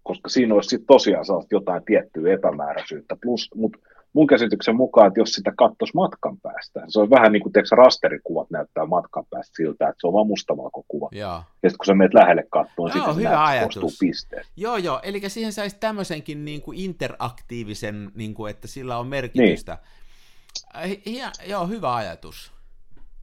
koska 0.04 0.30
siinä 0.30 0.54
olisi 0.56 0.70
sit 0.70 0.84
tosiaan 0.88 1.26
sellaista 1.26 1.56
jotain 1.56 1.86
tiettyä 1.86 2.34
epämääräisyyttä. 2.34 3.18
Plus, 3.22 3.50
mutta 3.56 3.80
mun 4.14 4.28
käsityksen 4.28 4.76
mukaan, 4.76 5.08
että 5.08 5.20
jos 5.20 5.30
sitä 5.30 5.54
katsoisi 5.58 5.96
matkan 5.96 6.38
päästä, 6.44 6.82
se 6.88 7.00
on 7.00 7.10
vähän 7.10 7.32
niin 7.32 7.42
kuin 7.42 7.54
tiedätkö, 7.54 7.76
rasterikuvat 7.76 8.52
näyttää 8.52 8.86
matkan 8.86 9.26
päästä 9.30 9.56
siltä, 9.56 9.88
että 9.88 10.02
se 10.02 10.08
on 10.08 10.14
vaan 10.14 10.28
mustavalkokuva. 10.28 11.10
joo. 11.12 11.44
Ja 11.64 11.70
sitten 11.70 11.78
kun 11.78 11.86
sä 11.86 11.94
menet 11.94 12.14
lähelle 12.14 12.44
katsomaan, 12.50 12.92
Joo, 12.98 13.06
sitten 13.06 13.24
se 13.24 13.30
hyvä 13.30 13.46
ajatus. 13.46 13.98
pisteet. 14.00 14.48
Joo, 14.56 14.78
joo, 14.78 15.00
eli 15.04 15.30
siihen 15.30 15.54
saisi 15.54 15.78
tämmöisenkin 15.80 16.46
niin 16.46 16.62
kuin 16.62 16.80
interaktiivisen, 16.80 18.12
niin 18.16 18.34
kuin, 18.34 18.52
että 18.52 18.68
sillä 18.68 18.98
on 18.98 19.08
merkitystä. 19.08 19.78
Niin. 20.84 21.02
Hie, 21.06 21.26
joo, 21.48 21.68
hyvä 21.68 21.96
ajatus. 21.96 22.52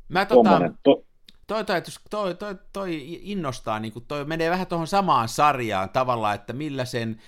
Mä 0.09 0.25
tota, 0.25 0.61
to, 0.83 1.05
toi, 1.47 1.65
toi, 1.65 1.83
toi, 2.11 2.35
toi, 2.35 2.55
toi 2.73 3.19
innostaa, 3.23 3.81
niin 3.81 3.93
kuin 3.93 4.05
toi 4.09 4.25
menee 4.25 4.51
vähän 4.51 4.67
tuohon 4.67 4.87
samaan 4.87 5.29
sarjaan 5.29 5.91
tavallaan, 5.91 6.35
että 6.35 6.53
millä 6.53 6.85
sen 6.85 7.21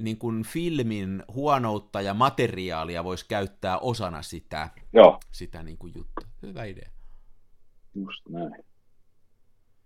niin 0.00 0.18
kuin 0.18 0.44
filmin 0.44 1.22
huonoutta 1.34 2.00
ja 2.00 2.14
materiaalia 2.14 3.04
voisi 3.04 3.26
käyttää 3.28 3.78
osana 3.78 4.22
sitä, 4.22 4.68
joo, 4.92 5.20
sitä 5.32 5.62
niin 5.62 5.78
kuin 5.78 5.92
juttua. 5.96 6.28
Hyvä 6.42 6.64
idea. 6.64 6.90
just 7.94 8.28
näin. 8.28 8.64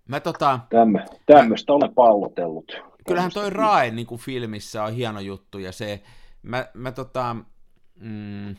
Mä 0.09 0.21
tota, 0.21 0.61
Tämmö, 0.71 1.05
tämmöistä 1.27 1.73
olen 1.73 1.95
pallotellut. 1.95 2.73
kyllähän 3.09 3.31
toi 3.35 3.51
Rae 3.51 3.91
niin 3.91 4.07
kuin 4.07 4.21
filmissä 4.21 4.85
on 4.85 4.93
hieno 4.93 5.21
juttu, 5.21 5.59
ja 5.59 5.73
se, 5.73 6.03
mä, 6.43 6.67
mä 6.75 6.93
tota, 6.93 7.37
mm, 8.01 8.57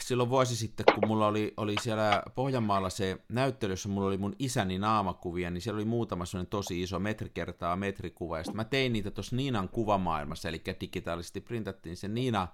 silloin 0.00 0.30
vuosi 0.30 0.56
sitten, 0.56 0.86
kun 0.94 1.08
mulla 1.08 1.26
oli, 1.26 1.54
oli 1.56 1.74
siellä 1.82 2.22
Pohjanmaalla 2.34 2.90
se 2.90 3.18
näyttely, 3.28 3.72
jossa 3.72 3.88
mulla 3.88 4.06
oli 4.08 4.16
mun 4.16 4.36
isäni 4.38 4.78
naamakuvia, 4.78 5.50
niin 5.50 5.60
siellä 5.60 5.78
oli 5.78 5.84
muutama 5.84 6.24
sellainen 6.24 6.50
tosi 6.50 6.82
iso 6.82 6.98
metri 6.98 7.30
kertaa 7.34 7.76
metrikuva, 7.76 8.38
ja 8.38 8.44
sitten 8.44 8.56
mä 8.56 8.64
tein 8.64 8.92
niitä 8.92 9.10
tuossa 9.10 9.36
Niinan 9.36 9.68
kuvamaailmassa, 9.68 10.48
eli 10.48 10.62
digitaalisesti 10.80 11.40
printattiin 11.40 11.96
se 11.96 12.08
Niina, 12.08 12.48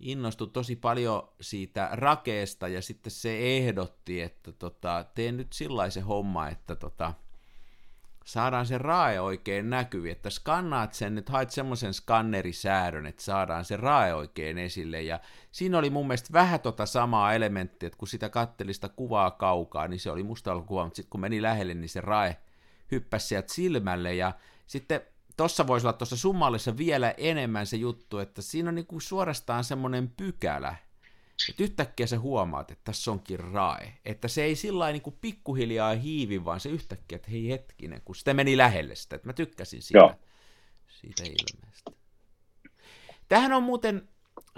innostui 0.00 0.48
tosi 0.48 0.76
paljon 0.76 1.28
siitä 1.40 1.88
rakeesta, 1.92 2.68
ja 2.68 2.82
sitten 2.82 3.10
se 3.10 3.56
ehdotti, 3.56 4.20
että 4.20 4.52
tota, 4.52 5.04
teen 5.14 5.36
nyt 5.36 5.52
sellaisen 5.52 6.04
homma, 6.04 6.48
että 6.48 6.76
tota, 6.76 7.14
saadaan 8.24 8.66
se 8.66 8.78
rae 8.78 9.20
oikein 9.20 9.70
näkyvi, 9.70 10.10
että 10.10 10.30
skannaat 10.30 10.94
sen, 10.94 11.18
että 11.18 11.32
haet 11.32 11.50
semmoisen 11.50 11.94
skannerisäädön, 11.94 13.06
että 13.06 13.22
saadaan 13.22 13.64
se 13.64 13.76
rae 13.76 14.14
oikein 14.14 14.58
esille, 14.58 15.02
ja 15.02 15.20
siinä 15.50 15.78
oli 15.78 15.90
mun 15.90 16.06
mielestä 16.06 16.32
vähän 16.32 16.60
tota 16.60 16.86
samaa 16.86 17.34
elementtiä, 17.34 17.86
että 17.86 17.98
kun 17.98 18.08
sitä 18.08 18.28
kattelista 18.28 18.88
kuvaa 18.88 19.30
kaukaa, 19.30 19.88
niin 19.88 20.00
se 20.00 20.10
oli 20.10 20.22
musta 20.22 20.60
kuva, 20.60 20.84
mutta 20.84 20.96
sitten 20.96 21.10
kun 21.10 21.20
meni 21.20 21.42
lähelle, 21.42 21.74
niin 21.74 21.88
se 21.88 22.00
rae 22.00 22.36
hyppäsi 22.90 23.26
sieltä 23.26 23.52
silmälle, 23.52 24.14
ja 24.14 24.32
sitten 24.66 25.00
tossa 25.36 25.66
voisi 25.66 25.86
olla 25.86 25.96
tuossa 25.98 26.16
summallissa 26.16 26.76
vielä 26.76 27.14
enemmän 27.16 27.66
se 27.66 27.76
juttu, 27.76 28.18
että 28.18 28.42
siinä 28.42 28.68
on 28.68 28.74
niinku 28.74 29.00
suorastaan 29.00 29.64
semmoinen 29.64 30.08
pykälä, 30.16 30.76
että 31.50 31.62
yhtäkkiä 31.62 32.06
sä 32.06 32.18
huomaat, 32.18 32.70
että 32.70 32.84
tässä 32.84 33.10
onkin 33.10 33.40
rae. 33.40 33.98
Että 34.04 34.28
se 34.28 34.44
ei 34.44 34.56
sillä 34.56 34.92
niin 34.92 35.02
pikkuhiljaa 35.20 35.94
hiivi, 35.94 36.44
vaan 36.44 36.60
se 36.60 36.68
yhtäkkiä, 36.68 37.16
että 37.16 37.30
hei 37.30 37.48
hetkinen, 37.48 38.02
kun 38.04 38.16
sitä 38.16 38.34
meni 38.34 38.56
lähelle 38.56 38.94
sitä, 38.94 39.16
että 39.16 39.28
mä 39.28 39.32
tykkäsin 39.32 39.82
siitä, 39.82 39.98
Joo. 39.98 40.14
siitä 40.88 41.22
ilmeestä. 41.22 41.92
Tähän 43.28 43.52
on 43.52 43.62
muuten, 43.62 44.08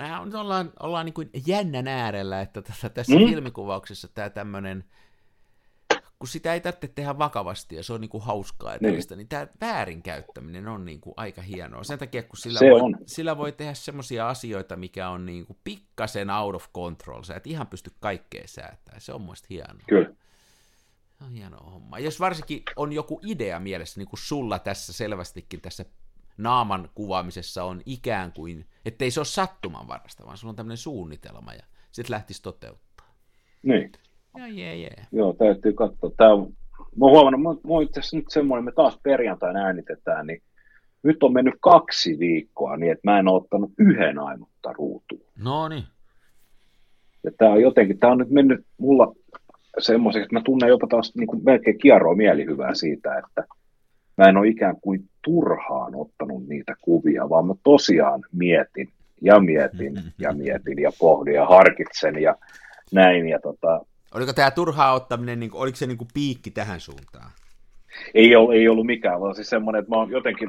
äh, 0.01 0.25
nyt 0.25 0.35
ollaan, 0.35 0.73
ollaan 0.81 1.07
niin 1.07 1.15
kuin 1.15 1.31
jännän 1.47 1.89
äärellä, 1.89 2.41
että 2.41 2.63
tässä, 2.63 2.89
tässä 2.89 3.17
mm. 3.17 3.27
filmikuvauksessa 3.27 4.09
tämä 4.09 4.31
tämmöinen 4.31 4.85
kun 6.19 6.29
sitä 6.29 6.55
ei 6.55 6.61
tarvitse 6.61 6.89
tehdä 6.89 7.19
vakavasti 7.19 7.77
ja 7.77 7.83
se 7.83 7.93
on 7.93 8.01
niin 8.01 8.09
kuin 8.09 8.23
hauskaa 8.23 8.73
ja 8.73 8.79
niin. 8.81 9.01
niin 9.17 9.29
tämä 9.29 9.47
väärinkäyttäminen 9.61 10.69
on 10.69 10.85
niin 10.85 11.01
kuin 11.01 11.15
aika 11.17 11.43
hienoa. 11.43 11.85
Sen 11.85 11.99
takia, 11.99 12.23
kun 12.23 12.37
sillä, 12.37 12.61
voi, 12.61 12.93
sillä 13.07 13.37
voi 13.37 13.53
tehdä 13.53 13.75
semmoisia 13.75 14.29
asioita, 14.29 14.77
mikä 14.77 15.09
on 15.09 15.27
niin 15.27 15.47
kuin 15.47 15.59
pikkasen 15.65 16.31
out 16.31 16.55
of 16.55 16.73
control. 16.75 17.23
Sä 17.23 17.35
et 17.35 17.47
ihan 17.47 17.67
pysty 17.67 17.91
kaikkea 18.01 18.43
säätämään. 18.47 19.01
Se 19.01 19.13
on 19.13 19.21
muista 19.21 19.47
hienoa. 19.51 19.85
Kyllä. 19.89 20.11
Se 21.19 21.25
on 21.25 21.33
hieno 21.33 21.57
homma. 21.57 21.99
Jos 21.99 22.21
varsinkin 22.21 22.63
on 22.77 22.93
joku 22.93 23.21
idea 23.23 23.61
mielessä, 23.61 24.01
niin 24.01 24.09
kuin 24.09 24.21
sulla 24.21 24.59
tässä 24.59 24.93
selvästikin 24.93 25.61
tässä 25.61 25.85
naaman 26.39 26.91
kuvaamisessa 26.95 27.65
on 27.65 27.83
ikään 27.87 28.33
kuin, 28.33 28.67
ettei 28.85 29.11
se 29.11 29.21
ole 29.21 29.25
sattuman 29.25 29.89
varasta, 29.89 30.27
vaan 30.27 30.39
sulla 30.39 30.51
on 30.51 30.57
tämmöinen 30.57 30.77
suunnitelma 30.77 31.55
ja 31.55 31.63
sitten 31.93 32.15
lähtisi 32.15 32.43
toteuttaa. 32.43 33.15
Niin. 33.63 33.93
Joo, 34.39 34.47
jee, 34.47 34.77
jee. 34.77 35.07
Joo, 35.13 35.33
täytyy 35.33 35.73
katsoa. 35.73 36.11
Tämä 36.17 36.33
on, 36.33 36.53
mä 36.79 37.05
oon 37.05 37.13
huomannut, 37.13 37.43
mä, 37.43 37.75
mä 37.75 37.83
itse 37.83 38.01
asiassa 38.01 38.17
nyt 38.17 38.31
semmoinen, 38.31 38.65
me 38.65 38.73
taas 38.73 38.99
perjantaina 39.03 39.61
äänitetään, 39.61 40.27
niin 40.27 40.43
nyt 41.03 41.23
on 41.23 41.33
mennyt 41.33 41.55
kaksi 41.61 42.19
viikkoa 42.19 42.77
niin, 42.77 42.93
että 42.93 43.11
mä 43.11 43.19
en 43.19 43.29
ole 43.29 43.37
ottanut 43.37 43.71
yhden 43.79 44.19
ainutta 44.19 44.73
ruutua. 44.73 45.31
No 45.39 45.69
niin. 45.69 45.85
Ja 47.25 47.31
tämä 47.39 47.53
on 47.53 47.63
jotenkin, 47.63 47.99
tämä 47.99 48.13
on 48.13 48.19
nyt 48.19 48.31
mennyt 48.31 48.67
mulla 48.79 49.15
semmoiseksi, 49.79 50.25
että 50.25 50.37
mä 50.37 50.43
tunnen 50.45 50.69
jopa 50.69 50.87
taas 50.87 51.13
niin 51.15 51.27
kuin 51.27 51.45
melkein 51.45 51.79
kierroa 51.79 52.15
mielihyvää 52.15 52.75
siitä, 52.75 53.19
että 53.19 53.45
mä 54.17 54.25
en 54.29 54.37
ole 54.37 54.49
ikään 54.49 54.77
kuin 54.81 55.09
turhaan 55.25 55.95
ottanut 55.95 56.49
niitä 56.49 56.75
kuvia, 56.81 57.29
vaan 57.29 57.47
mä 57.47 57.55
tosiaan 57.63 58.23
mietin 58.33 58.89
ja 59.23 59.41
mietin 59.41 59.95
ja 60.19 60.33
mietin 60.33 60.79
ja 60.79 60.91
pohdin 60.99 61.35
ja 61.35 61.47
harkitsen 61.47 62.23
ja 62.23 62.37
näin. 62.93 63.29
Ja 63.29 63.39
tota, 63.41 63.87
Oliko 64.15 64.33
tämä 64.33 64.51
turhaa 64.51 64.93
ottaminen, 64.93 65.41
niin 65.41 65.51
oliko 65.55 65.77
se 65.77 65.87
niin 65.87 65.99
kuin 65.99 66.09
piikki 66.15 66.51
tähän 66.51 66.81
suuntaan? 66.81 67.31
Ei 68.15 68.37
ollut, 68.37 68.55
ei 68.55 68.69
ollut 68.69 68.87
mikään, 68.87 69.21
vaan 69.21 69.35
siis 69.35 69.51
semmoinen, 69.51 69.81
että 69.81 69.91
mä 69.91 69.97
oon 69.97 70.11
jotenkin, 70.11 70.49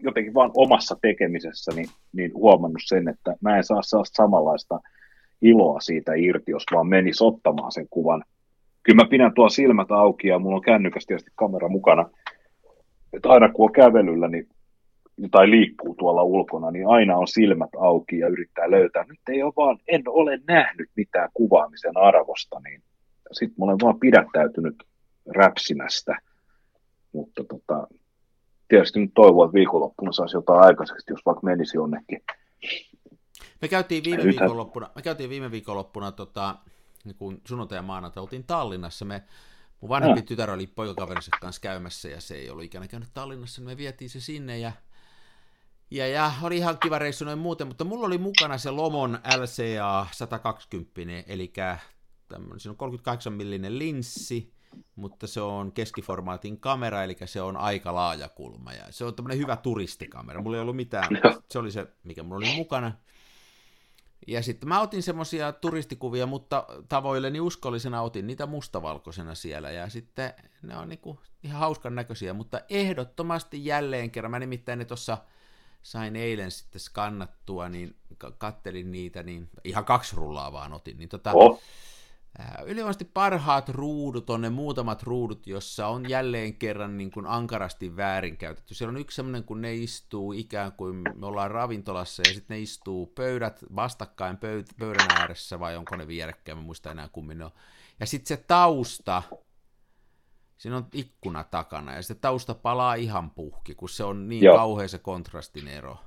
jotenkin 0.00 0.34
vaan 0.34 0.50
omassa 0.54 0.96
tekemisessäni 1.02 1.84
niin 2.12 2.34
huomannut 2.34 2.82
sen, 2.84 3.08
että 3.08 3.36
mä 3.40 3.56
en 3.56 3.64
saa 3.64 3.82
sellaista 3.82 4.22
samanlaista 4.22 4.80
iloa 5.42 5.80
siitä 5.80 6.12
irti, 6.14 6.50
jos 6.50 6.64
vaan 6.72 6.86
menis 6.86 7.22
ottamaan 7.22 7.72
sen 7.72 7.86
kuvan. 7.90 8.24
Kyllä 8.82 9.02
mä 9.02 9.08
pidän 9.08 9.34
tuo 9.34 9.48
silmät 9.48 9.90
auki 9.90 10.28
ja 10.28 10.38
mulla 10.38 10.56
on 10.56 10.62
kännykäs 10.62 11.06
tietysti 11.06 11.30
kamera 11.34 11.68
mukana. 11.68 12.10
Että 13.12 13.28
aina 13.28 13.48
kun 13.48 13.66
on 13.68 13.72
kävelyllä 13.72 14.28
niin, 14.28 14.48
tai 15.30 15.50
liikkuu 15.50 15.94
tuolla 15.94 16.22
ulkona, 16.22 16.70
niin 16.70 16.88
aina 16.88 17.16
on 17.16 17.28
silmät 17.28 17.70
auki 17.78 18.18
ja 18.18 18.28
yrittää 18.28 18.70
löytää. 18.70 19.04
Nyt 19.08 19.20
ei 19.28 19.42
ole 19.42 19.52
vaan, 19.56 19.78
en 19.88 20.02
ole 20.06 20.40
nähnyt 20.46 20.88
mitään 20.96 21.28
kuvaamisen 21.34 21.96
arvosta, 21.96 22.60
niin 22.60 22.82
sitten 23.32 23.54
mä 23.58 23.64
olen 23.64 23.78
vaan 23.82 24.00
pidättäytynyt 24.00 24.82
räpsimästä, 25.26 26.18
mutta 27.12 27.44
tota, 27.44 27.86
tietysti 28.68 29.00
nyt 29.00 29.10
toivon, 29.14 29.46
että 29.46 29.54
viikonloppuna 29.54 30.12
saisi 30.12 30.36
jotain 30.36 30.60
aikaiseksi, 30.60 31.12
jos 31.12 31.26
vaikka 31.26 31.44
menisi 31.44 31.76
jonnekin. 31.76 32.22
Me 33.62 33.68
käytiin 33.68 34.04
viime 34.04 34.24
Nythän... 34.24 34.42
viikonloppuna, 34.42 34.90
me 34.94 35.02
käytiin 35.02 35.30
viime 35.30 35.50
viikonloppuna 35.50 36.12
tota, 36.12 36.56
niin 37.04 37.14
kun 37.14 37.40
sunnuntai 37.46 37.78
ja 37.78 37.82
maanantai 37.82 38.20
oltiin 38.20 38.44
Tallinnassa, 38.44 39.04
me 39.04 39.22
Mun 39.80 39.88
vanhempi 39.88 40.20
no. 40.20 40.26
tytär 40.26 40.50
oli 40.50 40.66
poikakaverinsa 40.66 41.30
kanssa 41.40 41.60
käymässä 41.60 42.08
ja 42.08 42.20
se 42.20 42.34
ei 42.34 42.50
ollut 42.50 42.64
ikänä 42.64 42.88
käynyt 42.88 43.08
Tallinnassa, 43.14 43.60
niin 43.60 43.68
me 43.68 43.76
vietiin 43.76 44.10
se 44.10 44.20
sinne 44.20 44.58
ja, 44.58 44.72
ja, 45.90 46.06
ja 46.06 46.32
oli 46.42 46.56
ihan 46.56 46.78
kiva 46.78 46.98
reissu 46.98 47.24
noin 47.24 47.38
muuten, 47.38 47.66
mutta 47.66 47.84
mulla 47.84 48.06
oli 48.06 48.18
mukana 48.18 48.58
se 48.58 48.70
Lomon 48.70 49.18
LCA 49.36 50.06
120, 50.12 51.32
eli 51.32 51.52
tämmöinen, 52.30 52.60
siinä 52.60 52.72
on 52.72 52.76
38 52.76 53.32
millinen 53.32 53.78
linssi, 53.78 54.52
mutta 54.96 55.26
se 55.26 55.40
on 55.40 55.72
keskiformaatin 55.72 56.60
kamera, 56.60 57.04
eli 57.04 57.16
se 57.24 57.42
on 57.42 57.56
aika 57.56 57.94
laaja 57.94 58.28
kulma, 58.28 58.72
ja 58.72 58.84
se 58.90 59.04
on 59.04 59.14
tämmöinen 59.14 59.38
hyvä 59.38 59.56
turistikamera. 59.56 60.42
Mulla 60.42 60.56
ei 60.56 60.62
ollut 60.62 60.76
mitään, 60.76 61.08
se 61.50 61.58
oli 61.58 61.70
se, 61.70 61.86
mikä 62.04 62.22
mulla 62.22 62.36
oli 62.36 62.56
mukana. 62.56 62.92
Ja 64.26 64.42
sitten 64.42 64.68
mä 64.68 64.80
otin 64.80 65.02
semmoisia 65.02 65.52
turistikuvia, 65.52 66.26
mutta 66.26 66.66
tavoilleni 66.88 67.40
uskollisena 67.40 68.02
otin 68.02 68.26
niitä 68.26 68.46
mustavalkoisena 68.46 69.34
siellä, 69.34 69.70
ja 69.70 69.88
sitten 69.88 70.32
ne 70.62 70.76
on 70.76 70.88
niinku 70.88 71.20
ihan 71.42 71.60
hauskan 71.60 71.94
näköisiä, 71.94 72.32
mutta 72.32 72.60
ehdottomasti 72.68 73.64
jälleen 73.64 74.10
kerran, 74.10 74.30
mä 74.30 74.38
nimittäin 74.38 74.78
ne 74.78 74.84
tuossa 74.84 75.18
sain 75.82 76.16
eilen 76.16 76.50
sitten 76.50 76.80
skannattua, 76.80 77.68
niin 77.68 77.96
kattelin 78.38 78.92
niitä, 78.92 79.22
niin 79.22 79.48
ihan 79.64 79.84
kaksi 79.84 80.16
rullaa 80.16 80.52
vaan 80.52 80.72
otin, 80.72 80.98
niin 80.98 81.08
tota, 81.08 81.32
oh 81.34 81.60
Ylivoimaisesti 82.64 83.04
parhaat 83.04 83.68
ruudut 83.68 84.30
on 84.30 84.40
ne 84.40 84.50
muutamat 84.50 85.02
ruudut, 85.02 85.46
jossa 85.46 85.86
on 85.86 86.08
jälleen 86.08 86.54
kerran 86.54 86.96
niin 86.96 87.10
kuin 87.10 87.26
ankarasti 87.26 87.96
väärinkäytetty. 87.96 88.74
Siellä 88.74 88.90
on 88.90 89.00
yksi 89.00 89.16
semmoinen, 89.16 89.44
kun 89.44 89.60
ne 89.60 89.74
istuu 89.74 90.32
ikään 90.32 90.72
kuin 90.72 90.96
me 91.14 91.26
ollaan 91.26 91.50
ravintolassa 91.50 92.22
ja 92.26 92.34
sitten 92.34 92.54
ne 92.54 92.60
istuu 92.60 93.06
pöydät 93.06 93.64
vastakkain 93.76 94.36
pöyd- 94.36 94.74
pöydän 94.78 95.06
ääressä 95.10 95.60
vai 95.60 95.76
onko 95.76 95.96
ne 95.96 96.06
vierekkäin, 96.06 96.58
mä 96.58 96.64
muista 96.64 96.90
enää 96.90 97.08
kummin 97.08 97.38
ne 97.38 97.44
on. 97.44 97.50
Ja 98.00 98.06
sitten 98.06 98.28
se 98.36 98.44
tausta, 98.46 99.22
siinä 100.58 100.76
on 100.76 100.86
ikkuna 100.94 101.44
takana 101.44 101.94
ja 101.94 102.02
se 102.02 102.14
tausta 102.14 102.54
palaa 102.54 102.94
ihan 102.94 103.30
puhki, 103.30 103.74
kun 103.74 103.88
se 103.88 104.04
on 104.04 104.28
niin 104.28 104.44
Joo. 104.44 104.56
kauhea 104.56 104.88
se 104.88 104.98
kontrastin 104.98 105.68
ero. 105.68 105.98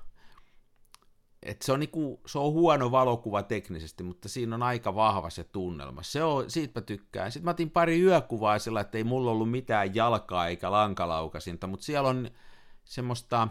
Et 1.46 1.62
se, 1.62 1.72
on 1.72 1.80
niinku, 1.80 2.22
se 2.26 2.40
on 2.40 2.54
huono 2.54 2.92
valokuva 2.92 3.44
teknisesti, 3.44 4.04
mutta 4.04 4.30
siinä 4.30 4.56
on 4.56 4.64
aika 4.64 4.96
vahva 4.96 5.30
se 5.30 5.44
tunnelma. 5.44 6.04
Se 6.04 6.24
on, 6.24 6.52
siitä 6.52 6.80
mä 6.80 6.86
tykkään. 6.86 7.32
Sitten 7.32 7.46
mä 7.46 7.52
otin 7.52 7.70
pari 7.70 8.02
yökuvaa 8.02 8.60
sillä, 8.60 8.82
että 8.82 8.98
ei 8.98 9.04
mulla 9.04 9.32
ollut 9.32 9.52
mitään 9.52 9.96
jalkaa 9.96 10.48
eikä 10.48 10.72
lankalaukasinta, 10.72 11.68
mutta 11.68 11.86
siellä 11.86 12.10
on 12.10 12.30
semmoista 12.84 13.48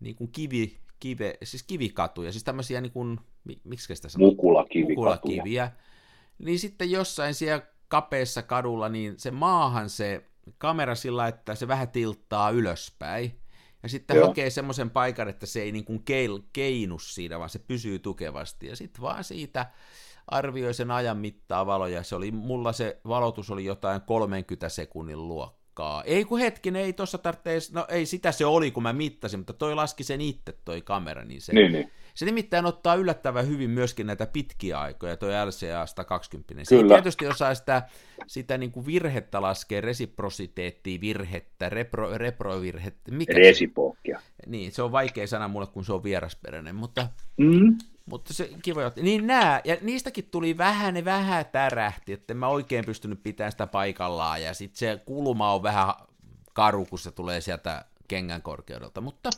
niin 0.00 0.16
kuin 0.16 0.32
kivi, 0.32 0.78
kive, 1.00 1.38
siis 1.42 1.62
kivikatuja, 1.62 2.32
siis 2.32 2.44
tämmöisiä 2.44 2.80
niin 2.80 2.92
kuin, 2.92 3.20
miksi 3.64 3.96
sitä 3.96 4.08
sanoo? 4.08 4.30
Mukulakivikatuja. 4.30 4.94
Mukulakiviä. 4.96 5.72
Niin 6.38 6.58
sitten 6.58 6.90
jossain 6.90 7.34
siellä 7.34 7.66
kapeassa 7.88 8.42
kadulla, 8.42 8.88
niin 8.88 9.14
se 9.18 9.30
maahan 9.30 9.90
se 9.90 10.24
kamera 10.58 10.94
sillä, 10.94 11.28
että 11.28 11.54
se 11.54 11.68
vähän 11.68 11.88
tilttaa 11.88 12.50
ylöspäin 12.50 13.40
ja 13.88 13.90
sitten 13.90 14.16
Joo. 14.16 14.26
hakee 14.26 14.50
semmoisen 14.50 14.90
paikan, 14.90 15.28
että 15.28 15.46
se 15.46 15.62
ei 15.62 15.72
niin 15.72 15.84
kuin 15.84 16.02
keil, 16.04 16.38
keinu 16.52 16.98
siinä, 16.98 17.38
vaan 17.38 17.50
se 17.50 17.58
pysyy 17.58 17.98
tukevasti. 17.98 18.66
Ja 18.66 18.76
sitten 18.76 19.02
vaan 19.02 19.24
siitä 19.24 19.66
arvioi 20.26 20.74
sen 20.74 20.90
ajan 20.90 21.16
mittaa 21.16 21.66
valoja. 21.66 22.02
Se 22.02 22.16
oli, 22.16 22.30
mulla 22.30 22.72
se 22.72 23.00
valotus 23.08 23.50
oli 23.50 23.64
jotain 23.64 24.00
30 24.00 24.68
sekunnin 24.68 25.28
luokkaa. 25.28 26.02
Ei 26.04 26.24
kun 26.24 26.38
hetken, 26.38 26.76
ei 26.76 26.92
tuossa 26.92 27.18
tarvitse, 27.18 27.72
no 27.72 27.86
ei 27.88 28.06
sitä 28.06 28.32
se 28.32 28.46
oli, 28.46 28.70
kun 28.70 28.82
mä 28.82 28.92
mittasin, 28.92 29.40
mutta 29.40 29.52
toi 29.52 29.74
laski 29.74 30.04
sen 30.04 30.20
itse 30.20 30.52
toi 30.64 30.82
kamera, 30.82 31.24
niin 31.24 31.40
se, 31.40 31.52
niin, 31.52 31.72
niin. 31.72 31.90
Se 32.18 32.24
nimittäin 32.24 32.66
ottaa 32.66 32.94
yllättävän 32.94 33.48
hyvin 33.48 33.70
myöskin 33.70 34.06
näitä 34.06 34.26
pitkiä 34.26 34.80
aikoja, 34.80 35.16
tuo 35.16 35.28
LCA 35.28 35.86
120. 35.86 36.64
Se 36.64 36.76
Kyllä. 36.76 36.94
tietysti 36.94 37.26
osaa 37.26 37.54
sitä, 37.54 37.82
sitä 38.26 38.58
niin 38.58 38.72
kuin 38.72 38.86
virhettä 38.86 39.42
laskea, 39.42 39.80
resiprositeettia, 39.80 41.00
virhettä, 41.00 41.68
repro, 41.68 42.18
reprovirhettä. 42.18 43.10
Mikä 43.12 43.32
Resipookkia. 43.32 44.20
Niin, 44.46 44.72
se 44.72 44.82
on 44.82 44.92
vaikea 44.92 45.26
sana 45.26 45.48
mulle, 45.48 45.66
kun 45.66 45.84
se 45.84 45.92
on 45.92 46.04
vierasperäinen, 46.04 46.74
mutta, 46.74 47.08
Mm. 47.36 47.78
mutta 48.06 48.34
se 48.34 48.50
kiva 48.62 48.82
juttu. 48.82 49.02
Niin 49.02 49.26
nää, 49.26 49.60
ja 49.64 49.76
niistäkin 49.80 50.28
tuli 50.30 50.58
vähän, 50.58 50.94
ne 50.94 51.04
vähän 51.04 51.46
tärähti, 51.46 52.12
että 52.12 52.32
en 52.32 52.36
mä 52.36 52.48
oikein 52.48 52.84
pystynyt 52.84 53.22
pitämään 53.22 53.52
sitä 53.52 53.66
paikallaan, 53.66 54.42
ja 54.42 54.54
sitten 54.54 54.78
se 54.78 55.02
kulma 55.06 55.52
on 55.52 55.62
vähän 55.62 55.94
karu, 56.52 56.84
kun 56.84 56.98
se 56.98 57.10
tulee 57.10 57.40
sieltä 57.40 57.84
kengän 58.08 58.42
korkeudelta, 58.42 59.00
mutta 59.00 59.30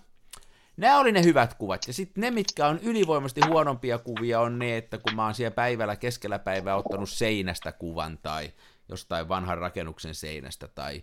nämä 0.81 0.99
oli 0.99 1.13
ne 1.13 1.23
hyvät 1.23 1.55
kuvat, 1.55 1.87
ja 1.87 1.93
sitten 1.93 2.21
ne, 2.21 2.31
mitkä 2.31 2.67
on 2.67 2.79
ylivoimasti 2.79 3.41
huonompia 3.49 3.99
kuvia, 3.99 4.41
on 4.41 4.59
ne, 4.59 4.77
että 4.77 4.99
kun 4.99 5.15
mä 5.15 5.25
oon 5.25 5.35
siellä 5.35 5.55
päivällä 5.55 5.97
keskellä 5.97 6.39
päivää 6.39 6.77
ottanut 6.77 7.11
seinästä 7.11 7.73
kuvan, 7.73 8.19
tai 8.19 8.53
jostain 8.89 9.29
vanhan 9.29 9.59
rakennuksen 9.59 10.15
seinästä, 10.15 10.69
tai 10.69 11.03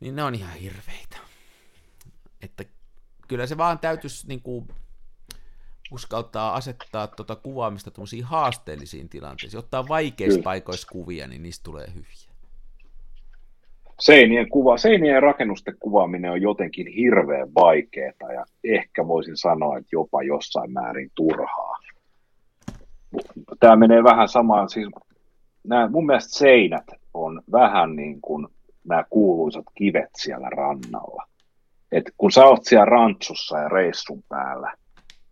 niin 0.00 0.16
ne 0.16 0.24
on 0.24 0.34
ihan 0.34 0.54
hirveitä. 0.54 1.16
Että 2.42 2.64
kyllä 3.28 3.46
se 3.46 3.56
vaan 3.56 3.78
täytyisi 3.78 4.28
niin 4.28 4.42
kuin, 4.42 4.68
uskaltaa 5.90 6.54
asettaa 6.54 7.06
tuota 7.06 7.36
kuvaamista 7.36 7.90
tuommoisiin 7.90 8.24
haasteellisiin 8.24 9.08
tilanteisiin. 9.08 9.58
Ottaa 9.58 9.88
vaikeissa 9.88 10.40
paikoissa 10.42 10.88
kuvia, 10.88 11.26
niin 11.26 11.42
niistä 11.42 11.64
tulee 11.64 11.86
hyviä. 11.94 12.25
Seinien, 14.00 14.48
kuva, 14.48 14.78
seinien 14.78 15.22
rakennusten 15.22 15.74
kuvaaminen 15.80 16.30
on 16.30 16.42
jotenkin 16.42 16.86
hirveän 16.86 17.54
vaikeaa 17.54 18.32
ja 18.34 18.44
ehkä 18.64 19.08
voisin 19.08 19.36
sanoa, 19.36 19.78
että 19.78 19.88
jopa 19.92 20.22
jossain 20.22 20.72
määrin 20.72 21.10
turhaa. 21.14 21.78
Tämä 23.60 23.76
menee 23.76 24.04
vähän 24.04 24.28
samaan, 24.28 24.68
siis 24.68 24.88
nämä, 25.64 25.88
mun 25.88 26.06
mielestä 26.06 26.38
seinät 26.38 26.86
on 27.14 27.42
vähän 27.52 27.96
niin 27.96 28.20
kuin 28.20 28.48
nämä 28.84 29.04
kuuluisat 29.10 29.64
kivet 29.74 30.10
siellä 30.16 30.48
rannalla. 30.50 31.24
Et 31.92 32.04
kun 32.18 32.32
sä 32.32 32.44
oot 32.44 32.64
siellä 32.64 32.84
rantsussa 32.84 33.58
ja 33.58 33.68
reissun 33.68 34.22
päällä, 34.28 34.72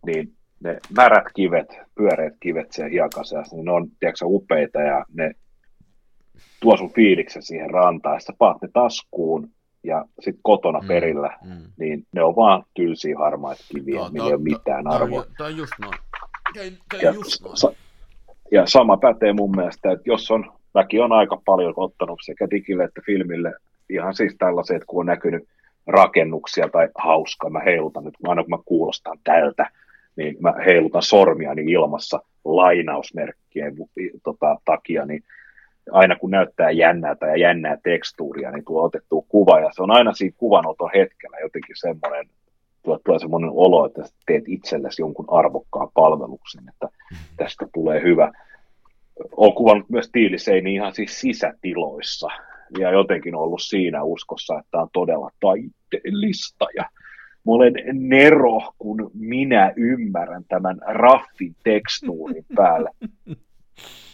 niin 0.05 0.33
ne 0.63 0.77
märät 0.97 1.25
kivet, 1.35 1.77
pyöreät 1.95 2.33
kivet 2.39 2.71
siellä 2.71 2.89
hiekaseassa, 2.89 3.55
niin 3.55 3.65
ne 3.65 3.71
on 3.71 3.87
tiedätkö, 3.99 4.25
upeita 4.25 4.79
ja 4.79 5.05
ne 5.13 5.31
tuo 6.59 6.77
sun 6.77 6.93
fiiliksen 6.93 7.41
siihen 7.43 7.69
rantaan, 7.69 8.21
sä 8.21 8.33
paat 8.37 8.61
ne 8.61 8.69
taskuun 8.73 9.49
ja 9.83 10.05
sitten 10.19 10.39
kotona 10.43 10.79
Mm, 10.79 10.87
perillä, 10.87 11.37
mm. 11.43 11.51
niin 11.77 12.05
ne 12.11 12.23
on 12.23 12.35
vaan 12.35 12.63
tylsiä 12.73 13.17
harmaita 13.17 13.63
kiviä, 13.75 13.95
Joo, 13.95 14.09
millä 14.09 14.27
ei 14.27 14.33
ole 14.33 14.41
mitään 14.41 14.87
arvoa. 14.87 15.25
Toi 15.37 15.51
on 15.51 15.57
just 15.57 15.73
noin. 15.81 15.97
Ja, 17.01 17.09
on 17.09 17.15
just 17.15 17.41
noin. 17.41 17.57
sa- 17.57 17.73
ja 18.51 18.65
sama 18.67 18.97
pätee 18.97 19.33
mun 19.33 19.55
mielestä, 19.55 19.91
että 19.91 20.09
jos 20.09 20.31
on, 20.31 20.51
väki 20.75 20.99
on 20.99 21.11
aika 21.11 21.41
paljon 21.45 21.73
ottanut 21.77 22.19
sekä 22.23 22.47
digille 22.51 22.83
että 22.83 23.01
filmille 23.05 23.53
ihan 23.89 24.13
siis 24.15 24.35
tällaiset, 24.37 24.83
kun 24.87 24.99
on 24.99 25.05
näkynyt 25.05 25.43
rakennuksia 25.87 26.69
tai 26.69 26.89
hauskaa, 26.97 27.49
mä 27.49 27.59
heilutan 27.59 28.03
nyt, 28.03 28.13
aina 28.27 28.43
kun 28.43 28.49
mä 28.49 28.57
kuulostan 28.65 29.17
tältä, 29.23 29.69
niin 30.15 30.37
mä 30.39 30.53
heilutan 30.65 31.01
sormiani 31.03 31.61
ilmassa 31.61 32.19
lainausmerkkien 32.45 33.75
tota, 34.23 34.57
takia, 34.65 35.05
niin 35.05 35.23
aina 35.91 36.15
kun 36.15 36.31
näyttää 36.31 36.71
jännältä 36.71 37.25
ja 37.25 37.37
jännää 37.37 37.77
tekstuuria, 37.83 38.51
niin 38.51 38.65
tuo 38.65 38.83
otettu 38.83 39.25
kuva, 39.29 39.59
ja 39.59 39.69
se 39.73 39.83
on 39.83 39.91
aina 39.91 40.13
siinä 40.13 40.35
kuvanoton 40.37 40.89
hetkellä 40.95 41.37
jotenkin 41.37 41.75
semmoinen, 41.79 42.29
tulee, 42.83 42.99
tulee 43.05 43.19
semmoinen 43.19 43.49
olo, 43.53 43.85
että 43.85 44.03
teet 44.25 44.43
itsellesi 44.47 45.01
jonkun 45.01 45.25
arvokkaan 45.27 45.89
palveluksen, 45.93 46.63
että 46.69 46.89
tästä 47.37 47.67
tulee 47.73 48.01
hyvä. 48.01 48.31
Olen 49.31 49.53
kuvannut 49.53 49.89
myös 49.89 50.09
tiiliseini 50.11 50.73
ihan 50.73 50.93
siis 50.93 51.19
sisätiloissa, 51.19 52.27
ja 52.79 52.91
jotenkin 52.91 53.35
ollut 53.35 53.61
siinä 53.61 54.03
uskossa, 54.03 54.59
että 54.59 54.77
on 54.77 54.87
todella 54.93 55.29
taiteellista, 55.39 56.65
ja 56.75 56.83
mä 57.45 57.53
olen 57.53 57.73
nero, 57.93 58.73
kun 58.77 59.11
minä 59.13 59.73
ymmärrän 59.75 60.43
tämän 60.47 60.77
raffin 60.87 61.55
tekstuurin 61.63 62.45
päällä. 62.55 62.89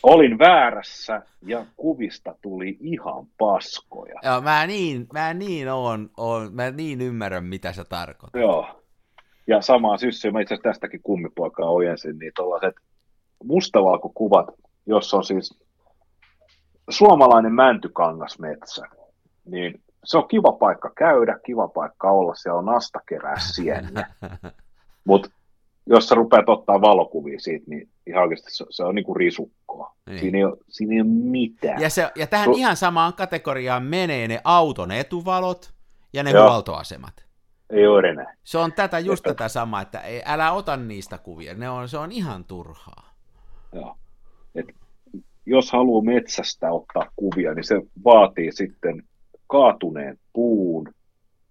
Olin 0.04 0.40
väärässä 0.40 1.22
ja 1.46 1.66
kuvista 1.78 2.36
tuli 2.42 2.78
ihan 2.80 3.26
paskoja. 3.38 4.16
Joo, 4.24 4.42
mä 4.42 4.68
niin, 4.68 5.08
mä 5.14 5.34
niin 5.34 5.70
oon, 5.70 6.10
oon, 6.18 6.54
mä 6.54 6.72
niin 6.72 7.02
ymmärrän, 7.02 7.44
mitä 7.44 7.74
sä 7.74 7.84
tarkoitat. 7.84 8.42
Joo. 8.42 8.82
Ja 9.48 9.62
samaa 9.62 9.98
syssyä, 9.98 10.32
mä 10.32 10.42
itse 10.42 10.54
asiassa 10.54 10.70
tästäkin 10.70 11.02
kummipoikaa 11.04 11.70
ojensin, 11.70 12.20
niin 12.20 12.32
tuollaiset 12.36 12.76
mustavalkokuvat, 13.44 14.48
jossa 14.86 15.18
on 15.18 15.24
siis 15.24 15.60
suomalainen 16.90 17.54
mäntykangasmetsä, 17.54 18.86
niin 19.46 19.82
se 20.04 20.18
on 20.18 20.28
kiva 20.28 20.52
paikka 20.52 20.92
käydä, 20.98 21.40
kiva 21.46 21.68
paikka 21.68 22.12
olla, 22.12 22.36
siellä 22.36 22.60
on 22.60 22.66
nasta 22.66 23.00
kerää 23.10 23.40
sieniä. 23.40 24.08
Mutta 25.08 25.30
jos 25.86 26.10
sä 26.10 26.16
rupeat 26.16 26.50
ottaa 26.50 26.82
valokuvia 26.82 27.40
siitä, 27.40 27.66
niin 27.70 27.90
ihan 28.08 28.24
oikeasti 28.24 28.52
se, 28.52 28.66
se 28.70 28.84
on 28.84 28.96
niinku 28.96 29.14
risukkoa. 29.14 29.96
Niin. 30.10 30.20
Siinä, 30.20 30.38
ei 30.38 30.44
ole, 30.44 30.58
siinä 30.70 30.94
ei 30.94 31.02
ole 31.02 31.10
mitään. 31.10 31.82
Ja, 31.82 31.90
se, 31.90 32.12
ja 32.16 32.28
tähän 32.28 32.46
Tu- 32.46 32.58
ihan 32.58 32.76
samaan 32.76 33.14
kategoriaan 33.14 33.84
menee 33.84 34.28
ne 34.28 34.42
auton 34.44 34.92
etuvalot 34.92 35.74
ja 36.14 36.24
ne 36.24 36.32
Joo. 36.32 36.50
huoltoasemat. 36.50 37.26
Ei 37.70 37.88
ole 37.88 38.10
enää. 38.10 38.36
Se 38.44 38.58
on 38.58 38.74
tätä, 38.74 39.00
just 39.00 39.26
Jep. 39.26 39.38
tätä 39.38 39.50
samaa, 39.50 39.82
että 39.82 40.00
ei, 40.00 40.22
älä 40.26 40.52
ota 40.52 40.78
niistä 40.78 41.18
kuvia, 41.18 41.54
ne 41.54 41.70
on, 41.70 41.90
se 41.90 41.98
on 41.98 42.12
ihan 42.12 42.46
turhaa. 42.46 43.14
Joo. 43.74 43.98
Et 44.56 44.66
jos 45.46 45.72
haluaa 45.72 46.04
metsästä 46.04 46.72
ottaa 46.72 47.12
kuvia, 47.16 47.54
niin 47.54 47.64
se 47.64 47.82
vaatii 48.06 48.52
sitten 48.52 49.04
kaatuneen 49.48 50.20
puun 50.34 50.94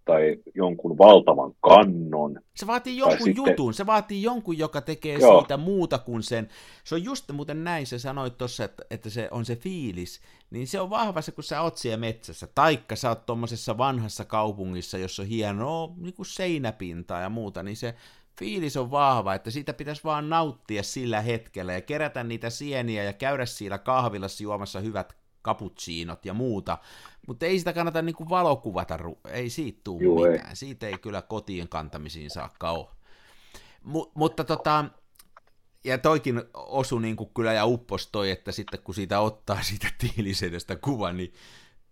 tai 0.05 0.36
jonkun 0.55 0.98
valtavan 0.98 1.55
kannon. 1.61 2.40
Se 2.57 2.66
vaatii 2.66 2.96
jonkun 2.96 3.18
sitten- 3.18 3.36
jutun, 3.36 3.74
se 3.74 3.86
vaatii 3.86 4.22
jonkun, 4.22 4.59
joka 4.59 4.80
tekee 4.80 5.18
Joo. 5.18 5.40
siitä 5.40 5.57
muuta 5.57 5.98
kuin 5.98 6.22
sen. 6.22 6.48
Se 6.84 6.94
on 6.94 7.05
just 7.05 7.32
muuten 7.32 7.64
näin, 7.64 7.86
sä 7.86 7.98
sanoit 7.98 8.38
tuossa, 8.38 8.64
että, 8.64 8.82
että 8.90 9.11
se 9.11 9.28
on 9.30 9.44
se 9.44 9.57
fiilis, 9.57 10.20
niin 10.51 10.66
se 10.66 10.80
on 10.80 10.90
vahva 10.90 11.20
se, 11.22 11.32
kun 11.32 11.44
sä 11.44 11.61
oot 11.61 11.76
siellä 11.76 11.96
metsässä, 11.96 12.46
taikka 12.55 12.96
sä 12.96 13.09
oot 13.09 13.26
tuommoisessa 13.26 13.78
vanhassa 13.78 14.24
kaupungissa, 14.24 14.98
jossa 14.98 15.22
on 15.22 15.28
hienoa 15.28 15.92
niin 15.96 16.14
kuin 16.14 16.26
seinäpintaa 16.26 17.20
ja 17.20 17.28
muuta, 17.28 17.62
niin 17.62 17.76
se 17.76 17.94
fiilis 18.38 18.76
on 18.76 18.90
vahva, 18.90 19.34
että 19.34 19.51
siitä 19.51 19.72
pitäisi 19.72 20.05
vaan 20.05 20.28
nauttia 20.28 20.82
sillä 20.82 21.20
hetkellä 21.20 21.72
ja 21.72 21.80
kerätä 21.80 22.24
niitä 22.24 22.51
sieniä 22.51 23.05
ja 23.05 23.12
käydä 23.12 23.46
siinä 23.46 23.78
kahvilassa 23.78 24.42
juomassa 24.42 24.80
hyvät 24.80 25.19
cappuccinot 25.45 26.24
ja 26.26 26.34
muuta, 26.34 26.78
mutta 27.26 27.47
ei 27.47 27.59
sitä 27.59 27.72
kannata 27.72 28.03
niinku 28.03 28.28
valokuvata, 28.28 28.97
ru- 28.97 29.30
ei 29.30 29.51
siitä 29.51 29.80
tule 29.84 30.03
Juu, 30.03 30.24
ei. 30.24 30.32
mitään, 30.32 30.57
siitä 30.57 30.86
ei 30.86 30.99
kyllä 30.99 31.22
kotiin 31.22 31.68
kantamisiin 31.68 32.30
saakka 32.30 32.70
ole. 32.70 32.86
Mu- 33.86 34.11
mutta 34.14 34.45
tota, 34.45 34.84
ja 35.84 35.99
toikin 35.99 36.43
osu 36.55 36.99
niin 36.99 37.16
kuin 37.16 37.30
kyllä 37.34 37.53
ja 37.53 37.66
uppos 37.66 38.07
toi, 38.07 38.30
että 38.30 38.53
sitten 38.53 38.80
kun 38.82 38.95
siitä 38.95 39.20
ottaa 39.20 39.62
siitä 39.62 39.88
tiilisedestä 39.99 40.76
kuvan, 40.76 41.16
niin 41.16 41.32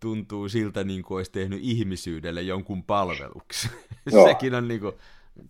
tuntuu 0.01 0.49
siltä 0.49 0.85
niin 0.85 1.03
kuin 1.03 1.17
olisi 1.17 1.33
tehnyt 1.33 1.61
ihmisyydelle 1.63 2.43
jonkun 2.43 2.83
palveluksen. 2.85 3.71
Joo. 4.13 4.27
Sekin 4.29 4.55
on 4.55 4.69
niin 4.69 4.81
kuin 4.81 4.93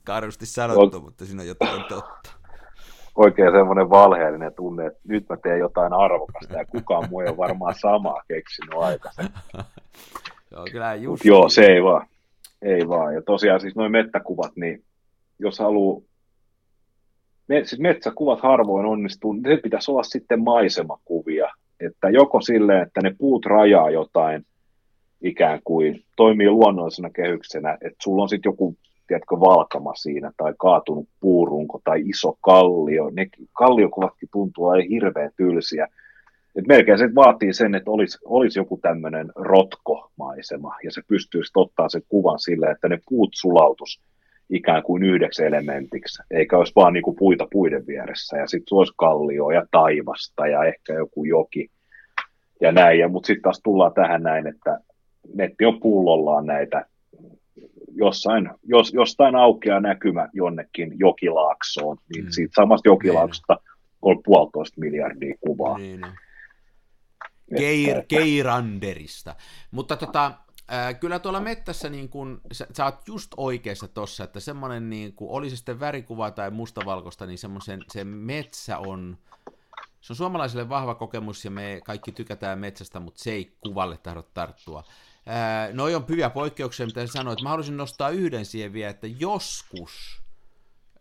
karusti 0.05 0.47
sanottu, 0.47 0.97
Ol- 0.97 1.03
mutta 1.03 1.27
siinä 1.27 1.43
on 1.43 1.49
jotain 1.49 1.85
totta. 1.89 2.31
Oikein 3.19 3.53
semmoinen 3.53 3.91
valheellinen 3.91 4.55
tunne, 4.55 4.87
että 4.87 5.01
nyt 5.09 5.29
mä 5.29 5.37
teen 5.37 5.59
jotain 5.59 5.93
arvokasta 5.93 6.55
ja 6.55 6.65
kukaan 6.65 7.09
muu 7.11 7.21
ei 7.21 7.29
ole 7.29 7.37
varmaan 7.37 7.75
samaa 7.75 8.23
keksinyt 8.29 8.75
aikaisemmin. 8.75 9.33
Joo, 10.51 10.65
kyllä 10.73 10.95
just. 10.95 11.25
Joo, 11.25 11.49
se 11.49 11.67
ei 11.67 11.83
vaan. 11.83 12.07
Ei 12.63 12.89
vaan. 12.89 13.15
Ja 13.15 13.23
tosiaan 13.23 13.61
siis 13.61 13.77
noin 13.77 13.93
mettäkuvat, 13.93 14.53
niin 14.57 14.85
jos 15.39 15.59
haluaa, 15.59 16.01
me, 17.49 17.65
siis 17.65 17.81
metsäkuvat 17.81 18.41
harvoin 18.41 18.87
onnistuu, 18.87 19.33
niin 19.33 19.45
se 19.45 19.57
pitäisi 19.63 19.91
olla 19.91 20.03
sitten 20.03 20.43
maisemakuvia. 20.43 21.49
Että 21.81 22.11
joko 22.11 22.41
silleen, 22.41 22.83
että 22.83 23.01
ne 23.03 23.15
puut 23.19 23.47
rajaa 23.47 23.91
jotain 23.91 24.47
ikään 25.23 25.61
kuin, 25.65 26.05
toimii 26.17 26.51
luonnollisena 26.51 27.11
kehyksenä, 27.11 27.73
että 27.73 27.99
sulla 28.03 28.23
on 28.23 28.29
sitten 28.29 28.51
joku, 28.51 28.77
tiedätkö, 29.09 29.41
valkama 29.41 29.95
siinä, 29.95 30.33
tai 30.37 30.55
kaatunut 30.59 31.09
puurunko, 31.21 31.81
tai 31.85 32.03
iso 32.05 32.39
kallio. 32.41 33.11
Ne 33.11 33.27
kalliokuvatkin 33.53 34.29
tuntuu 34.33 34.67
olevan 34.67 34.89
hirveän 34.89 35.31
tylsiä. 35.37 35.89
Et 36.57 36.67
melkein 36.67 36.99
se 36.99 37.15
vaatii 37.15 37.53
sen, 37.53 37.75
että 37.75 37.91
olisi, 37.91 38.19
olisi 38.25 38.59
joku 38.59 38.79
tämmöinen 38.83 39.33
rotkomaisema, 39.35 40.77
ja 40.85 40.93
se 40.93 41.03
pystyy 41.09 41.45
sitten 41.45 41.61
ottaa 41.61 41.89
sen 41.89 42.03
kuvan 42.09 42.39
silleen, 42.39 42.73
että 42.73 42.89
ne 42.89 42.99
puut 43.09 43.31
sulautus 43.35 44.01
ikään 44.51 44.83
kuin 44.83 45.03
yhdeksi 45.03 45.45
elementiksi, 45.45 46.23
eikä 46.31 46.59
olisi 46.59 46.73
vaan 46.77 46.93
niinku 46.93 47.13
puita 47.13 47.47
puiden 47.53 47.87
vieressä, 47.87 48.37
ja 48.37 48.47
sitten 48.47 48.79
olisi 48.79 48.93
kallio 48.97 49.51
ja 49.51 49.67
taivasta 49.71 50.47
ja 50.47 50.65
ehkä 50.65 50.93
joku 50.93 51.25
joki 51.25 51.71
ja 52.61 52.73
näin, 52.73 52.99
ja, 52.99 53.09
mutta 53.09 53.27
sitten 53.27 53.43
taas 53.43 53.61
tullaan 53.65 53.95
tähän 53.95 54.23
näin, 54.23 54.47
että 54.47 54.81
netti 55.35 55.65
on 55.65 55.81
pullollaan 55.81 56.47
näitä 56.47 56.87
jossain, 57.99 58.51
jos, 58.65 58.93
jostain 58.93 59.37
aukeaa 59.37 59.81
näkymä 59.81 60.29
jonnekin 60.33 60.99
jokilaaksoon, 60.99 61.97
niin 62.15 62.25
mm. 62.25 62.31
siitä 62.31 62.53
samasta 62.55 62.89
jokilaaksosta 62.89 63.57
on 64.03 64.23
puolitoista 64.23 64.81
miljardia 64.81 65.35
kuvaa. 65.41 65.79
Niin, 65.79 66.01
niin. 66.01 66.13
Keir, 67.59 68.03
Keiranderista. 68.09 69.35
Mutta 69.71 69.97
tota, 69.97 70.33
kyllä 71.01 71.19
tuolla 71.19 71.41
mettässä 71.41 71.89
niin 71.89 72.09
kun, 72.09 72.41
sä, 72.53 72.67
sä 72.73 72.85
oot 72.85 73.09
just 73.09 73.31
oikeassa 73.37 73.89
tossa, 73.89 74.25
että 74.25 74.41
semmoinen, 74.41 74.91
niin 74.91 75.13
kun, 75.13 75.31
oli 75.31 75.51
se 75.51 75.57
sitten 75.57 75.81
värikuva 75.81 76.31
tai 76.31 76.51
mustavalkoista, 76.51 77.27
niin 77.27 77.39
semmoisen, 77.39 77.85
se 77.93 78.05
metsä 78.05 78.79
on, 78.79 79.19
se 80.01 80.13
on 80.13 80.17
suomalaisille 80.17 80.69
vahva 80.69 80.95
kokemus 80.95 81.45
ja 81.45 81.51
me 81.51 81.81
kaikki 81.85 82.13
tykätään 82.13 82.59
metsästä, 82.59 83.01
mutta 83.01 83.23
se 83.23 83.33
ei 83.33 83.53
kuvalle 83.61 83.97
tahdo 83.97 84.23
tarttua. 84.23 84.85
Ää, 85.31 85.73
noi 85.73 85.95
on 85.95 86.05
hyviä 86.09 86.31
poikkeuksia, 86.31 86.87
mitä 86.87 87.07
sanoit. 87.07 87.43
Mä 87.43 87.49
haluaisin 87.49 87.77
nostaa 87.77 88.09
yhden 88.09 88.45
siihen 88.45 88.73
vielä, 88.73 88.91
että 88.91 89.07
joskus 89.07 90.23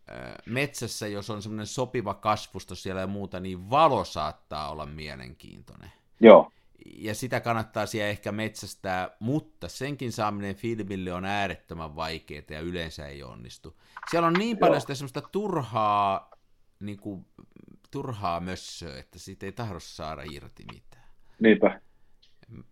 ää, 0.08 0.36
metsässä, 0.46 1.08
jos 1.08 1.30
on 1.30 1.42
semmoinen 1.42 1.66
sopiva 1.68 2.14
kasvusto 2.14 2.76
siellä 2.76 3.02
ja 3.02 3.08
muuta, 3.08 3.40
niin 3.40 3.70
valo 3.70 4.04
saattaa 4.04 4.72
olla 4.72 4.86
mielenkiintoinen. 4.86 5.92
Joo. 6.20 6.52
Ja 6.86 7.16
sitä 7.16 7.40
kannattaa 7.40 7.86
siellä 7.86 8.10
ehkä 8.10 8.32
metsästää, 8.32 9.10
mutta 9.20 9.68
senkin 9.68 10.12
saaminen 10.12 10.56
filmille 10.56 11.14
on 11.14 11.26
äärettömän 11.26 11.96
vaikeaa 11.96 12.44
ja 12.50 12.60
yleensä 12.60 13.08
ei 13.08 13.24
onnistu. 13.24 13.80
Siellä 14.12 14.28
on 14.28 14.34
niin 14.34 14.58
paljon 14.58 14.82
sitä 14.82 14.96
semmoista 14.96 15.22
turhaa, 15.22 16.32
niin 16.80 17.00
kuin, 17.00 17.26
turhaa 17.92 18.40
mössöä, 18.40 19.00
että 19.00 19.20
siitä 19.20 19.46
ei 19.46 19.52
tahdo 19.52 19.80
saada 19.80 20.22
irti 20.32 20.64
mitään. 20.74 21.08
Niinpä. 21.40 21.82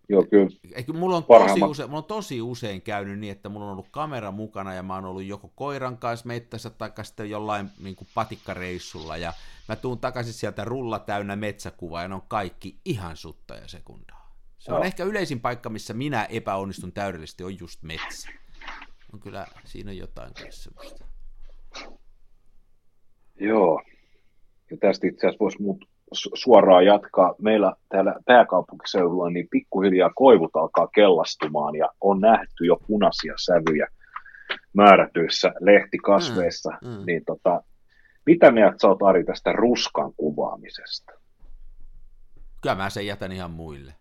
Joo, 0.08 0.26
kyllä. 0.30 0.48
Eikö, 0.74 0.92
mulla, 0.92 1.16
on 1.16 1.24
tosi 1.24 1.62
usein, 1.64 1.90
mulla 1.90 2.02
on 2.02 2.04
tosi 2.04 2.42
usein 2.42 2.82
käynyt 2.82 3.18
niin, 3.18 3.32
että 3.32 3.48
mulla 3.48 3.66
on 3.66 3.72
ollut 3.72 3.88
kamera 3.90 4.30
mukana 4.30 4.74
ja 4.74 4.82
mä 4.82 4.94
oon 4.94 5.04
ollut 5.04 5.24
joko 5.24 5.48
koiran 5.48 5.98
kanssa 5.98 6.26
mettässä 6.26 6.70
tai 6.70 6.90
sitten 7.02 7.30
jollain 7.30 7.70
niin 7.82 7.96
kuin 7.96 8.08
patikkareissulla 8.14 9.16
ja 9.16 9.32
mä 9.68 9.76
tuun 9.76 9.98
takaisin 9.98 10.32
sieltä 10.32 10.64
rulla 10.64 10.98
täynnä 10.98 11.36
metsäkuvaa 11.36 12.02
ja 12.02 12.08
ne 12.08 12.14
on 12.14 12.22
kaikki 12.28 12.80
ihan 12.84 13.16
sutta 13.16 13.54
ja 13.54 13.68
sekundaa. 13.68 14.36
Se 14.58 14.72
on 14.72 14.84
ehkä 14.84 15.04
yleisin 15.04 15.40
paikka, 15.40 15.68
missä 15.68 15.94
minä 15.94 16.24
epäonnistun 16.24 16.92
täydellisesti, 16.92 17.44
on 17.44 17.58
just 17.60 17.82
metsä. 17.82 18.28
On 19.12 19.20
kyllä, 19.20 19.46
siinä 19.64 19.90
on 19.90 19.96
jotain 19.96 20.34
kanssa 20.34 20.62
semmoista. 20.62 21.04
Joo. 23.40 23.82
Ja 24.70 24.76
tästä 24.76 25.06
itse 25.06 25.26
asiassa 25.26 25.40
voisi 25.40 25.62
muut 25.62 25.84
suoraan 26.12 26.86
jatkaa. 26.86 27.34
Meillä 27.38 27.72
täällä 27.88 28.14
pääkaupunkiseudulla 28.26 29.30
niin 29.30 29.48
pikkuhiljaa 29.50 30.10
koivut 30.14 30.56
alkaa 30.56 30.86
kellastumaan 30.86 31.74
ja 31.74 31.88
on 32.00 32.20
nähty 32.20 32.66
jo 32.66 32.76
punaisia 32.86 33.34
sävyjä 33.36 33.86
määrätyissä 34.72 35.52
lehtikasveissa. 35.60 36.70
Mm, 36.82 36.88
mm. 36.88 37.06
Niin 37.06 37.24
tota, 37.24 37.62
mitä 38.26 38.50
mieltä 38.50 38.76
sä 38.82 38.88
oot 38.88 39.02
Ari 39.02 39.24
tästä 39.24 39.52
ruskan 39.52 40.12
kuvaamisesta? 40.16 41.12
Kyllä 42.62 42.74
mä 42.74 42.90
sen 42.90 43.06
jätän 43.06 43.32
ihan 43.32 43.50
muille. 43.50 43.94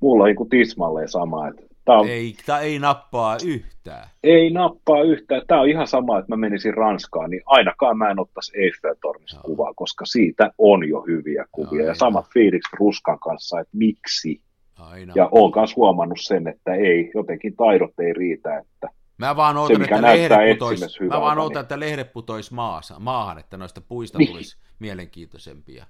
Mulla 0.00 0.24
on 0.24 0.28
niin 0.28 0.48
tismalleen 0.48 1.08
sama, 1.08 1.48
että 1.48 1.62
Tää 1.86 1.96
on... 1.96 2.08
Ei, 2.08 2.34
tää 2.46 2.60
ei 2.60 2.78
nappaa 2.78 3.36
yhtään. 3.44 4.08
Ei 4.22 4.50
nappaa 4.50 5.02
yhtään. 5.02 5.42
Tämä 5.46 5.60
on 5.60 5.68
ihan 5.68 5.86
sama, 5.86 6.18
että 6.18 6.32
mä 6.32 6.36
menisin 6.36 6.74
Ranskaan, 6.74 7.30
niin 7.30 7.42
ainakaan 7.46 7.98
mä 7.98 8.10
en 8.10 8.20
ottaisi 8.20 8.52
Eiffel-tornista 8.58 9.40
kuvaa, 9.42 9.74
koska 9.74 10.04
siitä 10.06 10.50
on 10.58 10.88
jo 10.88 11.00
hyviä 11.00 11.44
kuvia. 11.52 11.80
Aina. 11.80 11.90
Ja 11.90 11.94
samat 11.94 12.26
fiilikset 12.34 12.72
Ruskan 12.72 13.18
kanssa, 13.18 13.60
että 13.60 13.76
miksi. 13.76 14.40
Aina. 14.76 15.12
Ja 15.16 15.28
oon 15.32 15.52
myös 15.56 15.76
huomannut 15.76 16.18
sen, 16.20 16.48
että 16.48 16.74
ei, 16.74 17.10
jotenkin 17.14 17.56
taidot 17.56 18.00
ei 18.00 18.12
riitä, 18.12 18.58
että 18.58 18.88
Mä 19.18 19.36
vaan 19.36 19.56
ootan, 19.56 19.76
se, 19.76 19.82
että 19.84 20.02
lehdet 20.02 20.58
putois, 20.58 21.00
mä 21.00 21.20
vaan 21.20 21.38
ootan, 21.38 21.54
niin... 21.54 21.62
että 21.62 21.80
lehdet 21.80 22.12
putois 22.12 22.50
maassa, 22.50 22.98
maahan, 22.98 23.38
että 23.38 23.56
noista 23.56 23.80
puista 23.80 24.18
niin. 24.18 24.30
tulisi 24.30 24.56
mielenkiintoisempia. 24.78 25.86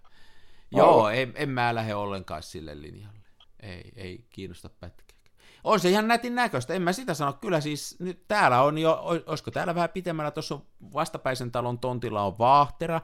No. 0.73 0.79
Joo, 0.79 1.09
en, 1.09 1.33
en 1.35 1.49
mä 1.49 1.75
lähde 1.75 1.95
ollenkaan 1.95 2.43
sille 2.43 2.83
linjalle. 2.83 3.19
Ei, 3.61 3.93
ei 3.97 4.27
kiinnosta 4.31 4.69
pätkä 4.81 5.06
on 5.67 5.81
se 5.81 5.91
ihan 5.91 6.09
nätin 6.09 6.35
näköistä, 6.35 6.75
en 6.75 6.83
mä 6.83 6.93
sitä 6.93 7.15
sano. 7.15 7.33
Kyllä 7.33 7.61
siis 7.61 7.97
nyt 8.01 8.29
täällä 8.29 8.63
on 8.63 8.79
jo, 8.79 9.01
olisiko 9.27 9.51
täällä 9.51 9.75
vähän 9.75 9.91
pitemmällä, 9.91 10.31
tuossa 10.31 10.61
vastapäisen 10.95 11.53
talon 11.53 11.79
tontilla 11.79 12.23
on 12.23 12.39
vaahtera, 12.39 13.01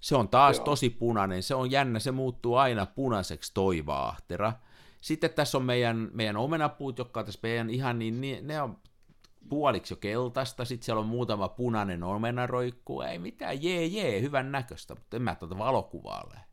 se 0.00 0.16
on 0.16 0.28
taas 0.28 0.56
Joo. 0.56 0.64
tosi 0.64 0.90
punainen, 0.90 1.42
se 1.42 1.54
on 1.54 1.70
jännä, 1.70 1.98
se 1.98 2.12
muuttuu 2.12 2.54
aina 2.54 2.86
punaiseksi 2.86 3.54
toi 3.54 3.86
vaahtera. 3.86 4.52
Sitten 5.00 5.30
tässä 5.30 5.58
on 5.58 5.64
meidän, 5.64 6.10
meidän 6.12 6.36
omenapuut, 6.36 6.98
jotka 6.98 7.20
on 7.20 7.26
tässä 7.26 7.40
meidän 7.42 7.70
ihan 7.70 7.98
niin, 7.98 8.20
niin 8.20 8.46
ne 8.46 8.62
on 8.62 8.78
puoliksi 9.48 9.92
jo 9.92 9.96
keltaista, 9.96 10.64
sitten 10.64 10.84
siellä 10.84 11.00
on 11.00 11.06
muutama 11.06 11.48
punainen 11.48 12.02
omenaroikku, 12.02 13.00
ei 13.00 13.18
mitään, 13.18 13.62
jee 13.62 13.86
jee, 13.86 14.20
hyvän 14.20 14.52
näköistä, 14.52 14.94
mutta 14.94 15.16
en 15.16 15.22
mä 15.22 15.34
tuota 15.34 15.58
valokuvaa 15.58 16.28
lähde. 16.32 16.46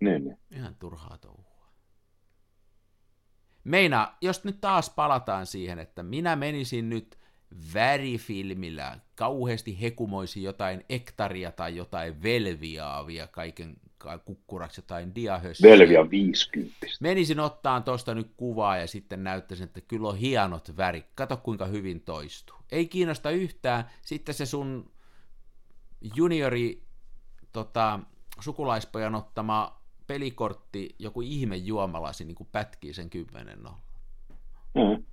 Niin, 0.00 0.24
niin. 0.24 0.38
Ihan 0.50 0.74
turhaa 0.74 1.18
touhua. 1.18 1.51
Meina, 3.64 4.14
jos 4.20 4.44
nyt 4.44 4.60
taas 4.60 4.90
palataan 4.90 5.46
siihen, 5.46 5.78
että 5.78 6.02
minä 6.02 6.36
menisin 6.36 6.90
nyt 6.90 7.18
värifilmillä, 7.74 8.98
kauheasti 9.14 9.80
hekumoisin 9.80 10.42
jotain 10.42 10.84
ektaria 10.88 11.52
tai 11.52 11.76
jotain 11.76 12.22
velviaavia 12.22 13.26
kaiken 13.26 13.76
kukkuraksi 14.24 14.80
jotain 14.80 15.14
diahössiä. 15.14 15.70
Velvia 15.70 16.10
50. 16.10 16.86
Menisin 17.00 17.40
ottaa 17.40 17.80
tuosta 17.80 18.14
nyt 18.14 18.32
kuvaa 18.36 18.76
ja 18.76 18.86
sitten 18.86 19.24
näyttäisin, 19.24 19.64
että 19.64 19.80
kyllä 19.80 20.08
on 20.08 20.16
hienot 20.16 20.76
värit. 20.76 21.06
Kato 21.14 21.36
kuinka 21.36 21.66
hyvin 21.66 22.00
toistuu. 22.00 22.56
Ei 22.72 22.88
kiinnosta 22.88 23.30
yhtään. 23.30 23.84
Sitten 24.02 24.34
se 24.34 24.46
sun 24.46 24.92
juniori 26.16 26.82
tota, 27.52 28.00
sukulaispojan 28.40 29.14
ottama 29.14 29.81
pelikortti, 30.12 30.94
joku 30.98 31.20
ihme 31.20 31.56
juomalasi 31.56 32.24
niin 32.24 32.34
kuin 32.34 32.48
pätkii 32.52 32.94
sen 32.94 33.10
kymmenen 33.10 33.62
nolla. 33.62 33.78
Mm. 34.74 35.04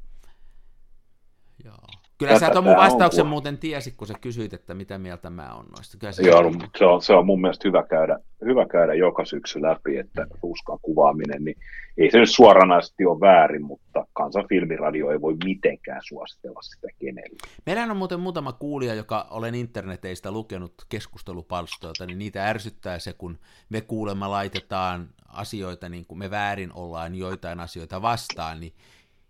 Joo. 1.64 1.88
Kyllä 2.20 2.34
Tätä 2.34 2.46
sä 2.46 2.52
tuon 2.52 2.64
mun 2.64 2.76
vastauksen 2.76 3.22
on... 3.22 3.30
muuten 3.30 3.58
tiesi, 3.58 3.92
kun 3.92 4.08
sä 4.08 4.14
kysyit, 4.22 4.54
että 4.54 4.74
mitä 4.74 4.98
mieltä 4.98 5.30
mä 5.30 5.54
oon 5.54 5.66
noista. 5.76 5.98
Kyllä 5.98 6.14
se, 6.14 6.24
Joo, 6.24 6.40
on... 6.40 6.54
se, 6.78 6.86
on, 6.86 7.02
se 7.02 7.14
on 7.14 7.26
mun 7.26 7.42
mielestä 7.42 7.68
hyvä 7.68 7.84
käydä, 7.84 8.20
hyvä 8.46 8.66
käydä 8.66 8.94
joka 8.94 9.26
syksy 9.26 9.62
läpi, 9.62 9.98
että 9.98 10.28
ruskan 10.44 10.80
kuvaaminen, 10.82 11.44
niin 11.44 11.56
ei 11.98 12.12
se 12.12 12.20
nyt 12.20 12.30
suoranaisesti 12.30 13.06
ole 13.06 13.20
väärin, 13.20 13.66
mutta 13.66 14.06
kansan 14.14 14.46
filmiradio 14.50 15.12
ei 15.12 15.22
voi 15.22 15.38
mitenkään 15.44 16.02
suositella 16.04 16.62
sitä 16.62 16.88
kenelle. 17.00 17.38
Meillä 17.66 17.84
on 17.84 17.98
muuten 17.98 18.20
muutama 18.20 18.54
kuulija, 18.54 18.94
joka 18.94 19.28
olen 19.30 19.56
interneteistä 19.56 20.32
lukenut 20.32 20.74
keskustelupalstoilta, 20.90 22.06
niin 22.06 22.20
niitä 22.20 22.46
ärsyttää 22.50 23.00
se, 23.00 23.14
kun 23.14 23.40
me 23.70 23.82
kuulemma 23.82 24.32
laitetaan 24.32 25.10
asioita, 25.28 25.90
niin 25.90 26.06
kuin 26.06 26.18
me 26.20 26.32
väärin 26.32 26.74
ollaan 26.74 27.16
joitain 27.16 27.60
asioita 27.60 28.02
vastaan, 28.02 28.60
niin 28.60 28.74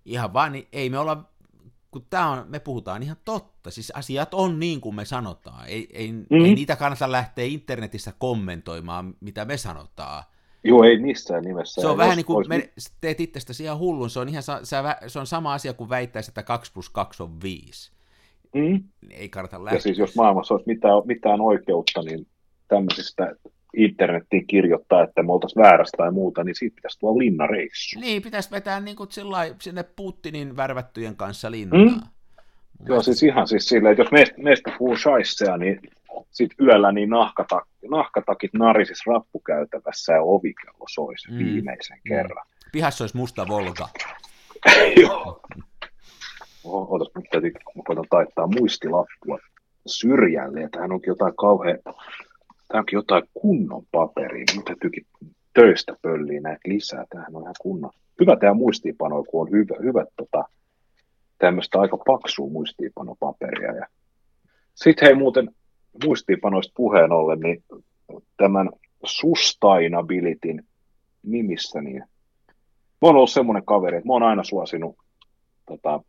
ihan 0.05 0.33
vaan, 0.33 0.51
niin 0.51 0.67
ei 0.71 0.89
me 0.89 0.99
olla 0.99 1.29
kun 1.91 2.05
tää 2.09 2.29
on, 2.29 2.45
me 2.47 2.59
puhutaan 2.59 3.03
ihan 3.03 3.17
totta, 3.25 3.71
siis 3.71 3.91
asiat 3.91 4.33
on 4.33 4.59
niin 4.59 4.81
kuin 4.81 4.95
me 4.95 5.05
sanotaan, 5.05 5.67
ei, 5.67 5.89
ei, 5.93 6.11
mm-hmm. 6.11 6.45
ei 6.45 6.55
niitä 6.55 6.75
kannata 6.75 7.11
lähteä 7.11 7.45
internetissä 7.45 8.13
kommentoimaan, 8.19 9.13
mitä 9.19 9.45
me 9.45 9.57
sanotaan. 9.57 10.23
Joo, 10.63 10.83
ei 10.83 10.99
missään 10.99 11.43
nimessä. 11.43 11.81
Se 11.81 11.87
on 11.87 11.97
vähän 11.97 12.15
niin 12.15 12.25
kuin 12.25 12.37
olisi... 12.37 12.49
me 12.49 12.69
teet 13.01 13.19
itsestäsi 13.19 13.63
ihan 13.63 13.79
hullun, 13.79 14.09
se 14.09 14.19
on, 14.19 14.29
ihan, 14.29 14.43
se 15.07 15.19
on 15.19 15.27
sama 15.27 15.53
asia 15.53 15.73
kuin 15.73 15.89
väittäisi, 15.89 16.31
että 16.31 16.43
2 16.43 16.71
plus 16.73 16.89
2 16.89 17.23
on 17.23 17.41
5. 17.43 17.91
Mm. 18.53 18.83
Ei 19.09 19.29
kannata 19.29 19.63
lähteä. 19.63 19.77
Ja 19.77 19.81
siis 19.81 19.97
jos 19.97 20.15
maailmassa 20.15 20.53
olisi 20.53 20.67
mitään, 20.67 20.93
mitään 21.05 21.41
oikeutta, 21.41 22.01
niin 22.01 22.27
tämmöisistä 22.67 23.35
internettiin 23.77 24.47
kirjoittaa, 24.47 25.03
että 25.03 25.23
me 25.23 25.31
oltaisiin 25.31 25.63
väärässä 25.63 25.97
tai 25.97 26.11
muuta, 26.11 26.43
niin 26.43 26.55
siitä 26.55 26.75
pitäisi 26.75 26.99
tulla 26.99 27.17
linnareissu. 27.17 27.99
Niin, 27.99 28.21
pitäisi 28.21 28.51
vetää 28.51 28.79
niin 28.79 28.95
kuin 28.95 29.11
sillai, 29.11 29.55
sinne 29.61 29.83
Putinin 29.83 30.57
värvättyjen 30.57 31.15
kanssa 31.15 31.51
linnaa. 31.51 31.79
Mm? 31.79 31.99
Joo, 32.87 33.01
siis 33.01 33.23
ihan 33.23 33.47
siis 33.47 33.69
silleen, 33.69 33.91
että 33.91 34.01
jos 34.01 34.11
meistä, 34.11 34.35
meistä 34.37 34.71
puhuu 34.77 34.97
shaisseja, 34.97 35.57
niin 35.57 35.79
sitten 36.31 36.67
yöllä 36.67 36.91
niin 36.91 37.09
nahkatak, 37.09 37.67
nahkatakit 37.89 38.53
narisis 38.53 39.07
rappukäytävässä 39.07 40.13
ja 40.13 40.21
ovikello 40.21 40.85
soisi 40.89 41.31
mm. 41.31 41.37
viimeisen 41.37 41.97
mm. 41.97 42.09
kerran. 42.09 42.45
Pihassa 42.71 43.03
olisi 43.03 43.17
musta 43.17 43.47
Volga. 43.47 43.89
Joo. 45.01 45.41
Ootas, 46.63 47.07
mä 47.15 47.21
täytyy, 47.31 47.51
mä 47.75 47.83
koitan 47.85 48.05
taittaa 48.09 48.47
muistilappua 48.47 49.39
syrjälle, 49.85 50.61
että 50.61 50.79
hän 50.79 50.91
onkin 50.91 51.11
jotain 51.11 51.35
kauhean 51.35 51.77
tämä 52.69 52.79
onkin 52.79 52.97
jotain 52.97 53.23
kunnon 53.33 53.83
paperia, 53.91 54.45
mutta 54.55 54.69
täytyykin 54.73 55.05
töistä 55.53 55.95
pölliä 56.01 56.41
näitä 56.41 56.61
lisää, 56.65 57.05
tämähän 57.09 57.35
on 57.35 57.41
ihan 57.41 57.55
kunnon. 57.61 57.91
Hyvä 58.19 58.35
tämä 58.35 58.53
muistiinpano, 58.53 59.23
kun 59.23 59.41
on 59.41 59.51
hyvä, 59.51 59.75
hyvä 59.83 60.05
tota, 60.15 60.43
tämmöistä 61.37 61.79
aika 61.79 61.97
paksua 61.97 62.49
muistiinpanopaperia. 62.49 63.75
Ja... 63.75 63.87
Sitten 64.75 65.05
hei 65.05 65.15
muuten 65.15 65.49
muistiinpanoista 66.05 66.73
puheen 66.75 67.11
ollen, 67.11 67.39
niin 67.39 67.63
tämän 68.37 68.69
sustainabilityn 69.03 70.63
nimissä, 71.23 71.81
niin 71.81 72.03
mä 73.01 73.07
oon 73.07 73.15
ollut 73.15 73.31
semmoinen 73.31 73.65
kaveri, 73.65 73.97
että 73.97 74.07
mä 74.07 74.13
oon 74.13 74.23
aina 74.23 74.43
suosinut 74.43 74.95
tota, 75.65 76.03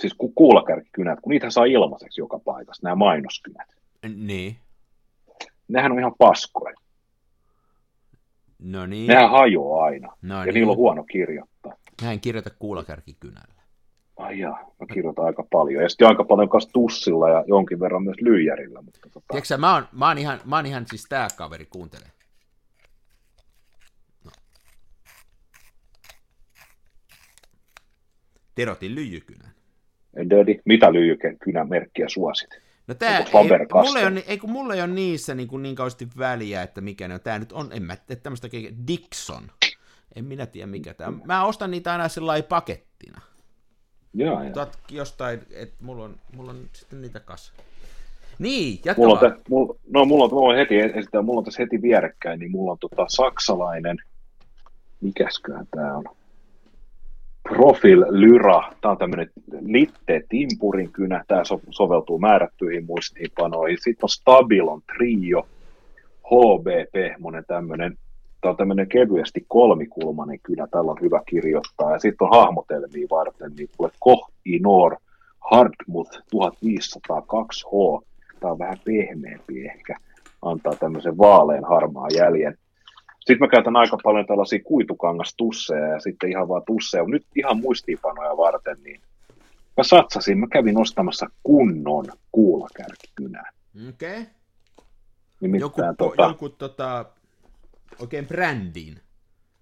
siis 0.00 0.14
ku, 0.14 0.32
kuulakärkikynät, 0.34 1.20
kun 1.20 1.30
niitä 1.30 1.50
saa 1.50 1.64
ilmaiseksi 1.64 2.20
joka 2.20 2.38
paikassa, 2.38 2.82
nämä 2.82 2.94
mainoskynät. 2.94 3.68
Niin. 4.16 4.56
Nehän 5.68 5.92
on 5.92 5.98
ihan 5.98 6.14
paskoja. 6.18 6.74
No 8.58 8.86
niin. 8.86 9.06
Nehän 9.06 9.30
hajoaa 9.30 9.84
aina. 9.84 10.16
No 10.22 10.38
ja 10.38 10.44
niin. 10.44 10.54
niillä 10.54 10.70
on 10.70 10.76
huono 10.76 11.04
kirjoittaa. 11.04 11.76
Mä 12.02 12.12
en 12.12 12.20
kirjoita 12.20 12.50
kuulakärkikynällä. 12.58 13.54
Ai 14.16 14.38
jaa, 14.38 14.58
mä 14.80 14.86
kirjoitan 14.94 15.24
aika 15.24 15.44
paljon. 15.50 15.82
Ja 15.82 15.88
sitten 15.88 16.08
aika 16.08 16.24
paljon 16.24 16.48
kanssa 16.48 16.70
tussilla 16.72 17.28
ja 17.28 17.44
jonkin 17.46 17.80
verran 17.80 18.02
myös 18.02 18.16
lyijärillä. 18.20 18.82
Mutta 18.82 19.00
tota, 19.02 19.26
Tiedätkö 19.30 19.56
mä 19.56 19.74
oon, 19.74 19.88
mä 19.92 20.08
oon 20.08 20.18
ihan, 20.18 20.40
mä 20.44 20.56
oon 20.56 20.66
ihan 20.66 20.86
siis 20.86 21.06
tää 21.08 21.28
kaveri, 21.36 21.66
kuuntele. 21.66 22.04
No. 24.24 24.30
Terotin 28.54 28.94
lyijykynän. 28.94 29.50
Daddy, 30.30 30.60
mitä 30.64 30.92
lyijykynän 30.92 31.68
merkkiä 31.68 32.08
suosit? 32.08 32.63
No 32.86 32.94
tää, 32.94 33.18
ei, 33.18 33.24
mulla 33.74 33.98
ei, 33.98 34.06
ole, 34.06 34.24
ei, 34.26 34.38
kun 34.38 34.50
mulla 34.50 34.74
ei 34.74 34.82
ole 34.82 34.90
niissä 34.90 35.34
niin, 35.34 35.48
kuin 35.48 35.62
niin 35.62 35.74
kauheasti 35.74 36.08
väliä, 36.18 36.62
että 36.62 36.80
mikä 36.80 37.08
ne 37.08 37.14
on. 37.14 37.20
Tää 37.20 37.38
nyt 37.38 37.52
on, 37.52 37.72
en 37.72 37.82
mä 37.82 37.96
tiedä, 37.96 38.20
tämmöistä 38.20 38.48
Dixon. 38.86 39.50
En 40.16 40.24
minä 40.24 40.46
tiedä 40.46 40.66
mikä 40.66 40.94
tää 40.94 41.08
on. 41.08 41.22
Mä 41.24 41.44
ostan 41.44 41.70
niitä 41.70 41.92
aina 41.92 42.08
sellainen 42.08 42.48
pakettina. 42.48 43.20
Jaa. 44.14 44.50
Tuot 44.50 44.78
jostain, 44.90 45.40
että 45.50 45.84
mulla 45.84 46.04
on, 46.04 46.16
mulla 46.36 46.50
on 46.50 46.68
sitten 46.72 47.02
niitä 47.02 47.20
kanssa. 47.20 47.52
Niin, 48.38 48.80
jatka 48.84 49.02
Mulla 49.02 49.14
on, 49.14 49.32
tä, 49.32 49.36
mulla, 49.48 49.74
no 49.90 50.04
mulla 50.04 50.24
on, 50.24 50.30
mä 50.30 50.34
voin 50.34 50.56
heti 50.58 50.80
esittää, 50.80 51.22
mulla 51.22 51.38
on 51.38 51.44
tässä 51.44 51.62
heti 51.62 51.82
vierekkäin, 51.82 52.40
niin 52.40 52.50
mulla 52.50 52.72
on 52.72 52.78
tota 52.78 53.04
saksalainen, 53.08 53.96
mikäsköhän 55.00 55.66
tää 55.76 55.96
on, 55.96 56.04
Profil 57.48 58.04
Lyra, 58.08 58.72
tää 58.80 58.90
on 58.90 58.98
tämmönen 58.98 59.30
Litte 59.60 60.22
Timpurin 60.28 60.92
kynä, 60.92 61.24
tää 61.28 61.44
so, 61.44 61.60
soveltuu 61.70 62.18
määrättyihin 62.18 62.86
muistiinpanoihin. 62.86 63.78
Sitten 63.80 64.04
on 64.04 64.08
Stabilon 64.08 64.82
Trio, 64.96 65.46
HB 66.26 66.92
Pehmonen 66.92 67.44
tämmönen, 67.46 67.98
tää 68.40 68.50
on 68.50 68.56
tämmönen 68.56 68.88
kevyesti 68.88 69.44
kolmikulmainen 69.48 70.40
kynä, 70.42 70.66
tällä 70.70 70.90
on 70.90 71.00
hyvä 71.00 71.22
kirjoittaa. 71.26 71.92
Ja 71.92 71.98
sitten 71.98 72.28
on 72.28 72.38
hahmotelmia 72.38 73.06
varten, 73.10 73.52
niin 73.56 73.68
tulee 73.76 73.90
Koh 74.00 74.30
Inor 74.44 74.96
Hardmuth 75.50 76.18
1502H, 76.18 78.04
tää 78.40 78.50
on 78.50 78.58
vähän 78.58 78.78
pehmeämpi 78.84 79.66
ehkä, 79.66 79.96
antaa 80.42 80.74
tämmöisen 80.74 81.18
vaalean 81.18 81.64
harmaan 81.64 82.10
jäljen. 82.16 82.58
Sitten 83.24 83.38
mä 83.40 83.48
käytän 83.48 83.76
aika 83.76 83.98
paljon 84.02 84.26
tällaisia 84.26 84.58
kuitukangastusseja 84.64 85.86
ja 85.86 86.00
sitten 86.00 86.30
ihan 86.30 86.48
vaan 86.48 86.62
tusseja. 86.66 87.04
Nyt 87.04 87.26
ihan 87.36 87.60
muistiinpanoja 87.60 88.36
varten, 88.36 88.76
niin 88.82 89.00
mä 89.76 89.84
satsasin, 89.84 90.38
mä 90.38 90.46
kävin 90.52 90.78
ostamassa 90.78 91.26
kunnon 91.42 92.06
kuulakärkikynää. 92.32 93.50
Okei. 93.88 94.10
Okay. 94.10 94.20
Joku, 94.20 94.34
Nimittäin, 95.40 95.96
po, 95.96 96.08
tota, 96.08 96.22
joku 96.22 96.48
tota, 96.48 97.04
oikein 97.98 98.26
brändiin. 98.26 99.00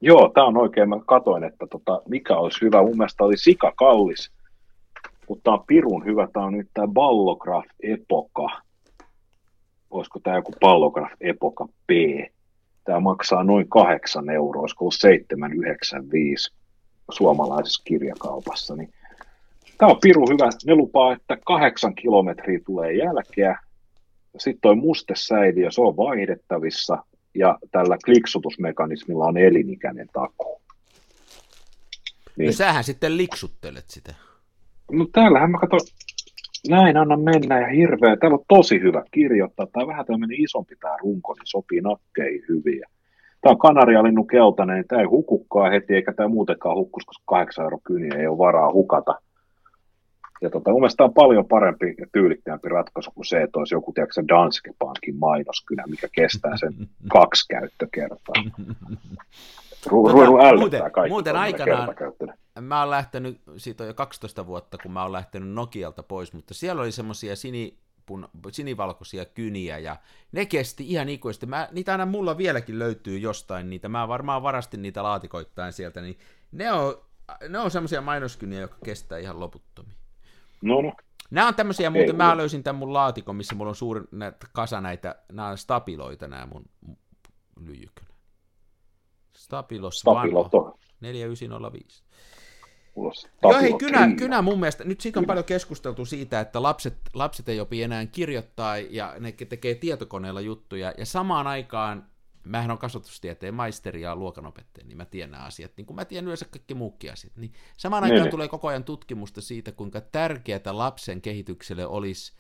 Joo, 0.01 0.31
tämä 0.35 0.47
on 0.47 0.57
oikein, 0.57 0.89
mä 0.89 0.97
katoin, 1.07 1.45
että 1.45 1.67
tota, 1.67 2.03
mikä 2.09 2.37
olisi 2.37 2.61
hyvä. 2.61 2.83
Mun 2.83 2.97
mielestä 2.97 3.25
oli 3.25 3.37
sika 3.37 3.73
kallis, 3.77 4.31
mutta 5.29 5.43
tämä 5.43 5.55
on 5.55 5.65
pirun 5.67 6.05
hyvä. 6.05 6.29
Tämä 6.33 6.47
on 6.47 6.53
nyt 6.53 6.69
tämä 6.75 6.89
Ballograph 6.89 7.69
Epoca. 7.83 8.49
Olisiko 9.91 10.19
tämä 10.19 10.37
joku 10.37 10.53
Ballograph 10.61 11.15
Epoca 11.21 11.67
B? 11.87 11.91
Tämä 12.85 13.01
maksaa 13.01 13.45
noin 13.45 13.69
8 13.69 14.31
euroa, 14.31 14.61
olisiko 14.61 14.85
ollut 14.85 14.95
7,95 16.51 16.55
suomalaisessa 17.11 17.83
kirjakaupassa. 17.85 18.77
Niin 18.77 18.93
tämä 19.79 19.91
on 19.91 20.01
piru 20.01 20.29
hyvä. 20.29 20.51
Ne 20.67 20.75
lupaa, 20.75 21.13
että 21.13 21.39
kahdeksan 21.47 21.95
kilometriä 21.95 22.61
tulee 22.67 22.93
jälkeä. 22.93 23.59
Sitten 24.39 24.61
toi 24.61 24.77
mustesäiliö, 24.77 25.71
se 25.71 25.81
on 25.81 25.97
vaihdettavissa 25.97 27.05
ja 27.35 27.59
tällä 27.71 27.97
kliksutusmekanismilla 28.05 29.27
on 29.27 29.39
elinikäinen 29.39 30.09
takuu. 30.13 30.63
Niin. 32.37 32.37
Niin. 32.37 32.47
No 32.47 32.53
sähän 32.53 32.85
sitten 32.85 33.17
liksuttelet 33.17 33.85
sitä. 33.91 34.15
No 34.93 35.07
täällähän 35.13 35.51
mä 35.51 35.59
katson, 35.59 35.81
näin 36.69 36.97
anna 36.97 37.17
mennä 37.17 37.61
ja 37.61 37.67
hirveä. 37.69 38.17
Täällä 38.17 38.35
on 38.39 38.45
tosi 38.49 38.81
hyvä 38.81 39.03
kirjoittaa. 39.11 39.67
Tämä 39.67 39.83
on 39.83 39.89
vähän 39.89 40.07
tämmöinen 40.07 40.41
isompi 40.41 40.75
tämä 40.81 40.97
runko, 41.03 41.33
niin 41.35 41.43
sopii 41.47 41.81
nakkeihin 41.81 42.43
hyvin. 42.49 42.79
Ja 42.79 42.87
Tämä 43.43 43.51
on 43.51 43.59
kanarialinnu 43.59 44.25
keltainen, 44.25 44.77
niin 44.77 44.89
tämä 44.89 45.01
ei 45.01 45.07
hukukkaa 45.07 45.71
heti, 45.71 45.95
eikä 45.95 46.13
tämä 46.13 46.29
muutenkaan 46.29 46.77
hukkus, 46.77 47.05
koska 47.07 47.23
8 47.27 47.63
euro 47.65 47.79
kyniä 47.85 48.19
ei 48.19 48.27
ole 48.27 48.39
varaa 48.39 48.73
hukata. 48.73 49.15
Ja 50.43 50.51
tota, 50.51 50.71
mun 50.71 50.81
mielestä 50.81 50.97
tämä 50.97 51.07
on 51.07 51.15
paljon 51.15 51.47
parempi 51.49 51.95
ja 51.99 52.07
tyylikkäämpi 52.13 52.69
ratkaisu 52.69 53.11
kuin 53.15 53.25
se, 53.25 53.43
että 53.43 53.59
olisi 53.59 53.75
joku 53.75 53.93
tiedätkö, 53.93 54.23
Danske 54.29 54.71
Bankin 54.79 55.17
mainoskynä, 55.17 55.85
mikä 55.87 56.09
kestää 56.13 56.57
sen 56.57 56.73
kaksi 57.19 57.49
käyttökertaa. 57.49 58.35
Ru- 59.87 60.13
Tota, 60.13 60.57
muuten- 60.59 60.91
kaikki 60.93 61.11
muuten 61.11 61.37
aikanaan-. 61.37 61.95
Mä 62.61 62.81
oon 62.81 62.91
lähtenyt, 62.91 63.41
siitä 63.57 63.85
on 63.85 63.89
jo 63.89 63.95
12 63.95 64.47
vuotta, 64.47 64.79
kun 64.79 64.93
mä 64.93 65.03
oon 65.03 65.13
lähtenyt 65.13 65.49
Nokialta 65.49 66.03
pois, 66.03 66.33
mutta 66.33 66.55
siellä 66.55 66.83
oli 66.83 66.93
semmosia 66.93 67.37
sinipun, 67.37 68.29
sinivalkoisia 68.53 69.25
kyniä 69.25 69.79
ja 69.79 69.97
ne 70.33 70.47
kesti 70.47 70.91
ihan 70.91 71.09
ikuisesti. 71.09 71.47
Mä, 71.47 71.69
niitä 71.73 71.93
aina 71.93 72.07
mulla 72.07 72.37
vieläkin 72.39 72.79
löytyy 72.79 73.19
jostain 73.19 73.71
niitä. 73.71 73.89
Mä 73.89 74.09
varmaan 74.09 74.43
varastin 74.43 74.83
niitä 74.83 75.03
laatikoittain 75.03 75.73
sieltä, 75.73 76.01
niin 76.01 76.19
ne 76.53 76.73
on, 76.73 76.95
ne 77.49 77.59
on 77.59 77.71
semmosia 77.71 78.01
mainoskyniä, 78.01 78.61
jotka 78.61 78.79
kestää 78.85 79.19
ihan 79.19 79.41
loputtomiin. 79.41 79.97
No, 80.63 80.83
no. 80.83 80.93
Nämä 81.31 81.49
on 81.49 81.55
tämmöisiä, 81.55 81.91
muuten 81.91 82.11
Ei, 82.11 82.17
mä 82.17 82.37
löysin 82.37 82.63
tämän 82.63 82.79
mun 82.79 82.93
laatikon, 82.93 83.37
missä 83.37 83.55
mulla 83.55 83.69
on 83.69 83.77
suuri 83.77 84.01
näitä, 84.11 84.47
kasa 84.53 84.81
näitä, 84.81 85.17
nämä 85.33 85.49
on 85.49 85.59
stabiloita 85.59 86.29
nämä 86.29 86.47
mun 86.47 86.65
lyijykynä. 87.61 88.13
Stabilos 89.37 89.99
Stabilo, 89.99 90.39
Vano 90.39 90.49
to, 90.49 90.79
4905. 91.03 92.03
mulla 92.95 93.09
on 93.43 93.53
Joo, 93.53 93.61
hei, 93.61 93.73
kynä, 93.79 94.15
kynä 94.17 94.43
mun 94.43 94.61
mielestä, 94.61 94.85
nyt 94.85 95.01
siitä 95.01 95.21
on 95.21 95.27
paljon 95.27 95.45
keskusteltu 95.45 96.05
siitä, 96.05 96.41
että 96.41 96.63
lapset, 96.63 96.97
lapset 97.15 97.49
ei 97.49 97.61
opi 97.61 97.83
enää 97.83 98.07
kirjoittaa 98.07 98.79
ja 98.79 99.15
ne 99.21 99.33
tekee 99.33 99.75
tietokoneella 99.75 100.41
juttuja, 100.41 100.95
ja 100.99 101.07
samaan 101.07 101.47
aikaan, 101.47 102.07
mähän 102.45 102.71
on 102.71 102.79
kasvatustieteen 102.79 103.55
maisteri 103.55 104.01
ja 104.01 104.17
luokanopettaja, 104.17 104.87
niin 104.87 104.97
mä 104.97 105.05
tiedän 105.05 105.31
nämä 105.31 105.45
asiat, 105.45 105.73
niin 105.77 105.87
kuin 105.87 105.97
mä 105.97 106.05
tiedän 106.05 106.25
yleensä 106.25 106.45
kaikki 106.45 106.75
muukin 106.75 107.13
asiat, 107.13 107.37
niin 107.37 107.53
samaan 107.77 108.03
Niin, 108.03 108.13
aikaan 108.13 108.25
niin. 108.25 108.31
tulee 108.31 108.49
koko 108.49 108.69
ajan 108.69 108.85
tutkimusta 108.85 109.41
siitä, 109.41 109.73
kuinka 109.73 110.01
tärkeää 110.01 110.61
lapsen 110.71 111.21
kehitykselle 111.21 111.87
olisi 111.87 112.33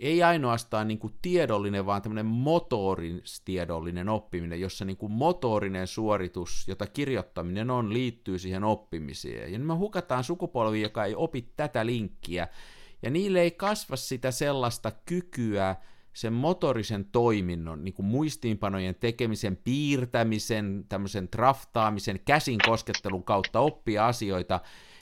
ei 0.00 0.22
ainoastaan 0.22 0.88
niin 0.88 0.98
kuin 0.98 1.14
tiedollinen, 1.22 1.86
vaan 1.86 2.02
tämmöinen 2.02 2.26
motoristiedollinen 2.26 4.08
oppiminen, 4.08 4.60
jossa 4.60 4.84
niin 4.84 4.96
kuin 4.96 5.12
motorinen 5.12 5.86
suoritus, 5.86 6.68
jota 6.68 6.86
kirjoittaminen 6.86 7.70
on, 7.70 7.92
liittyy 7.92 8.38
siihen 8.38 8.64
oppimiseen. 8.64 9.52
Ja 9.52 9.58
me 9.58 9.74
hukataan 9.74 10.24
sukupolvi, 10.24 10.82
joka 10.82 11.04
ei 11.04 11.14
opi 11.14 11.52
tätä 11.56 11.86
linkkiä, 11.86 12.48
ja 13.02 13.10
niille 13.10 13.40
ei 13.40 13.50
kasva 13.50 13.96
sitä 13.96 14.30
sellaista 14.30 14.92
kykyä 15.06 15.76
sen 16.12 16.32
motorisen 16.32 17.04
toiminnon, 17.04 17.84
niin 17.84 17.94
kuin 17.94 18.06
muistiinpanojen 18.06 18.94
tekemisen, 18.94 19.56
piirtämisen, 19.56 20.84
tämmöisen 20.88 21.28
draftaamisen, 21.32 22.20
käsin 22.24 22.58
koskettelun 22.66 23.24
kautta 23.24 23.60
oppia 23.60 24.06
asioita, 24.06 24.60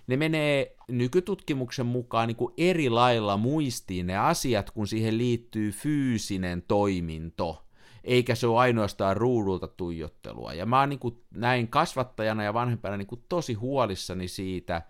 ne 0.08 0.16
menee 0.16 0.76
nykytutkimuksen 0.88 1.86
mukaan 1.86 2.28
niin 2.28 2.36
kuin 2.36 2.54
eri 2.56 2.90
lailla 2.90 3.36
muistiin 3.36 4.06
ne 4.06 4.16
asiat, 4.16 4.70
kun 4.70 4.86
siihen 4.86 5.18
liittyy 5.18 5.70
fyysinen 5.70 6.62
toiminto, 6.68 7.64
eikä 8.04 8.34
se 8.34 8.46
ole 8.46 8.58
ainoastaan 8.58 9.16
ruudulta 9.16 9.68
tuijottelua. 9.68 10.54
Ja 10.54 10.66
mä 10.66 10.80
oon 10.80 10.88
niin 10.88 10.98
kuin 10.98 11.22
näin 11.34 11.68
kasvattajana 11.68 12.44
ja 12.44 12.54
vanhempana 12.54 12.96
niin 12.96 13.06
kuin 13.06 13.24
tosi 13.28 13.54
huolissani 13.54 14.28
siitä, 14.28 14.82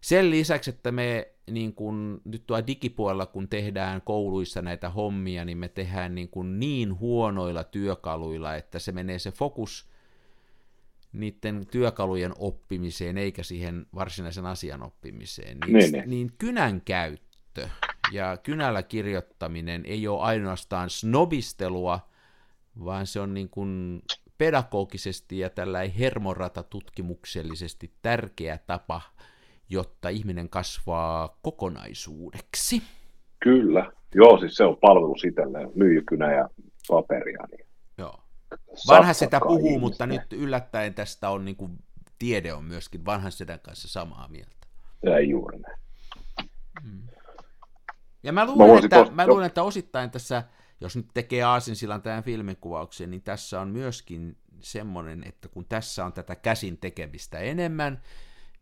sen 0.00 0.30
lisäksi, 0.30 0.70
että 0.70 0.92
me 0.92 1.32
niin 1.50 1.74
kun, 1.74 2.20
nyt 2.24 2.46
tuo 2.46 2.66
digipuolella, 2.66 3.26
kun 3.26 3.48
tehdään 3.48 4.02
kouluissa 4.02 4.62
näitä 4.62 4.90
hommia, 4.90 5.44
niin 5.44 5.58
me 5.58 5.68
tehdään 5.68 6.14
niin, 6.14 6.28
kun 6.28 6.60
niin 6.60 6.98
huonoilla 6.98 7.64
työkaluilla, 7.64 8.54
että 8.54 8.78
se 8.78 8.92
menee 8.92 9.18
se 9.18 9.32
fokus 9.32 9.88
niiden 11.18 11.66
työkalujen 11.70 12.32
oppimiseen, 12.38 13.18
eikä 13.18 13.42
siihen 13.42 13.86
varsinaisen 13.94 14.46
asian 14.46 14.82
oppimiseen. 14.82 15.58
Niin, 15.66 15.76
Niin, 15.76 15.92
niin. 15.92 16.10
niin 16.10 16.30
kynän 16.38 16.80
käyttö 16.80 17.68
ja 18.12 18.36
kynällä 18.42 18.82
kirjoittaminen 18.82 19.82
ei 19.86 20.08
ole 20.08 20.22
ainoastaan 20.22 20.90
snobistelua, 20.90 22.00
vaan 22.84 23.06
se 23.06 23.20
on 23.20 23.34
niin 23.34 23.48
kuin 23.48 24.02
pedagogisesti 24.38 25.38
ja 25.38 25.50
tällä 25.50 25.78
hermorata-tutkimuksellisesti 25.98 27.92
tärkeä 28.02 28.58
tapa, 28.66 29.00
jotta 29.68 30.08
ihminen 30.08 30.48
kasvaa 30.48 31.38
kokonaisuudeksi. 31.42 32.82
Kyllä. 33.40 33.92
Joo, 34.14 34.38
siis 34.38 34.54
se 34.54 34.64
on 34.64 34.76
palvelus 34.80 35.24
itselleen, 35.24 35.70
lyijykynä 35.74 36.32
ja 36.32 36.48
paperia. 36.88 37.44
Niin. 37.50 37.67
Vanha 38.88 39.12
sitä 39.12 39.40
puhuu, 39.40 39.56
ihmisten. 39.58 39.80
mutta 39.80 40.06
nyt 40.06 40.32
yllättäen 40.32 40.94
tästä 40.94 41.30
on 41.30 41.44
niin 41.44 41.56
kuin, 41.56 41.78
tiede 42.18 42.52
on 42.52 42.64
myöskin 42.64 43.04
vanhan 43.04 43.32
sedän 43.32 43.60
kanssa 43.60 43.88
samaa 43.88 44.28
mieltä. 44.28 44.66
Ei 45.02 45.28
juuri 45.28 45.58
näin. 45.58 45.78
Ja 48.22 48.32
mä 48.32 48.46
luulen, 48.46 48.68
voisin 48.68 48.84
että, 48.84 49.02
tos- 49.02 49.10
mä 49.10 49.26
luulen, 49.26 49.46
että 49.46 49.62
osittain 49.62 50.10
tässä, 50.10 50.42
jos 50.80 50.96
nyt 50.96 51.08
tekee 51.14 51.42
aasinsillan 51.42 52.02
tähän 52.02 52.22
filmikuvaukseen, 52.22 53.10
niin 53.10 53.22
tässä 53.22 53.60
on 53.60 53.68
myöskin 53.68 54.36
semmoinen, 54.60 55.24
että 55.26 55.48
kun 55.48 55.64
tässä 55.64 56.04
on 56.04 56.12
tätä 56.12 56.34
käsin 56.34 56.78
tekemistä 56.78 57.38
enemmän, 57.38 58.02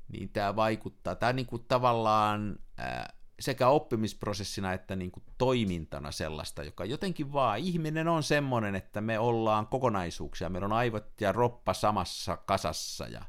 niin 0.09 0.29
tämä 0.29 0.57
vaikuttaa, 0.57 1.15
tämä 1.15 1.33
niin 1.33 1.47
kuin 1.47 1.65
tavallaan 1.69 2.59
ää, 2.79 3.16
sekä 3.41 3.69
oppimisprosessina 3.69 4.73
että 4.73 4.97
niin 4.97 5.11
kuin 5.11 5.25
toimintana 5.39 6.11
sellaista, 6.11 6.65
joka 6.65 6.85
jotenkin 6.85 7.33
vaan, 7.33 7.59
ihminen 7.59 8.09
on 8.09 8.23
semmoinen, 8.23 8.75
että 8.75 9.01
me 9.01 9.19
ollaan 9.19 9.67
kokonaisuuksia, 9.67 10.49
meillä 10.49 10.67
on 10.67 10.73
aivot 10.73 11.21
ja 11.21 11.33
roppa 11.33 11.75
samassa 11.75 12.37
kasassa 12.37 13.09
ja 13.09 13.23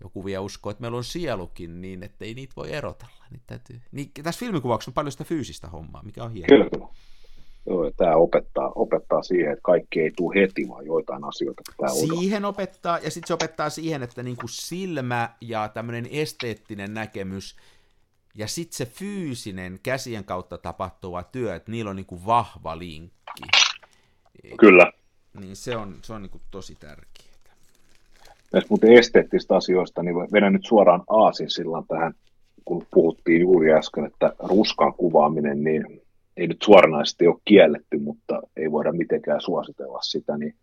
joku 0.00 0.24
vielä 0.24 0.40
uskoo, 0.40 0.70
että 0.70 0.80
meillä 0.80 0.96
on 0.96 1.04
sielukin 1.04 1.80
niin, 1.80 2.02
että 2.02 2.24
ei 2.24 2.34
niitä 2.34 2.52
voi 2.56 2.72
erotella. 2.72 3.24
Niin 3.30 3.42
täytyy... 3.46 3.80
niin, 3.92 4.10
tässä 4.22 4.38
filmikuvauksessa 4.38 4.90
on 4.90 4.94
paljon 4.94 5.12
sitä 5.12 5.24
fyysistä 5.24 5.68
hommaa, 5.68 6.02
mikä 6.02 6.24
on 6.24 6.32
hienoa. 6.32 6.48
Kyllä, 6.48 6.70
kyllä. 6.70 6.86
Joo, 7.66 7.90
tämä 7.90 8.16
opettaa, 8.16 8.72
opettaa 8.74 9.22
siihen, 9.22 9.52
että 9.52 9.62
kaikki 9.62 10.00
ei 10.00 10.10
tule 10.16 10.40
heti, 10.40 10.68
vaan 10.68 10.86
joitain 10.86 11.24
asioita 11.24 11.62
pitää 11.72 11.92
odottaa. 11.92 12.18
Siihen 12.18 12.44
opettaa, 12.44 12.98
ja 12.98 13.10
sitten 13.10 13.28
se 13.28 13.34
opettaa 13.34 13.70
siihen, 13.70 14.02
että 14.02 14.22
niinku 14.22 14.48
silmä 14.48 15.30
ja 15.40 15.68
tämmöinen 15.68 16.08
esteettinen 16.10 16.94
näkemys, 16.94 17.56
ja 18.34 18.48
sitten 18.48 18.76
se 18.76 18.86
fyysinen 18.86 19.78
käsien 19.82 20.24
kautta 20.24 20.58
tapahtuva 20.58 21.22
työ, 21.22 21.54
että 21.54 21.70
niillä 21.70 21.90
on 21.90 21.96
niinku 21.96 22.26
vahva 22.26 22.78
linkki. 22.78 23.44
Kyllä. 24.58 24.92
Niin 25.40 25.56
se 25.56 25.76
on, 25.76 25.98
se 26.02 26.12
on 26.12 26.22
niinku 26.22 26.40
tosi 26.50 26.74
tärkeää. 26.74 27.34
Näistä 28.52 28.68
muuten 28.68 28.92
esteettisistä 28.92 29.56
asioista, 29.56 30.02
niin 30.02 30.16
vedän 30.16 30.52
nyt 30.52 30.66
suoraan 30.66 31.02
aasin 31.08 31.50
sillan 31.50 31.86
tähän, 31.86 32.14
kun 32.64 32.86
puhuttiin 32.90 33.40
juuri 33.40 33.72
äsken, 33.72 34.04
että 34.06 34.32
ruskan 34.38 34.94
kuvaaminen, 34.94 35.64
niin 35.64 36.02
ei 36.36 36.46
nyt 36.46 36.62
suoranaisesti 36.62 37.26
ole 37.26 37.40
kielletty, 37.44 37.98
mutta 37.98 38.42
ei 38.56 38.72
voida 38.72 38.92
mitenkään 38.92 39.40
suositella 39.40 39.98
sitä, 40.02 40.38
niin 40.38 40.56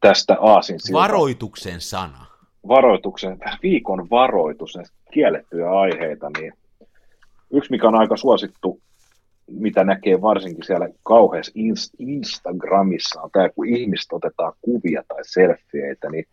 tästä 0.00 0.36
aasin 0.40 0.80
silta, 0.80 0.98
Varoituksen 0.98 1.80
sana. 1.80 2.31
Varoituksen, 2.68 3.38
viikon 3.62 4.10
varoitus, 4.10 4.76
näistä 4.76 4.96
kiellettyjä 5.12 5.70
aiheita, 5.70 6.30
niin 6.38 6.52
yksi, 7.52 7.70
mikä 7.70 7.88
on 7.88 7.94
aika 7.94 8.16
suosittu, 8.16 8.80
mitä 9.50 9.84
näkee 9.84 10.20
varsinkin 10.20 10.64
siellä 10.64 10.88
kauheassa 11.02 11.52
Inst- 11.58 11.96
Instagramissa, 11.98 13.22
on 13.22 13.30
tämä, 13.32 13.48
kun 13.48 13.68
ihmiset 13.68 14.12
otetaan 14.12 14.52
kuvia 14.60 15.02
tai 15.08 15.20
selfieitä, 15.22 16.10
niin 16.10 16.24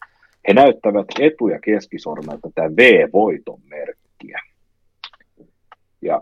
he 0.48 0.54
näyttävät 0.54 1.08
etu- 1.20 1.48
ja 1.48 1.60
keskisormelta 1.60 2.50
tämä 2.56 2.70
V-voiton 2.70 3.60
merkkiä. 3.70 4.40
Ja 6.02 6.22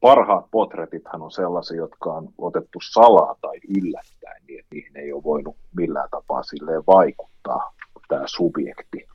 parhaat 0.00 0.46
potretithan 0.50 1.22
on 1.22 1.30
sellaisia, 1.30 1.76
jotka 1.76 2.12
on 2.12 2.28
otettu 2.38 2.78
salaa 2.92 3.36
tai 3.40 3.56
yllättäen, 3.78 4.42
niin 4.48 4.58
että 4.58 4.74
niihin 4.74 4.96
ei 4.96 5.12
ole 5.12 5.24
voinut 5.24 5.56
millään 5.76 6.08
tapaa 6.10 6.42
silleen 6.42 6.82
vaikuttaa 6.86 7.74
tämä 8.08 8.22
subjekti. 8.26 9.06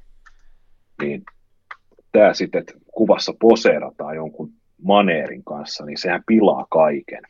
Niin 1.02 1.24
tämä 2.12 2.34
sitten, 2.34 2.60
että 2.60 2.74
kuvassa 2.92 3.34
poseerataan 3.40 4.16
jonkun 4.16 4.54
maneerin 4.82 5.44
kanssa, 5.44 5.86
niin 5.86 5.98
sehän 5.98 6.24
pilaa 6.28 6.66
kaiken. 6.70 7.24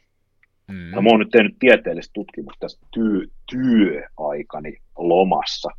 Mm. 0.68 0.92
No, 0.96 1.02
mä 1.02 1.10
oon 1.10 1.20
nyt 1.20 1.30
tehnyt 1.32 1.56
tieteellistä 1.60 2.12
tutkimusta 2.14 2.60
tästä 2.60 2.86
työ, 2.94 3.26
työaikani 3.52 4.78
lomassa. 4.98 5.70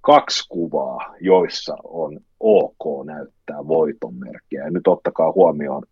Kaksi 0.00 0.48
kuvaa, 0.48 1.14
joissa 1.20 1.76
on 1.84 2.20
ok 2.40 3.06
näyttää 3.06 3.66
voitonmerkkiä. 3.68 4.64
Ja 4.64 4.70
nyt 4.70 4.86
ottakaa 4.86 5.32
huomioon 5.32 5.82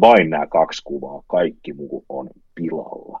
vain 0.00 0.30
nämä 0.30 0.46
kaksi 0.46 0.82
kuvaa, 0.84 1.22
kaikki 1.26 1.72
muu 1.72 2.04
on 2.08 2.30
pilalla. 2.54 3.20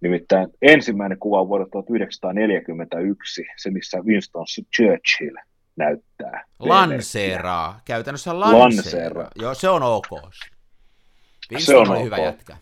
Nimittäin 0.00 0.48
ensimmäinen 0.62 1.18
kuva 1.18 1.40
on 1.40 1.48
vuodelta 1.48 1.70
1941, 1.70 3.44
se 3.56 3.70
missä 3.70 3.98
Winston 3.98 4.44
Churchill 4.76 5.36
näyttää. 5.76 6.44
Lanseeraa. 6.58 7.80
Käytännössä 7.84 8.40
lanseeraa. 8.40 8.60
Lanseeraa. 8.60 9.30
Joo, 9.36 9.54
se 9.54 9.68
on 9.68 9.82
ok. 9.82 10.10
Winston 10.12 11.60
Se 11.60 11.76
on 11.76 11.90
oli 11.90 11.98
ok. 11.98 12.04
hyvä 12.04 12.18
jätkä. 12.18 12.56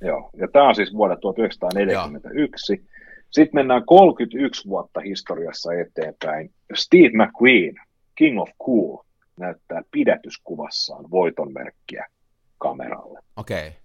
Joo, 0.00 0.30
ja 0.36 0.48
tämä 0.48 0.68
on 0.68 0.74
siis 0.74 0.94
vuodelta 0.94 1.20
1941. 1.20 2.84
Sitten 3.30 3.58
mennään 3.58 3.84
31 3.86 4.68
vuotta 4.68 5.00
historiassa 5.00 5.72
eteenpäin. 5.72 6.50
Steve 6.74 7.10
McQueen, 7.24 7.74
King 8.14 8.40
of 8.40 8.50
Cool, 8.64 8.98
näyttää 9.38 9.82
pidätyskuvassaan 9.90 11.10
voitonmerkkiä 11.10 12.06
kameralle. 12.58 13.20
Okei. 13.36 13.68
Okay. 13.68 13.80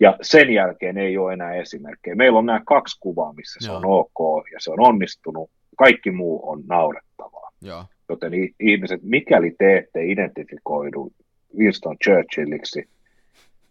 Ja 0.00 0.18
sen 0.22 0.52
jälkeen 0.52 0.98
ei 0.98 1.18
ole 1.18 1.32
enää 1.32 1.54
esimerkkejä. 1.54 2.14
Meillä 2.14 2.38
on 2.38 2.46
nämä 2.46 2.60
kaksi 2.66 3.00
kuvaa, 3.00 3.32
missä 3.32 3.58
se 3.60 3.68
Joo. 3.68 3.76
on 3.76 3.84
ok 3.86 4.44
ja 4.52 4.60
se 4.60 4.70
on 4.70 4.80
onnistunut. 4.80 5.50
Kaikki 5.76 6.10
muu 6.10 6.50
on 6.50 6.62
naurettavaa. 6.68 7.50
Joo. 7.60 7.84
Joten 8.08 8.32
ihmiset, 8.60 9.02
mikäli 9.02 9.54
te 9.58 9.76
ette 9.76 10.04
identifikoidu 10.04 11.12
Winston 11.58 11.96
Churchilliksi 12.04 12.88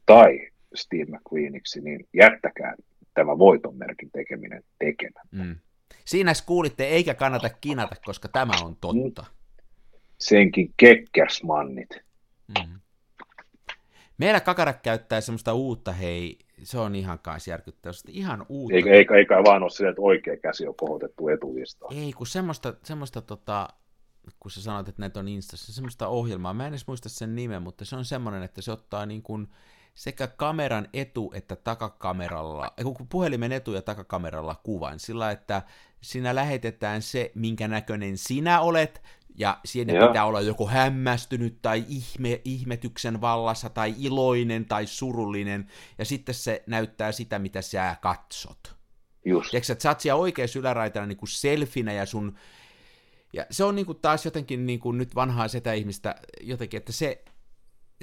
tai 0.05 0.47
Steve 0.75 1.05
McQueeniksi, 1.05 1.81
niin 1.81 2.07
jättäkää 2.13 2.75
tämä 3.13 3.37
voitonmerkin 3.37 4.09
tekeminen 4.13 4.63
tekemättä. 4.79 5.21
Mm. 5.31 5.55
Siinä 6.05 6.31
kuulitte, 6.45 6.85
eikä 6.85 7.13
kannata 7.13 7.49
kinata, 7.61 7.95
koska 8.05 8.27
tämä 8.27 8.53
on 8.63 8.75
totta. 8.81 9.25
Senkin 10.19 10.73
kekkersmannit. 10.77 11.89
Mm. 12.47 12.79
Meillä 14.17 14.39
kakarat 14.39 14.81
käyttää 14.81 15.21
semmoista 15.21 15.53
uutta, 15.53 15.91
hei, 15.91 16.39
se 16.63 16.79
on 16.79 16.95
ihan 16.95 17.19
kanssa 17.19 17.49
järkyttävää, 17.51 17.93
semmoista 17.93 18.19
ihan 18.19 18.45
uutta. 18.49 18.75
Eikä, 18.75 18.89
eikä, 18.89 19.15
eikä 19.15 19.43
vaan 19.43 19.63
ole 19.63 19.69
sillä, 19.69 19.89
että 19.89 20.01
oikea 20.01 20.37
käsi 20.37 20.67
on 20.67 20.75
kohotettu 20.75 21.27
etulistaan. 21.27 21.95
Ei, 21.95 22.13
kun 22.13 22.27
semmoista, 22.27 22.73
semmoista 22.83 23.21
tota, 23.21 23.69
kun 24.39 24.51
sä 24.51 24.61
sanoit, 24.61 24.89
että 24.89 25.01
näitä 25.01 25.19
on 25.19 25.27
Instassa, 25.27 25.73
semmoista 25.73 26.07
ohjelmaa, 26.07 26.53
mä 26.53 26.65
en 26.65 26.73
edes 26.73 26.87
muista 26.87 27.09
sen 27.09 27.35
nimen, 27.35 27.61
mutta 27.61 27.85
se 27.85 27.95
on 27.95 28.05
semmoinen, 28.05 28.43
että 28.43 28.61
se 28.61 28.71
ottaa 28.71 29.05
niin 29.05 29.23
kuin 29.23 29.47
sekä 29.93 30.27
kameran 30.27 30.87
etu- 30.93 31.31
että 31.35 31.55
takakameralla, 31.55 32.73
kun 32.83 33.07
puhelimen 33.07 33.51
etu- 33.51 33.73
ja 33.73 33.81
takakameralla 33.81 34.55
kuvan, 34.63 34.99
sillä 34.99 35.31
että 35.31 35.61
siinä 36.01 36.35
lähetetään 36.35 37.01
se, 37.01 37.31
minkä 37.35 37.67
näköinen 37.67 38.17
sinä 38.17 38.61
olet, 38.61 39.01
ja 39.35 39.59
siinä 39.65 39.93
Joo. 39.93 40.07
pitää 40.07 40.25
olla 40.25 40.41
joko 40.41 40.67
hämmästynyt 40.67 41.61
tai 41.61 41.85
ihme, 41.87 42.41
ihmetyksen 42.45 43.21
vallassa 43.21 43.69
tai 43.69 43.95
iloinen 43.97 44.65
tai 44.65 44.87
surullinen, 44.87 45.67
ja 45.97 46.05
sitten 46.05 46.35
se 46.35 46.63
näyttää 46.67 47.11
sitä, 47.11 47.39
mitä 47.39 47.61
sä 47.61 47.95
katsot. 48.01 48.75
Just. 49.25 49.51
Tiedätkö, 49.51 49.73
että 49.73 49.83
sä 49.83 49.89
oot 49.89 49.99
siellä 49.99 50.21
oikeassa 50.21 50.59
yläraitana 50.59 51.05
niin 51.05 51.17
kuin 51.17 51.29
selfinä 51.29 51.93
ja 51.93 52.05
sun... 52.05 52.35
Ja 53.33 53.45
se 53.51 53.63
on 53.63 53.75
niin 53.75 53.85
kuin 53.85 53.99
taas 54.01 54.25
jotenkin 54.25 54.65
niin 54.65 54.79
kuin 54.79 54.97
nyt 54.97 55.15
vanhaa 55.15 55.47
setä-ihmistä 55.47 56.15
jotenkin, 56.41 56.77
että 56.77 56.91
se, 56.91 57.23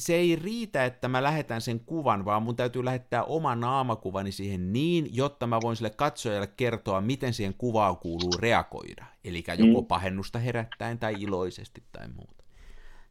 se 0.01 0.15
ei 0.15 0.37
riitä, 0.37 0.85
että 0.85 1.09
mä 1.09 1.23
lähetän 1.23 1.61
sen 1.61 1.81
kuvan, 1.81 2.25
vaan 2.25 2.43
mun 2.43 2.57
täytyy 2.57 2.85
lähettää 2.85 3.25
oma 3.25 3.55
naamakuvani 3.55 4.33
siihen 4.33 4.73
niin, 4.73 5.09
jotta 5.13 5.47
mä 5.47 5.59
voin 5.63 5.77
sille 5.77 5.91
katsojalle 5.91 6.49
kertoa, 6.57 7.01
miten 7.01 7.33
siihen 7.33 7.55
kuvaan 7.59 7.97
kuuluu 7.97 8.33
reagoida. 8.41 9.05
Eli 9.25 9.45
joko 9.59 9.81
Mm. 9.81 9.87
pahennusta 9.87 10.39
herättäen 10.39 10.99
tai 10.99 11.15
iloisesti 11.19 11.83
tai 11.93 12.09
muuta. 12.09 12.45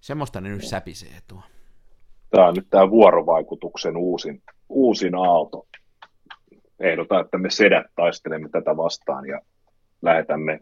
Semmoista 0.02 0.42
ne 0.42 0.50
nyt 0.50 0.64
säpisee 0.66 1.18
tuo. 1.28 1.42
Tämä 2.30 2.48
on 2.48 2.54
nyt 2.54 2.68
tämä 2.70 2.90
vuorovaikutuksen 2.90 3.98
uusin, 3.98 4.42
uusin 4.70 5.16
aalto. 5.16 5.68
Ehdotan, 6.80 7.22
että 7.22 7.38
me 7.38 7.50
sedät 7.50 7.86
taistelemme 7.96 8.50
tätä 8.50 8.78
vastaan 8.78 9.26
ja 9.26 9.42
lähetämme 10.02 10.60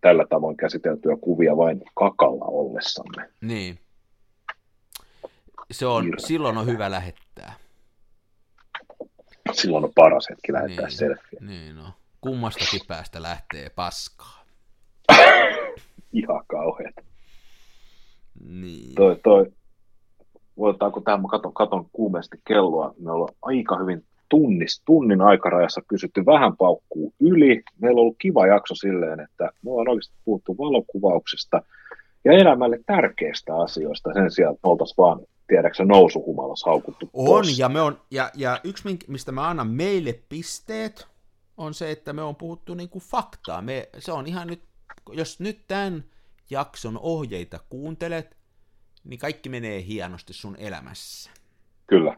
tällä 0.00 0.26
tavoin 0.30 0.56
käsiteltyä 0.56 1.16
kuvia 1.20 1.56
vain 1.56 1.82
kakalla 1.94 2.44
ollessamme. 2.44 3.28
Niin. 3.40 3.78
Se 5.70 5.86
on, 5.86 6.04
Hirveä. 6.04 6.26
silloin 6.26 6.56
on 6.58 6.66
hyvä 6.66 6.90
lähettää. 6.90 7.54
Silloin 9.52 9.84
on 9.84 9.92
paras 9.94 10.26
hetki 10.30 10.52
lähettää 10.52 10.86
Niin. 10.86 10.96
selfie. 10.96 11.40
Niin 11.40 11.76
no. 11.76 11.84
Kummastakin 12.20 12.80
päästä 12.88 13.22
lähtee 13.22 13.70
paskaa. 13.70 14.44
Ihan 16.12 16.44
kauheat. 16.46 16.94
Niin. 18.48 18.94
Toi, 18.94 19.16
toi, 19.22 19.46
voitaanko 20.58 21.00
tähän, 21.00 21.22
mä 21.22 21.28
katon, 21.28 21.54
katon 21.54 21.86
kuumeesti 21.92 22.36
kelloa, 22.48 22.94
me 22.98 23.10
ollaan 23.12 23.34
aika 23.42 23.78
hyvin 23.78 24.04
tunnis, 24.28 24.82
tunnin 24.84 25.20
aikarajassa 25.20 25.80
pysytty 25.90 26.26
vähän 26.26 26.56
paukkuu 26.56 27.14
yli. 27.20 27.62
Meillä 27.78 27.98
on 27.98 28.02
ollut 28.02 28.16
kiva 28.18 28.46
jakso 28.46 28.74
silleen, 28.74 29.20
että 29.20 29.44
me 29.44 29.70
ollaan 29.70 29.88
oikeasti 29.88 30.14
puhuttu 30.24 30.58
valokuvauksesta 30.58 31.62
ja 32.24 32.32
elämälle 32.32 32.78
tärkeistä 32.86 33.56
asioista 33.56 34.12
sen 34.14 34.30
sijaan, 34.30 34.54
että 34.54 34.66
me 34.66 34.70
oltaisiin 34.70 34.96
vaan, 34.96 35.20
tiedäksä, 35.50 35.84
nousuhumalassa 35.84 36.70
haukuttu 36.70 37.10
On, 37.12 37.26
pois. 37.26 37.58
ja, 37.58 37.68
me 37.68 37.80
on, 37.80 38.00
ja, 38.10 38.30
ja 38.34 38.60
yksi, 38.64 38.98
mistä 39.08 39.32
mä 39.32 39.48
annan 39.48 39.68
meille 39.68 40.12
pisteet, 40.28 41.08
on 41.56 41.74
se, 41.74 41.90
että 41.90 42.12
me 42.12 42.22
on 42.22 42.36
puhuttu 42.36 42.74
niinku 42.74 43.00
faktaa. 43.00 43.62
Me, 43.62 43.88
se 43.98 44.12
on 44.12 44.26
ihan 44.26 44.46
nyt, 44.46 44.62
jos 45.12 45.40
nyt 45.40 45.60
tämän 45.68 46.04
jakson 46.50 46.98
ohjeita 47.02 47.58
kuuntelet, 47.68 48.36
niin 49.04 49.18
kaikki 49.18 49.48
menee 49.48 49.84
hienosti 49.86 50.32
sun 50.32 50.56
elämässä. 50.58 51.30
Kyllä. 51.86 52.16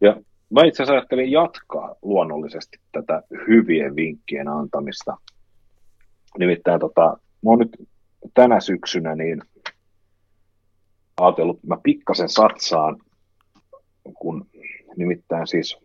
Ja 0.00 0.16
mä 0.50 0.64
itse 0.64 0.82
asiassa 0.82 0.92
ajattelin 0.94 1.30
jatkaa 1.30 1.94
luonnollisesti 2.02 2.78
tätä 2.92 3.22
hyvien 3.48 3.96
vinkkien 3.96 4.48
antamista. 4.48 5.16
Nimittäin 6.38 6.80
tota, 6.80 7.18
mä 7.42 7.50
oon 7.50 7.58
nyt 7.58 7.88
tänä 8.34 8.60
syksynä 8.60 9.14
niin 9.14 9.42
ajatellut, 11.20 11.56
että 11.56 11.68
mä 11.68 11.76
pikkasen 11.82 12.28
satsaan, 12.28 12.96
kun 14.18 14.46
nimittäin 14.96 15.46
siis 15.46 15.78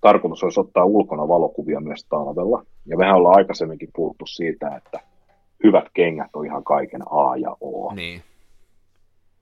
tarkoitus 0.00 0.44
olisi 0.44 0.60
ottaa 0.60 0.84
ulkona 0.84 1.28
valokuvia 1.28 1.80
myös 1.80 2.04
talvella. 2.04 2.64
Ja 2.86 2.96
mehän 2.96 3.16
ollaan 3.16 3.36
aikaisemminkin 3.36 3.88
puhuttu 3.94 4.26
siitä, 4.26 4.76
että 4.76 5.00
hyvät 5.64 5.84
kengät 5.94 6.30
on 6.32 6.46
ihan 6.46 6.64
kaiken 6.64 7.02
A 7.10 7.36
ja 7.36 7.56
O. 7.60 7.94
Niin. 7.94 8.22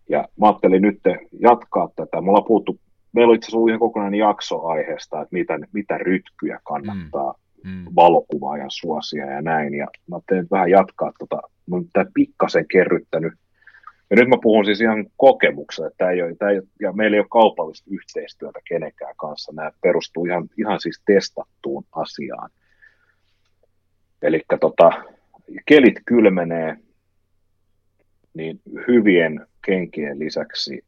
Ja 0.09 0.29
mä 0.41 0.47
ajattelin 0.47 0.83
nyt 0.83 1.01
jatkaa 1.41 1.89
tätä. 1.97 2.21
Me 2.21 2.29
ollaan 2.29 2.45
puhuttu, 2.45 2.79
meillä 3.13 3.31
on 3.31 3.35
itse 3.35 3.45
asiassa 3.45 3.57
ollut 3.57 3.69
ihan 3.69 3.81
kokonainen 3.81 4.21
jakso 4.21 4.67
aiheesta, 4.67 5.21
että 5.21 5.33
mitä, 5.33 5.59
mitä 5.73 5.99
rytkyjä 5.99 6.61
kannattaa 6.65 7.35
mm. 7.65 7.71
Mm. 7.71 7.85
valokuvaajan 7.97 8.71
suosia 8.71 9.27
ja 9.27 9.43
näin. 9.43 9.75
Ja 9.75 9.87
mä 10.09 10.17
ajattelin 10.17 10.47
vähän 10.51 10.71
jatkaa 10.71 11.13
tota, 11.19 11.41
mä 11.67 11.77
oon 11.77 11.85
pikkasen 12.15 12.65
kerryttänyt. 12.69 13.33
Ja 14.11 14.17
nyt 14.17 14.29
mä 14.29 14.37
puhun 14.43 14.65
siis 14.65 14.81
ihan 14.81 15.07
kokemuksella, 15.17 15.89
että 15.89 16.11
ei 16.11 16.23
ole, 16.23 16.35
tämä 16.35 16.51
ei 16.51 16.59
ole, 16.59 16.67
ja 16.81 16.93
meillä 16.93 17.15
ei 17.15 17.21
ole 17.21 17.29
kaupallista 17.31 17.91
yhteistyötä 17.91 18.61
kenenkään 18.69 19.15
kanssa. 19.17 19.53
Nämä 19.53 19.71
perustuu 19.81 20.27
ihan, 20.27 20.49
ihan 20.59 20.81
siis 20.81 21.03
testattuun 21.07 21.85
asiaan. 21.93 22.51
Eli 24.23 24.43
tota, 24.61 24.91
kelit 25.67 25.95
kylmenee, 26.07 26.77
niin 28.35 28.61
hyvien 28.89 29.47
kenkien 29.67 30.19
lisäksi 30.19 30.85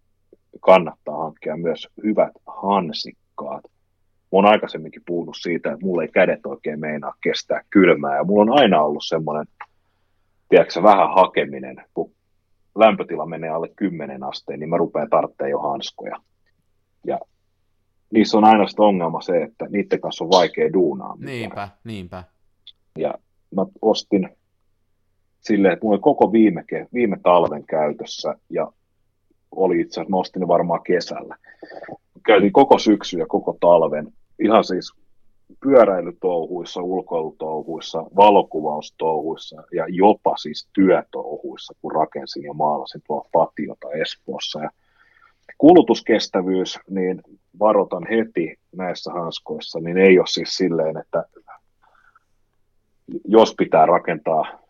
kannattaa 0.60 1.22
hankkia 1.22 1.56
myös 1.56 1.88
hyvät 2.02 2.32
hansikkaat. 2.46 3.64
Mä 3.64 4.36
oon 4.36 4.46
aikaisemminkin 4.46 5.02
puhunut 5.06 5.36
siitä, 5.40 5.72
että 5.72 5.86
mulla 5.86 6.02
ei 6.02 6.08
kädet 6.08 6.46
oikein 6.46 6.80
meinaa 6.80 7.14
kestää 7.22 7.62
kylmää, 7.70 8.16
ja 8.16 8.24
mulla 8.24 8.52
on 8.52 8.60
aina 8.60 8.82
ollut 8.82 9.04
semmoinen, 9.06 9.46
tiedätkö 10.48 10.82
vähän 10.82 11.14
hakeminen, 11.14 11.76
kun 11.94 12.12
lämpötila 12.74 13.26
menee 13.26 13.50
alle 13.50 13.68
10 13.76 14.22
asteen, 14.24 14.60
niin 14.60 14.70
mä 14.70 14.76
rupean 14.76 15.10
tarvitsemaan 15.10 15.50
jo 15.50 15.58
hanskoja. 15.58 16.16
Ja 17.06 17.20
niissä 18.10 18.38
on 18.38 18.44
aina 18.44 18.64
ongelma 18.78 19.20
se, 19.20 19.42
että 19.42 19.66
niiden 19.68 20.00
kanssa 20.00 20.24
on 20.24 20.30
vaikea 20.30 20.72
duunaa. 20.72 21.16
Niinpä, 21.18 21.68
niinpä. 21.84 22.24
Ja 22.98 23.14
mä 23.54 23.66
ostin 23.82 24.28
silleen, 25.40 25.72
että 25.72 25.84
mulla 25.84 25.94
oli 25.94 26.02
koko 26.02 26.32
viime, 26.32 26.64
viime 26.94 27.16
talven 27.22 27.66
käytössä 27.66 28.34
ja 28.50 28.72
oli 29.50 29.80
itse 29.80 30.00
asiassa, 30.00 30.10
mä 30.10 30.16
ostin 30.16 30.40
ne 30.40 30.48
varmaan 30.48 30.82
kesällä. 30.82 31.36
Käytiin 32.26 32.52
koko 32.52 32.78
syksy 32.78 33.18
ja 33.18 33.26
koko 33.26 33.56
talven, 33.60 34.12
ihan 34.38 34.64
siis 34.64 34.92
pyöräilytouhuissa, 35.62 36.82
ulkoilutouhuissa, 36.82 38.04
valokuvaustouhuissa 38.16 39.62
ja 39.72 39.84
jopa 39.88 40.36
siis 40.36 40.68
työtouhuissa, 40.72 41.74
kun 41.82 41.92
rakensin 41.92 42.42
ja 42.42 42.52
maalasin 42.52 43.02
tuolla 43.06 43.28
patiota 43.32 43.88
Espoossa. 43.90 44.60
Ja 44.60 44.70
kulutuskestävyys, 45.58 46.78
niin 46.90 47.22
varoitan 47.58 48.06
heti 48.10 48.58
näissä 48.76 49.12
hanskoissa, 49.12 49.80
niin 49.80 49.98
ei 49.98 50.18
ole 50.18 50.26
siis 50.26 50.56
silleen, 50.56 50.96
että 50.96 51.24
jos 53.24 53.54
pitää 53.58 53.86
rakentaa 53.86 54.60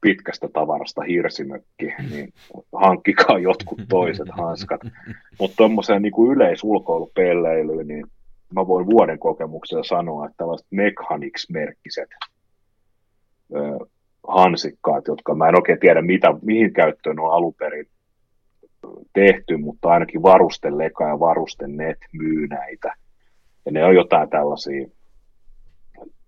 pitkästä 0.00 0.48
tavarasta 0.52 1.02
hirsimökki, 1.02 1.94
niin 2.10 2.32
hankkikaa 2.72 3.38
jotkut 3.38 3.80
toiset 3.88 4.28
hanskat. 4.40 4.80
Mutta 5.38 5.56
tuommoiseen 5.56 6.02
niin 6.02 6.32
yleisulkoilupelleilyyn, 6.32 7.88
niin 7.88 8.06
mä 8.54 8.66
voin 8.66 8.86
vuoden 8.86 9.18
kokemuksella 9.18 9.84
sanoa, 9.84 10.26
että 10.26 10.36
tällaiset 10.36 10.66
Mechanics-merkkiset 10.70 12.08
ö, 13.54 13.86
hansikkaat, 14.28 15.06
jotka 15.06 15.34
mä 15.34 15.48
en 15.48 15.58
oikein 15.58 15.80
tiedä, 15.80 16.02
mitä, 16.02 16.34
mihin 16.42 16.72
käyttöön 16.72 17.20
on 17.20 17.32
alun 17.32 17.54
perin 17.54 17.86
tehty, 19.12 19.56
mutta 19.56 19.88
ainakin 19.88 20.22
Leka 20.70 21.08
ja 21.08 21.18
Net 21.66 21.98
myy 22.12 22.46
näitä. 22.46 22.94
Ja 23.66 23.72
ne 23.72 23.84
on 23.84 23.94
jotain 23.94 24.30
tällaisia, 24.30 24.88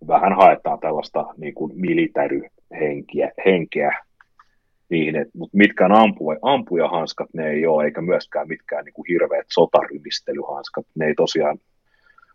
vähän 0.06 0.36
haetaan 0.36 0.80
tällaista 0.80 1.26
niin 1.36 1.54
kuin 1.54 1.72
military-henkeä 1.74 3.30
henkeä 3.44 3.98
niihin, 4.88 5.16
et, 5.16 5.28
mutta 5.34 5.56
mitkään 5.56 5.92
ampuja, 5.92 6.38
ampujahanskat 6.42 7.28
ne 7.34 7.50
ei 7.50 7.66
ole, 7.66 7.84
eikä 7.84 8.00
myöskään 8.00 8.48
mitkään 8.48 8.84
niin 8.84 8.92
kuin 8.92 9.06
hirveät 9.08 9.46
sotarymistelyhanskat, 9.52 10.86
ne 10.94 11.06
ei 11.06 11.14
tosiaan 11.14 11.58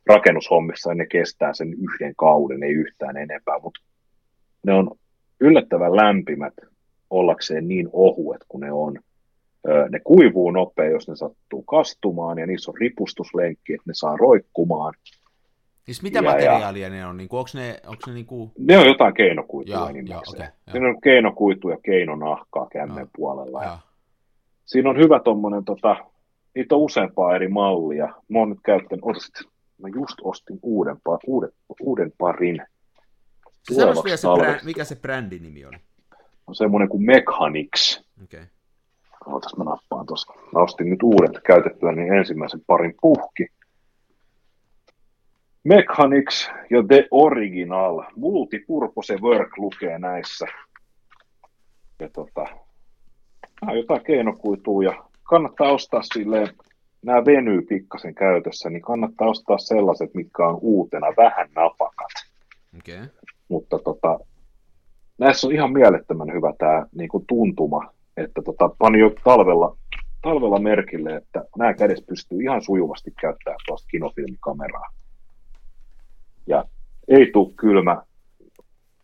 rakennushommissa 0.08 0.94
ne 0.94 1.06
kestää 1.06 1.54
sen 1.54 1.74
yhden 1.74 2.16
kauden, 2.16 2.64
ei 2.64 2.72
yhtään 2.72 3.18
enempää, 3.18 3.60
mutta 3.60 3.80
ne 4.66 4.74
on 4.74 4.92
yllättävän 5.40 5.96
lämpimät 5.96 6.54
ollakseen 7.10 7.68
niin 7.68 7.90
ohuet 7.94 8.42
kuin 8.48 8.62
ne 8.62 8.72
on. 8.72 9.00
Ne 9.90 10.00
kuivuu 10.04 10.52
nopea, 10.52 10.90
jos 10.90 11.08
ne 11.08 11.16
sattuu 11.16 11.62
kastumaan, 11.62 12.38
ja 12.38 12.48
niissä 12.48 12.72
on 12.72 12.78
ripustuslenkki, 12.78 13.74
että 13.74 13.84
ne 13.90 13.94
saa 13.94 14.18
roikkumaan. 14.18 14.94
Siis 15.84 16.04
mitä 16.04 16.18
ja, 16.18 16.24
materiaalia 16.24 16.88
ja, 16.88 16.94
ne 16.94 17.06
on? 17.06 17.18
Niin 17.18 17.30
kuin, 17.30 17.38
onko 17.38 17.50
ne, 17.54 17.80
onko 17.88 18.02
ne, 18.08 18.14
niin 18.14 18.26
kuin... 18.26 18.52
ne 18.60 18.78
on 18.78 18.86
jotain 18.86 19.14
keinokuituja 19.14 19.80
ja, 19.80 19.92
nimensä. 19.92 20.52
okay, 20.70 20.82
ne 20.82 20.88
on 20.88 21.02
keinokuitu 21.02 21.70
ja 21.70 21.78
keinonahkaa 21.84 22.68
kämmen 22.72 23.02
ja, 23.02 23.08
puolella. 23.16 23.64
Ja. 23.64 23.78
Siinä 24.66 24.90
on 24.90 24.98
hyvä 24.98 25.20
tuommoinen, 25.20 25.66
tota, 25.66 25.96
niitä 26.56 26.76
on 26.76 26.82
useampaa 26.82 27.36
eri 27.36 27.48
mallia. 27.48 28.14
Mä 28.28 28.40
oon 28.40 28.50
nyt 28.50 28.60
käyttänyt, 28.66 29.06
mä 29.82 29.88
just 29.96 30.16
ostin 30.22 30.60
uuden, 30.62 30.98
uuden, 31.28 31.50
uuden 31.82 32.12
parin. 32.18 32.62
Sanois 33.72 34.04
vielä 34.04 34.18
se 34.18 34.28
brä, 34.40 34.60
mikä 34.64 34.84
se 34.84 34.96
brändin 34.96 35.44
nimi 35.44 35.66
on? 35.66 35.74
On 36.48 36.56
semmoinen 36.56 36.90
kuin 36.90 37.04
Mechanics. 37.04 38.04
Okei. 38.24 38.40
Okay. 38.40 38.48
Ootas 39.26 39.58
mä 39.58 39.64
nappaan 39.64 40.06
tuossa. 40.06 40.34
Mä 40.54 40.60
ostin 40.60 40.90
nyt 40.90 41.04
uudet 41.04 41.44
käytettyä 41.46 41.92
niin 41.92 42.14
ensimmäisen 42.14 42.62
parin 42.68 42.96
puhki. 43.02 43.48
Mechanics 45.64 46.50
ja 46.70 46.84
The 46.88 47.08
Original. 47.12 48.04
Multipurpose 48.16 49.18
Work 49.22 49.58
lukee 49.58 50.00
näissä. 50.00 50.46
Ja 52.00 52.10
tota, 52.10 52.46
jotain 53.76 54.04
keinokuitua 54.04 54.84
ja 54.84 55.04
kannattaa 55.24 55.72
ostaa 55.72 56.02
silleen 56.04 56.48
nämä 57.02 57.26
venyy 57.26 57.62
pikkasen 57.62 58.16
käytössä, 58.16 58.70
niin 58.70 58.82
kannattaa 58.82 59.30
ostaa 59.30 59.58
sellaiset, 59.58 60.14
mitkä 60.14 60.48
on 60.48 60.58
uutena 60.62 61.08
vähän 61.18 61.50
napakat. 61.56 62.12
Okay. 62.78 63.08
Mutta 63.50 63.80
tota, 63.80 64.20
näissä 65.18 65.48
on 65.48 65.54
ihan 65.54 65.74
mielettömän 65.74 66.34
hyvä 66.34 66.54
tämä 66.58 66.86
niin 66.96 67.10
kuin 67.10 67.26
tuntuma, 67.28 67.94
että 68.18 68.42
tota, 68.42 68.70
pani 68.78 69.00
jo 69.00 69.12
talvella, 69.24 69.78
talvella 70.22 70.60
merkille, 70.60 71.16
että 71.16 71.44
nämä 71.58 71.74
kädessä 71.74 72.06
pystyy 72.08 72.42
ihan 72.42 72.62
sujuvasti 72.62 73.12
käyttämään 73.22 73.60
tuosta 73.68 73.88
kinofilmikameraa. 73.92 74.90
Ja 76.48 76.66
ei 77.08 77.32
tule 77.32 77.54
kylmä, 77.56 78.02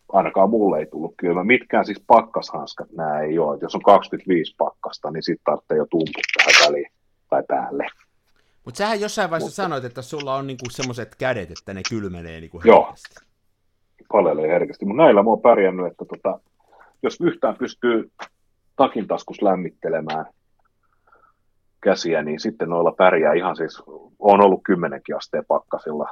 ainakaan 0.08 0.50
mulle 0.50 0.78
ei 0.78 0.86
tullut 0.86 1.14
kylmä. 1.16 1.44
Mitkään 1.44 1.86
siis 1.86 2.02
pakkashanskat 2.06 2.92
nämä 2.92 3.20
ei 3.20 3.38
ole. 3.38 3.58
jos 3.62 3.74
on 3.74 3.82
25 3.82 4.54
pakkasta, 4.58 5.10
niin 5.10 5.22
sitten 5.22 5.44
tarvitsee 5.44 5.76
jo 5.76 5.86
tumput 5.90 6.24
tähän 6.36 6.68
väliin 6.68 6.90
tai 7.34 7.42
päälle. 7.48 7.86
Mutta 8.64 8.78
sähän 8.78 9.00
jossain 9.00 9.30
vaiheessa 9.30 9.62
Mutta... 9.62 9.62
sanoit, 9.62 9.84
että 9.84 10.02
sulla 10.02 10.34
on 10.34 10.46
niinku 10.46 10.64
semmoiset 10.70 11.14
kädet, 11.14 11.50
että 11.50 11.74
ne 11.74 11.82
kylmenee 11.90 12.40
niinku 12.40 12.60
Joo, 12.64 12.94
palelee 14.08 14.48
herkästi. 14.48 14.84
Mutta 14.84 15.02
näillä 15.02 15.22
mä 15.22 15.30
oon 15.30 15.40
pärjännyt, 15.40 15.86
että 15.86 16.04
tota, 16.04 16.40
jos 17.02 17.20
yhtään 17.20 17.56
pystyy 17.56 18.10
takin 18.76 19.06
taskus 19.06 19.42
lämmittelemään 19.42 20.26
käsiä, 21.80 22.22
niin 22.22 22.40
sitten 22.40 22.68
noilla 22.68 22.92
pärjää 22.92 23.34
ihan 23.34 23.56
siis, 23.56 23.82
on 24.18 24.40
ollut 24.44 24.60
kymmenenkin 24.64 25.16
asteen 25.16 25.44
pakkasilla 25.48 26.08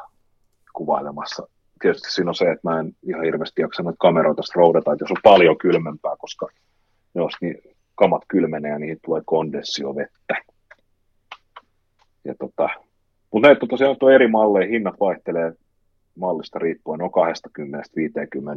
kuvailemassa. 0.73 1.49
Tietysti 1.81 2.13
siinä 2.13 2.31
on 2.31 2.35
se, 2.35 2.51
että 2.51 2.71
mä 2.71 2.81
en 2.81 2.93
ihan 3.09 3.25
hirveästi 3.25 3.63
jaksa 3.63 3.83
noita 3.83 3.97
kameroita 4.01 4.43
roudata, 4.55 4.93
että 4.93 5.03
jos 5.03 5.11
on 5.11 5.17
paljon 5.23 5.59
kylmempää, 5.59 6.17
koska 6.19 6.47
jos 7.15 7.33
niin 7.41 7.59
kamat 7.95 8.23
kylmenee, 8.29 8.79
niin 8.79 8.99
tulee 9.05 9.23
kondenssiovettä. 9.27 10.35
Ja 12.25 12.35
tota, 12.39 12.69
mutta 13.31 13.49
näitä 13.49 13.65
on 13.65 13.69
tosiaan 13.69 13.97
tuo 13.97 14.11
eri 14.11 14.29
malleja, 14.29 14.69
hinnat 14.69 15.01
vaihtelee 15.01 15.53
mallista 16.15 16.59
riippuen 16.59 16.99
noin 16.99 17.13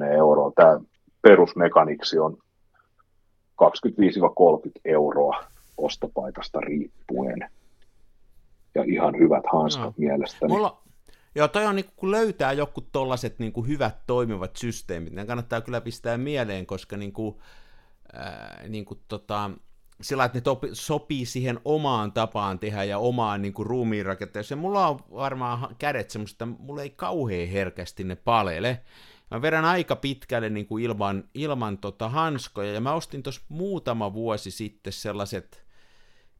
20-50 0.03 0.13
euroa. 0.13 0.51
Tämä 0.55 0.79
perusmekaniksi 1.21 2.19
on 2.19 2.37
25-30 3.63 3.67
euroa 4.85 5.43
ostopaikasta 5.77 6.59
riippuen. 6.59 7.49
Ja 8.75 8.83
ihan 8.87 9.17
hyvät 9.17 9.43
hanskat 9.53 9.85
no. 9.85 9.93
mielestäni. 9.97 10.53
Mulla, 10.53 10.81
joo, 11.35 11.47
toi 11.47 11.65
on 11.65 11.75
niin 11.75 11.85
kun 11.95 12.11
löytää 12.11 12.53
joku 12.53 12.81
tollaset 12.81 13.39
niin 13.39 13.67
hyvät 13.67 13.95
toimivat 14.07 14.55
systeemit, 14.55 15.13
ne 15.13 15.25
kannattaa 15.25 15.61
kyllä 15.61 15.81
pistää 15.81 16.17
mieleen, 16.17 16.65
koska 16.65 16.97
niin 16.97 17.13
kuin, 17.13 17.35
äh, 18.17 18.69
niin 18.69 18.85
kuin 18.85 18.99
tota, 19.07 19.51
sillä 20.01 20.25
että 20.25 20.37
ne 20.37 20.41
topi, 20.41 20.69
sopii 20.73 21.25
siihen 21.25 21.59
omaan 21.65 22.11
tapaan 22.11 22.59
tehdä 22.59 22.83
ja 22.83 22.99
omaan 22.99 23.41
niin 23.41 23.53
kuin, 23.53 23.65
ruumiin 23.65 24.05
rakenteeseen. 24.05 24.57
Mulla 24.57 24.87
on 24.87 24.99
varmaan 25.11 25.75
kädet 25.79 26.09
semmoista, 26.09 26.45
että 26.45 26.57
mulla 26.59 26.81
ei 26.81 26.89
kauhean 26.89 27.49
herkästi 27.49 28.03
ne 28.03 28.15
palele. 28.15 28.81
Mä 29.31 29.41
vedän 29.41 29.65
aika 29.65 29.95
pitkälle 29.95 30.49
niin 30.49 30.67
kuin 30.67 30.83
ilman, 30.83 31.23
ilman 31.33 31.77
tota 31.77 32.09
hanskoja, 32.09 32.73
ja 32.73 32.81
mä 32.81 32.93
ostin 32.93 33.23
tuossa 33.23 33.41
muutama 33.49 34.13
vuosi 34.13 34.51
sitten 34.51 34.93
sellaiset, 34.93 35.65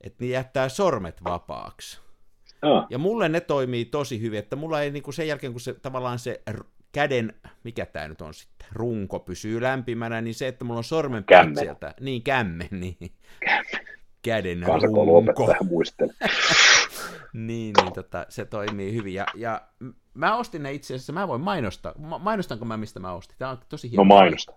että 0.01 0.24
ne 0.24 0.30
jättää 0.30 0.70
sormet 0.70 1.24
vapaaksi. 1.24 1.99
Ja 2.89 2.97
mulle 2.97 3.30
ne 3.30 3.41
toimii 3.41 3.86
tosi 3.86 4.22
hyvin, 4.22 4.39
että 4.39 4.56
mulla 4.56 4.82
ei 4.82 4.91
niin 4.91 5.03
kuin 5.03 5.14
sen 5.14 5.28
jälkeen, 5.28 5.53
kun 5.53 5.62
se 5.62 5.74
tavallaan 5.74 6.20
se 6.20 6.41
käden, 6.96 7.34
mikä 7.64 7.86
tämä 7.86 8.08
nyt 8.08 8.22
on 8.22 8.34
sitten, 8.34 8.68
runko 8.72 9.20
pysyy 9.20 9.62
lämpimänä, 9.62 10.22
niin 10.22 10.34
se, 10.36 10.48
että 10.48 10.66
mulla 10.66 10.78
on 10.78 10.84
sormenpäät 10.84 11.46
Kämmen. 11.46 11.64
sieltä, 11.64 11.93
niin 12.00 12.24
kämmen, 12.24 12.68
niin 12.82 13.12
käden 14.22 14.64
runko, 14.64 15.56
muisteli. 15.70 16.12
niin, 17.34 17.74
niin 17.84 17.93
tota, 17.93 18.26
se 18.30 18.46
toimii 18.46 18.93
hyvin. 18.93 19.14
Ja, 19.14 19.26
ja 19.36 19.62
mä 20.14 20.36
ostin 20.36 20.64
ne 20.64 20.74
itse 20.74 20.96
asiassa, 20.96 21.14
mä 21.14 21.28
voin 21.28 21.41
mainostaa, 21.41 21.93
Ma- 21.98 22.20
mainostanko 22.20 22.66
mä 22.66 22.78
mistä 22.78 23.00
mä 23.00 23.14
ostin? 23.14 23.36
Tämä 23.39 23.52
on 23.52 23.58
tosi 23.70 23.89
hieno. 23.91 24.04
No 24.04 24.08
mainosta. 24.08 24.54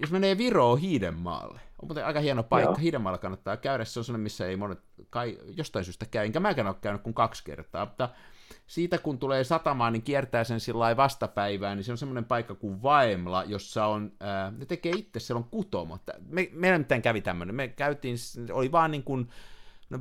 Jos 0.00 0.10
menee 0.10 0.38
Viroon 0.38 0.78
Hiidenmaalle, 0.78 1.60
on 1.82 1.88
muuten 1.88 2.06
aika 2.06 2.20
hieno 2.20 2.42
paikka, 2.42 2.70
Joo. 2.70 2.78
Hiidenmaalla 2.78 3.18
kannattaa 3.18 3.56
käydä, 3.56 3.84
se 3.84 4.00
on 4.00 4.04
sellainen, 4.04 4.22
missä 4.22 4.46
ei 4.46 4.56
monet, 4.56 4.78
kai 5.10 5.38
jostain 5.56 5.84
syystä 5.84 6.06
käy, 6.06 6.26
enkä 6.26 6.40
mäkään 6.40 6.66
ole 6.66 6.76
käynyt 6.80 7.02
kuin 7.02 7.14
kaksi 7.14 7.44
kertaa, 7.44 7.86
mutta 7.86 8.08
siitä 8.66 8.98
kun 8.98 9.18
tulee 9.18 9.44
satamaan, 9.44 9.92
niin 9.92 10.02
kiertää 10.02 10.44
sen 10.44 10.60
sillä 10.60 10.96
vastapäivään, 10.96 11.76
niin 11.76 11.84
se 11.84 11.92
on 11.92 11.98
semmoinen 11.98 12.24
paikka 12.24 12.54
kuin 12.54 12.82
Vaemla, 12.82 13.44
jossa 13.44 13.86
on, 13.86 14.12
ää, 14.20 14.50
ne 14.50 14.66
tekee 14.66 14.92
itse, 14.96 15.20
siellä 15.20 15.38
on 15.38 15.50
kutomo. 15.50 15.98
Me, 16.28 16.48
meillä 16.52 16.78
mitään 16.78 17.02
kävi 17.02 17.20
tämmöinen, 17.20 17.54
me 17.54 17.68
käytiin, 17.68 18.16
oli 18.52 18.72
vaan 18.72 18.90
niin 18.90 19.02
kuin 19.02 19.28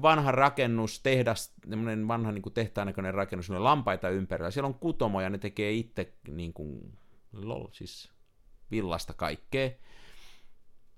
vanha 0.02 0.32
rakennus, 0.32 1.00
tehdas, 1.00 1.54
semmoinen 1.70 2.08
vanha 2.08 2.32
niin 2.32 2.42
kuin 2.42 2.54
tehtaan 2.54 2.88
näköinen 2.88 3.14
rakennus, 3.14 3.46
semmoinen 3.46 3.64
lampaita 3.64 4.10
ympärillä, 4.10 4.52
siellä 4.52 4.68
on 4.68 4.74
kutomo 4.74 5.22
ja 5.22 5.30
ne 5.30 5.38
tekee 5.38 5.72
itse 5.72 6.14
niin 6.28 6.54
kuin, 6.54 6.98
lol, 7.34 7.68
siis 7.72 8.12
villasta 8.72 9.14
kaikkea. 9.14 9.70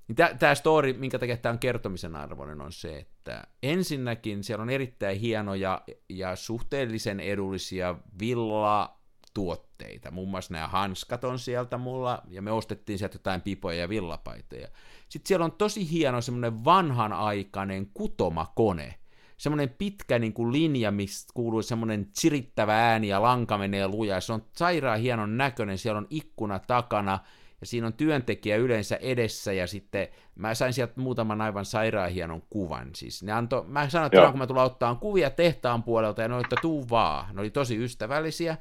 Niin 0.08 0.38
Tämä 0.40 0.56
story, 0.56 0.94
minkä 0.94 1.20
takia 1.20 1.38
tämä 1.38 1.54
on 1.54 1.60
kertomisen 1.60 2.16
arvoinen, 2.16 2.62
on 2.62 2.72
se, 2.72 2.98
että 2.98 3.44
ensinnäkin 3.64 4.44
siellä 4.44 4.64
on 4.64 4.70
erittäin 4.70 5.20
hienoja 5.20 5.82
ja 6.10 6.36
suhteellisen 6.36 7.20
edullisia 7.20 7.96
villatuotteita. 8.20 10.12
Muun 10.12 10.30
muassa 10.30 10.54
nämä 10.54 10.68
hanskat 10.68 11.24
on 11.24 11.40
sieltä 11.40 11.78
mulla, 11.78 12.22
ja 12.28 12.42
me 12.42 12.52
ostettiin 12.52 13.00
sieltä 13.00 13.16
jotain 13.16 13.42
pipoja 13.42 13.80
ja 13.80 13.90
villapaitoja. 13.90 14.68
Sitten 15.10 15.28
siellä 15.28 15.46
on 15.46 15.52
tosi 15.52 15.92
hieno 15.92 16.22
semmoinen 16.22 16.66
vanhanaikainen 16.66 17.88
kutomakone. 17.94 19.00
Semmoinen 19.38 19.70
pitkä 19.70 20.20
niin 20.20 20.34
kuin 20.34 20.52
linja, 20.52 20.92
mistä 20.92 21.32
kuuluu 21.34 21.62
semmoinen 21.62 22.12
chirittävä 22.20 22.92
ääni 22.92 23.08
ja 23.08 23.22
lanka 23.22 23.58
menee 23.58 23.88
lujaa. 23.88 24.22
Se 24.22 24.34
on 24.34 24.46
sairaan 24.56 25.00
hienon 25.00 25.38
näköinen, 25.38 25.78
siellä 25.78 25.98
on 25.98 26.08
ikkuna 26.10 26.60
takana, 26.60 27.20
ja 27.64 27.68
siinä 27.68 27.88
on 27.88 27.94
työntekijä 27.94 28.58
yleensä 28.58 28.96
edessä, 28.96 29.54
ja 29.54 29.68
sitten 29.68 30.08
mä 30.36 30.56
sain 30.56 30.74
sieltä 30.74 30.94
muutaman 30.96 31.42
aivan 31.42 31.66
sairaan 31.66 32.12
hienon 32.12 32.42
kuvan. 32.50 32.90
Siis 32.96 33.24
ne 33.24 33.32
antoi, 33.32 33.66
mä 33.68 33.90
sanoin, 33.90 34.06
että 34.14 34.32
kun 34.32 34.40
mä 34.40 34.48
tulen 34.48 34.64
ottaa 34.64 34.96
kuvia 34.96 35.30
tehtaan 35.30 35.84
puolelta, 35.84 36.22
ja 36.22 36.28
ne 36.28 36.36
oli, 36.36 36.44
että 36.44 36.56
tuu 36.62 36.90
vaan. 36.90 37.36
Ne 37.36 37.42
oli 37.42 37.50
tosi 37.50 37.84
ystävällisiä. 37.84 38.58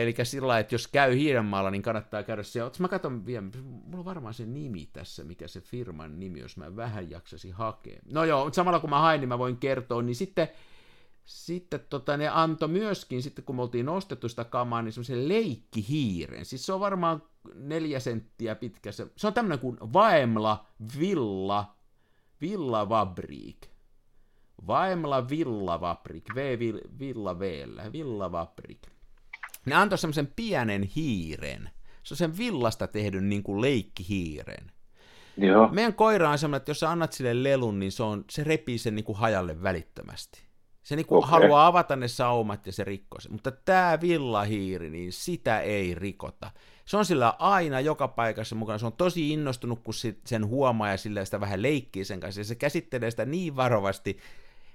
Eli 0.00 0.14
sillä 0.22 0.58
että 0.58 0.74
jos 0.74 0.86
käy 0.86 1.16
Hiidenmaalla, 1.16 1.70
niin 1.70 1.82
kannattaa 1.82 2.22
käydä 2.22 2.42
siellä. 2.42 2.70
Mä 2.78 2.88
katson 2.88 3.26
vielä, 3.26 3.46
mulla 3.62 3.98
on 3.98 4.04
varmaan 4.04 4.34
se 4.34 4.46
nimi 4.46 4.88
tässä, 4.92 5.24
mikä 5.24 5.48
se 5.48 5.60
firman 5.60 6.20
nimi, 6.20 6.40
jos 6.40 6.56
mä 6.56 6.76
vähän 6.76 7.10
jaksasin 7.10 7.52
hakea. 7.52 8.00
No 8.12 8.24
joo, 8.24 8.52
samalla 8.52 8.80
kun 8.80 8.90
mä 8.90 9.00
hain, 9.00 9.20
niin 9.20 9.28
mä 9.28 9.38
voin 9.38 9.56
kertoa, 9.56 10.02
niin 10.02 10.16
sitten 10.16 10.48
sitten 11.28 11.80
tota, 11.90 12.16
ne 12.16 12.28
antoi 12.28 12.68
myöskin, 12.68 13.22
sitten 13.22 13.44
kun 13.44 13.56
me 13.56 13.62
oltiin 13.62 13.88
ostettu 13.88 14.28
sitä 14.28 14.44
kamaa, 14.44 14.82
niin 14.82 14.92
semmoisen 14.92 15.28
leikkihiiren. 15.28 16.44
Siis 16.44 16.66
se 16.66 16.72
on 16.72 16.80
varmaan 16.80 17.22
neljä 17.54 18.00
senttiä 18.00 18.54
pitkä. 18.54 18.92
Se, 18.92 19.06
se 19.16 19.26
on 19.26 19.34
tämmöinen 19.34 19.58
kuin 19.58 19.76
Vaemla 19.92 20.66
Villa, 20.98 21.74
Villa 22.40 22.88
Vabrik. 22.88 23.66
Vaemla 24.66 25.28
Villa 25.28 25.80
Vabrik, 25.80 26.24
V 26.34 26.58
Villa 26.98 27.38
Vllä, 27.38 27.92
Villa 27.92 28.32
Vabrik. 28.32 28.82
Ne 29.66 29.74
antoi 29.74 29.98
semmoisen 29.98 30.32
pienen 30.36 30.82
hiiren. 30.82 31.70
Se 32.02 32.14
on 32.14 32.18
sen 32.18 32.38
villasta 32.38 32.86
tehdyn 32.86 33.28
niin 33.28 33.42
kuin 33.42 33.60
leikkihiiren. 33.60 34.72
Joo. 35.36 35.68
Meidän 35.72 35.94
koira 35.94 36.30
on 36.30 36.38
semmoinen, 36.38 36.56
että 36.56 36.70
jos 36.70 36.80
sä 36.80 36.90
annat 36.90 37.12
sille 37.12 37.42
lelun, 37.42 37.78
niin 37.78 37.92
se, 37.92 38.02
on, 38.02 38.24
se 38.30 38.44
repii 38.44 38.78
sen 38.78 38.94
niin 38.94 39.04
kuin 39.04 39.18
hajalle 39.18 39.62
välittömästi. 39.62 40.47
Se 40.88 40.96
niin 40.96 41.06
kuin 41.06 41.18
Okei. 41.18 41.30
haluaa 41.30 41.66
avata 41.66 41.96
ne 41.96 42.08
saumat 42.08 42.66
ja 42.66 42.72
se 42.72 42.84
rikkoo 42.84 43.20
sen. 43.20 43.32
Mutta 43.32 43.50
tämä 43.50 43.98
villahiiri, 44.00 44.90
niin 44.90 45.12
sitä 45.12 45.60
ei 45.60 45.94
rikota. 45.94 46.50
Se 46.84 46.96
on 46.96 47.04
sillä 47.04 47.34
aina 47.38 47.80
joka 47.80 48.08
paikassa 48.08 48.54
mukana. 48.56 48.78
Se 48.78 48.86
on 48.86 48.92
tosi 48.92 49.32
innostunut, 49.32 49.80
kun 49.84 49.94
sen 50.24 50.46
huomaa 50.46 50.90
ja 50.90 50.96
sillä 50.96 51.24
sitä 51.24 51.40
vähän 51.40 51.62
leikkii 51.62 52.04
sen 52.04 52.20
kanssa. 52.20 52.40
Ja 52.40 52.44
se 52.44 52.54
käsittelee 52.54 53.10
sitä 53.10 53.24
niin 53.24 53.56
varovasti, 53.56 54.18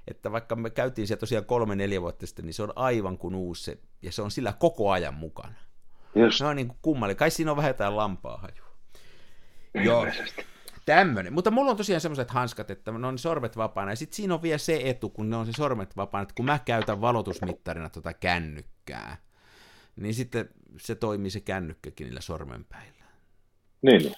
että 0.08 0.32
vaikka 0.32 0.56
me 0.56 0.70
käytiin 0.70 1.08
siellä 1.08 1.20
tosiaan 1.20 1.46
kolme-neljä 1.46 2.02
vuotta 2.02 2.28
sitten, 2.28 2.46
niin 2.46 2.54
se 2.54 2.64
on 2.64 2.74
aivan 2.76 3.18
kuin 3.18 3.36
uusi. 3.36 3.64
se- 3.64 3.78
Ja 4.02 4.12
se 4.12 4.22
on 4.22 4.32
sillä 4.32 4.54
koko 4.60 4.92
ajan 4.92 5.14
mukana. 5.14 5.54
Just. 6.16 6.38
Se 6.38 6.46
on 6.46 6.56
niin 6.56 6.68
kuin 6.68 6.78
kummalli. 6.82 7.16
Kai 7.16 7.32
siinä 7.32 7.52
on 7.52 7.58
vähän 7.58 7.70
jotain 7.70 7.96
lampaa 7.98 8.38
hajua. 8.38 8.74
Joo. 9.86 10.08
Tämmöinen. 10.86 11.34
Mutta 11.34 11.52
mulla 11.52 11.72
on 11.72 11.78
tosiaan 11.78 12.02
semmoiset 12.02 12.32
hanskat, 12.32 12.72
että 12.72 12.92
ne 12.92 13.08
on 13.08 13.18
sormet 13.18 13.58
vapaana. 13.58 13.92
Ja 13.92 13.96
sitten 13.96 14.16
siinä 14.16 14.34
on 14.34 14.42
vielä 14.42 14.58
se 14.58 14.82
etu, 14.84 15.10
kun 15.10 15.30
ne 15.30 15.36
on 15.36 15.46
se 15.46 15.52
sormet 15.52 15.98
vapaana, 15.98 16.24
että 16.24 16.36
kun 16.36 16.46
mä 16.46 16.60
käytän 16.66 17.02
valotusmittarina 17.02 17.90
tota 17.90 18.14
kännykkää, 18.14 19.18
niin 19.96 20.14
sitten 20.14 20.50
se 20.80 20.96
toimii 20.96 21.32
se 21.32 21.40
kännykkäkin 21.40 22.06
niillä 22.06 22.22
sormenpäillä. 22.22 23.04
Niin, 23.82 24.02
niin. 24.02 24.16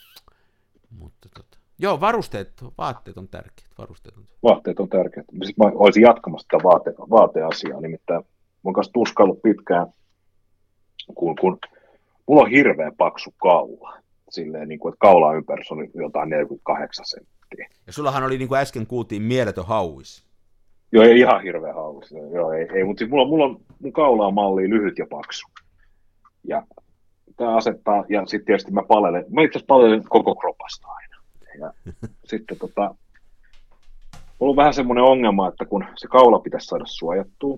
Mutta 0.99 1.29
tota. 1.29 1.57
Joo, 1.79 1.99
varusteet, 2.01 2.63
vaatteet 2.77 3.17
on 3.17 3.27
tärkeät. 3.27 3.69
Varusteet 3.77 4.17
on 4.17 4.23
Vaatteet 4.43 4.79
on 4.79 4.89
tärkeät. 4.89 5.25
Sitten 5.31 5.65
mä 5.65 5.71
olisin 5.75 6.03
jatkamassa 6.03 6.47
tätä 6.47 6.63
vaate, 6.63 6.93
vaateasiaa, 7.09 7.81
nimittäin 7.81 8.21
mä 8.21 8.69
oon 8.69 8.73
kanssa 8.73 8.93
tuskaillut 8.93 9.41
pitkään, 9.41 9.87
kun, 11.15 11.35
kun 11.35 11.59
mulla 12.27 12.41
on 12.41 12.49
hirveän 12.49 12.95
paksu 12.97 13.33
kaula. 13.41 13.97
Silleen, 14.35 14.67
niin 14.67 14.79
kuin, 14.79 14.93
että 14.93 14.99
kaula 14.99 15.33
ympäri 15.33 15.63
on 15.71 15.87
jotain 15.93 16.29
48 16.29 17.05
senttiä. 17.05 17.67
Ja 17.87 17.93
sullahan 17.93 18.23
oli, 18.23 18.37
niin 18.37 18.47
kuin 18.47 18.59
äsken 18.59 18.87
kuultiin, 18.87 19.21
mieletön 19.21 19.65
hauis. 19.65 20.25
Joo, 20.91 21.03
ei 21.03 21.19
ihan 21.19 21.41
hirveä 21.41 21.73
haulis. 21.73 22.11
Joo, 22.33 22.51
ei, 22.51 22.67
ei 22.73 22.83
mutta 22.83 22.99
siis 22.99 23.11
mulla, 23.11 23.27
mulla 23.27 23.45
on, 23.45 23.59
mun 23.79 23.93
kaula 23.93 24.27
on 24.27 24.33
malli 24.33 24.69
lyhyt 24.69 24.97
ja 24.97 25.05
paksu. 25.09 25.47
Ja 26.43 26.63
tämä 27.37 27.55
asettaa, 27.55 28.05
ja 28.09 28.25
sitten 28.25 28.45
tietysti 28.45 28.71
mä 28.71 28.83
palelen, 28.87 29.25
mä 29.29 29.41
itse 29.41 29.57
asiassa 29.57 29.67
palelen 29.67 30.03
koko 30.09 30.35
kropasta 30.35 30.87
aina. 30.87 31.17
Ja 31.59 31.93
sitten 32.29 32.57
tota, 32.57 32.95
mulla 34.39 34.51
on 34.51 34.55
vähän 34.55 34.73
semmoinen 34.73 35.03
ongelma, 35.03 35.47
että 35.47 35.65
kun 35.65 35.85
se 35.95 36.07
kaula 36.07 36.39
pitäisi 36.39 36.67
saada 36.67 36.85
suojattua, 36.85 37.57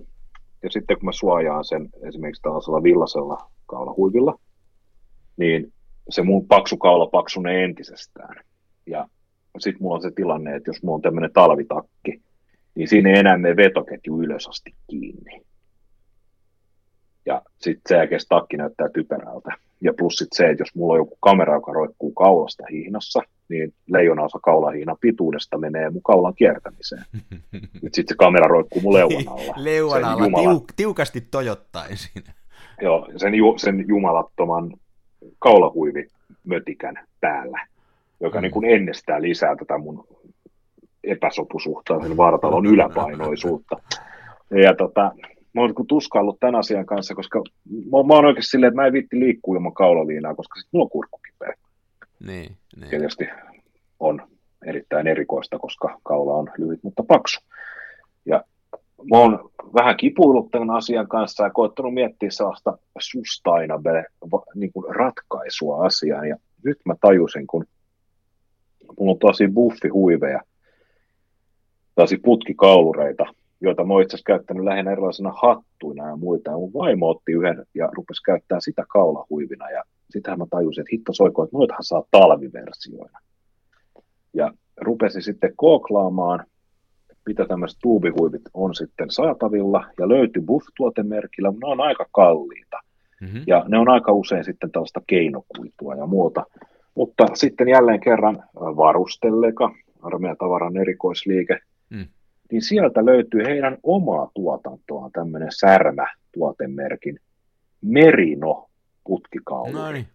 ja 0.62 0.70
sitten 0.70 0.96
kun 0.96 1.04
mä 1.04 1.12
suojaan 1.12 1.64
sen 1.64 1.88
esimerkiksi 2.08 2.42
tällaisella 2.42 2.82
villasella 2.82 3.50
kaulahuivilla, 3.66 4.38
niin 5.36 5.72
se 6.08 6.22
mun 6.22 6.46
paksu 6.46 6.76
kaula 6.76 7.06
paksunee 7.06 7.64
entisestään. 7.64 8.44
Ja 8.86 9.08
sitten 9.58 9.82
mulla 9.82 9.94
on 9.94 10.02
se 10.02 10.10
tilanne, 10.10 10.56
että 10.56 10.70
jos 10.70 10.82
mulla 10.82 10.96
on 10.96 11.02
tämmöinen 11.02 11.32
talvitakki, 11.32 12.22
niin 12.74 12.88
siinä 12.88 13.10
ei 13.10 13.18
enää 13.18 13.38
mene 13.38 13.56
vetoketju 13.56 14.22
ylös 14.22 14.46
asti 14.46 14.74
kiinni. 14.90 15.42
Ja 17.26 17.42
sitten 17.60 18.08
se 18.20 18.26
takki 18.28 18.56
näyttää 18.56 18.88
typerältä. 18.88 19.52
Ja 19.80 19.92
plus 19.92 20.14
sitten 20.14 20.36
se, 20.36 20.50
että 20.50 20.62
jos 20.62 20.74
mulla 20.74 20.92
on 20.92 20.98
joku 20.98 21.16
kamera, 21.20 21.54
joka 21.54 21.72
roikkuu 21.72 22.12
kaulasta 22.12 22.64
hihnassa, 22.70 23.22
niin 23.48 23.74
leijona 23.86 24.22
osa 24.22 24.38
kaulahiinan 24.38 24.96
pituudesta 25.00 25.58
menee 25.58 25.90
mun 25.90 26.02
kaulan 26.02 26.34
kiertämiseen. 26.34 27.04
Nyt 27.82 27.94
sitten 27.94 28.08
se 28.08 28.14
kamera 28.18 28.46
roikkuu 28.46 28.82
mun 28.82 28.94
leuan 28.94 29.28
alla. 29.28 29.54
Leuan 29.56 30.04
alla 30.04 30.24
jumala- 30.24 30.58
tiuk- 30.58 30.72
tiukasti 30.76 31.20
tojottaen 31.20 31.96
siinä. 31.96 32.32
Joo, 32.82 33.08
sen, 33.16 33.34
ju, 33.34 33.54
sen 33.58 33.84
jumalattoman 33.88 34.72
kaulahuivimötikän 35.38 37.06
päällä, 37.20 37.66
joka 38.20 38.38
Mm. 38.38 38.42
niin 38.42 38.52
kuin 38.52 38.64
ennestään 38.70 39.22
lisää 39.22 39.56
tätä 39.56 39.78
mun 39.78 40.06
epäsopusuhtaisen 41.04 42.16
vartalon 42.16 42.66
yläpainoisuutta. 42.66 43.76
Ja 44.50 44.74
tota, 44.74 45.12
mä 45.52 45.60
oon 45.60 45.72
niin 45.76 45.86
tuskaillut 45.86 46.40
tämän 46.40 46.54
asian 46.54 46.86
kanssa, 46.86 47.14
koska 47.14 47.42
mä, 47.68 48.02
mä 48.06 48.14
oon 48.14 48.24
oikeasti 48.24 48.50
silleen, 48.50 48.68
että 48.68 48.80
mä 48.80 48.86
en 48.86 48.92
viitti 48.92 49.20
liikkua 49.20 49.56
ilman 49.56 49.74
kaulaliinaa, 49.74 50.34
koska 50.34 50.60
sit 50.60 50.68
mulla 50.72 50.84
on 50.84 50.90
kurkku 50.90 51.20
kipeä. 51.26 51.54
Niin, 52.26 52.56
niin. 52.76 52.90
Tietysti 52.90 53.28
on 54.00 54.22
erittäin 54.66 55.06
erikoista, 55.06 55.58
koska 55.58 55.98
kaula 56.02 56.34
on 56.34 56.50
lyhyt, 56.58 56.82
mutta 56.82 57.02
paksu. 57.02 57.40
Ja 58.26 58.44
mä 59.10 59.18
oon 59.18 59.50
vähän 59.74 59.96
kipuillut 59.96 60.50
tämän 60.50 60.70
asian 60.70 61.08
kanssa 61.08 61.44
ja 61.44 61.50
koettanut 61.50 61.94
miettiä 61.94 62.30
sellaista 62.30 62.78
sustainable 62.98 64.04
niin 64.54 64.72
kuin 64.72 64.94
ratkaisua 64.94 65.86
asiaan. 65.86 66.28
Ja 66.28 66.36
nyt 66.64 66.78
mä 66.84 66.94
tajusin, 67.00 67.46
kun 67.46 67.64
mulla 68.98 69.12
on 69.12 69.18
tosi 69.18 69.48
buffihuiveja, 69.48 70.40
tosi 71.94 72.16
putkikaulureita, 72.16 73.24
joita 73.60 73.84
mä 73.84 73.92
oon 73.92 74.02
itse 74.02 74.16
asiassa 74.16 74.32
käyttänyt 74.32 74.64
lähinnä 74.64 74.92
erilaisena 74.92 75.32
hattuina 75.42 76.08
ja 76.08 76.16
muita. 76.16 76.50
Ja 76.50 76.56
mun 76.56 76.72
vaimo 76.72 77.08
otti 77.08 77.32
yhden 77.32 77.66
ja 77.74 77.88
rupesi 77.92 78.22
käyttämään 78.22 78.62
sitä 78.62 78.84
kaulahuivina. 78.88 79.70
Ja 79.70 79.82
sitähän 80.10 80.38
mä 80.38 80.46
tajusin, 80.50 80.82
että 80.82 80.90
hitto 80.92 81.12
soiko, 81.12 81.42
että 81.44 81.56
noitahan 81.56 81.84
saa 81.84 82.02
talviversioina. 82.10 83.18
Ja 84.34 84.52
rupesin 84.80 85.22
sitten 85.22 85.52
kooklaamaan, 85.56 86.44
mitä 87.28 87.44
tämmöiset 87.44 87.78
tuubihuivit 87.82 88.42
on 88.54 88.74
sitten 88.74 89.10
saatavilla, 89.10 89.84
ja 89.98 90.08
löytyi 90.08 90.42
Buff-tuotemerkillä, 90.42 91.50
mutta 91.50 91.66
ne 91.66 91.72
on 91.72 91.80
aika 91.80 92.06
kalliita. 92.12 92.78
Mm-hmm. 93.20 93.42
Ja 93.46 93.64
ne 93.68 93.78
on 93.78 93.88
aika 93.88 94.12
usein 94.12 94.44
sitten 94.44 94.70
tällaista 94.70 95.00
keinokuitua 95.06 95.94
ja 95.94 96.06
muuta. 96.06 96.46
Mutta 96.94 97.26
sitten 97.34 97.68
jälleen 97.68 98.00
kerran 98.00 98.44
varustelleka, 98.54 99.74
armeijan 100.02 100.36
tavaran 100.36 100.76
erikoisliike, 100.76 101.58
mm. 101.90 102.06
niin 102.52 102.62
sieltä 102.62 103.04
löytyy 103.04 103.44
heidän 103.44 103.78
omaa 103.82 104.30
tuotantoaan 104.34 105.12
tämmöinen 105.12 105.52
särmä-tuotemerkin 105.52 107.20
Merino 107.80 108.66
putkikaulu. 109.04 109.72
No 109.72 109.92
niin. 109.92 110.06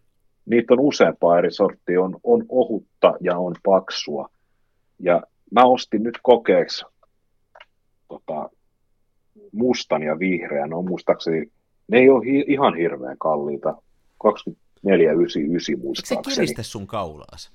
Niitä 0.45 0.73
on 0.73 0.79
useampaa 0.79 1.37
eri 1.37 1.51
sorttia, 1.51 2.01
on, 2.01 2.19
on 2.23 2.45
ohutta 2.49 3.13
ja 3.21 3.37
on 3.37 3.55
paksua. 3.63 4.29
Ja 4.99 5.21
mä 5.51 5.63
ostin 5.65 6.03
nyt 6.03 6.19
kokeeksi 6.23 6.85
tota, 8.13 8.49
mustan 9.51 10.03
ja 10.03 10.19
vihreän, 10.19 10.73
on 10.73 10.85
muistaakseni, 10.85 11.51
ne 11.87 11.97
ei 11.97 12.09
ole 12.09 12.25
hi- 12.25 12.45
ihan 12.47 12.77
hirveän 12.77 13.17
kalliita, 13.17 13.77
24,99 14.23 15.81
muistaakseni. 15.81 16.19
Eikö 16.19 16.29
se 16.29 16.35
kiristä 16.35 16.63
sun 16.63 16.87
kaulaas? 16.87 17.51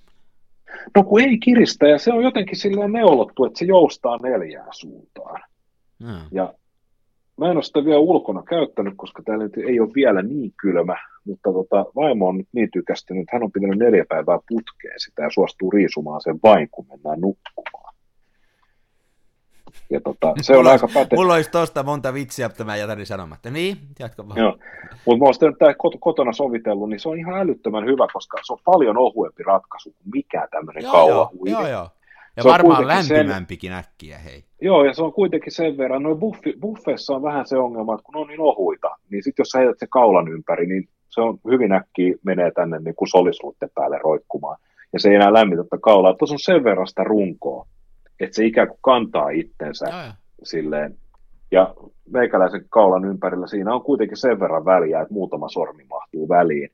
No 0.96 1.04
kun 1.04 1.20
ei 1.20 1.38
kiristä, 1.38 1.88
ja 1.88 1.98
se 1.98 2.12
on 2.12 2.22
jotenkin 2.22 2.56
silleen 2.56 2.92
neulottu, 2.92 3.44
että 3.44 3.58
se 3.58 3.64
joustaa 3.64 4.18
neljään 4.22 4.68
suuntaan. 4.70 5.42
Hmm. 6.04 6.28
Ja 6.30 6.54
mä 7.36 7.50
en 7.50 7.56
ole 7.56 7.62
sitä 7.62 7.84
vielä 7.84 7.98
ulkona 7.98 8.42
käyttänyt, 8.42 8.94
koska 8.96 9.22
täällä 9.22 9.44
nyt 9.44 9.56
ei 9.56 9.80
ole 9.80 9.94
vielä 9.94 10.22
niin 10.22 10.52
kylmä, 10.60 10.96
mutta 11.24 11.52
tota, 11.52 11.84
vaimo 11.96 12.28
on 12.28 12.38
nyt 12.38 12.48
niin 12.52 12.70
tykästynyt, 12.72 13.20
että 13.20 13.36
hän 13.36 13.42
on 13.42 13.52
pitänyt 13.52 13.78
neljä 13.78 14.04
päivää 14.08 14.38
putkeen 14.48 15.00
sitä 15.00 15.22
ja 15.22 15.30
suostuu 15.30 15.70
riisumaan 15.70 16.20
sen 16.20 16.38
vain, 16.42 16.68
kun 16.70 16.86
mennään 16.88 17.20
nukkumaan. 17.20 17.94
Ja 19.90 20.00
tota, 20.00 20.34
se 20.40 20.56
on 20.56 20.66
aika 20.66 20.88
päte... 20.94 21.16
Mulla 21.16 21.34
olisi 21.34 21.50
tosta 21.50 21.82
monta 21.82 22.14
vitsiä, 22.14 22.48
mutta 22.48 22.64
mä 22.64 22.76
jätän 22.76 23.06
sanomatta. 23.06 23.50
Niin, 23.50 23.76
jatka 23.98 24.28
vaan. 24.28 24.38
Joo. 24.40 24.56
Mutta 25.06 25.24
mä 25.24 25.24
olen 25.24 25.56
tämä 25.58 25.74
kotona 26.00 26.32
sovitellut, 26.32 26.88
niin 26.88 27.00
se 27.00 27.08
on 27.08 27.18
ihan 27.18 27.34
älyttömän 27.34 27.86
hyvä, 27.86 28.06
koska 28.12 28.38
se 28.42 28.52
on 28.52 28.58
paljon 28.64 28.98
ohuempi 28.98 29.42
ratkaisu 29.42 29.90
kuin 29.90 30.10
mikä 30.12 30.48
tämmöinen 30.50 30.84
kaulahuivi. 30.84 31.50
Joo, 31.50 31.68
joo. 31.68 31.88
Ja 32.36 32.42
se 32.42 32.48
varmaan 32.48 32.86
lämpimämpikin 32.86 33.70
sen... 33.70 33.78
äkkiä, 33.78 34.18
hei. 34.18 34.44
Joo, 34.60 34.84
ja 34.84 34.94
se 34.94 35.02
on 35.02 35.12
kuitenkin 35.12 35.52
sen 35.52 35.78
verran, 35.78 36.02
noin 36.02 36.18
buffi, 36.18 36.54
buffeissa 36.60 37.14
on 37.14 37.22
vähän 37.22 37.46
se 37.46 37.58
ongelma, 37.58 37.94
että 37.94 38.04
kun 38.04 38.16
on 38.16 38.26
niin 38.26 38.40
ohuita, 38.40 38.96
niin 39.10 39.22
sitten 39.22 39.42
jos 39.42 39.48
sä 39.48 39.58
heität 39.58 39.78
se 39.78 39.86
kaulan 39.90 40.28
ympäri, 40.28 40.66
niin 40.66 40.88
se 41.08 41.20
on 41.20 41.38
hyvin 41.50 41.72
äkkiä 41.72 42.14
menee 42.22 42.50
tänne 42.50 42.78
niin 42.78 42.94
kuin 42.94 43.08
solisluitten 43.08 43.70
päälle 43.74 43.98
roikkumaan. 43.98 44.56
Ja 44.92 45.00
se 45.00 45.08
ei 45.08 45.14
enää 45.14 45.32
lämmitä 45.32 45.62
kaulaa. 45.82 46.14
Tuossa 46.14 46.34
on 46.34 46.38
sen 46.38 46.64
verran 46.64 46.86
sitä 46.86 47.04
runkoa, 47.04 47.66
että 48.20 48.36
se 48.36 48.44
ikään 48.44 48.68
kuin 48.68 48.78
kantaa 48.82 49.28
itsensä 49.30 49.86
ja, 49.88 50.14
silleen. 50.42 50.96
Ja 51.50 51.74
meikäläisen 52.10 52.64
kaulan 52.68 53.04
ympärillä 53.04 53.46
siinä 53.46 53.74
on 53.74 53.82
kuitenkin 53.82 54.16
sen 54.16 54.40
verran 54.40 54.64
väliä, 54.64 55.00
että 55.00 55.14
muutama 55.14 55.48
sormi 55.48 55.84
mahtuu 55.84 56.28
väliin. 56.28 56.70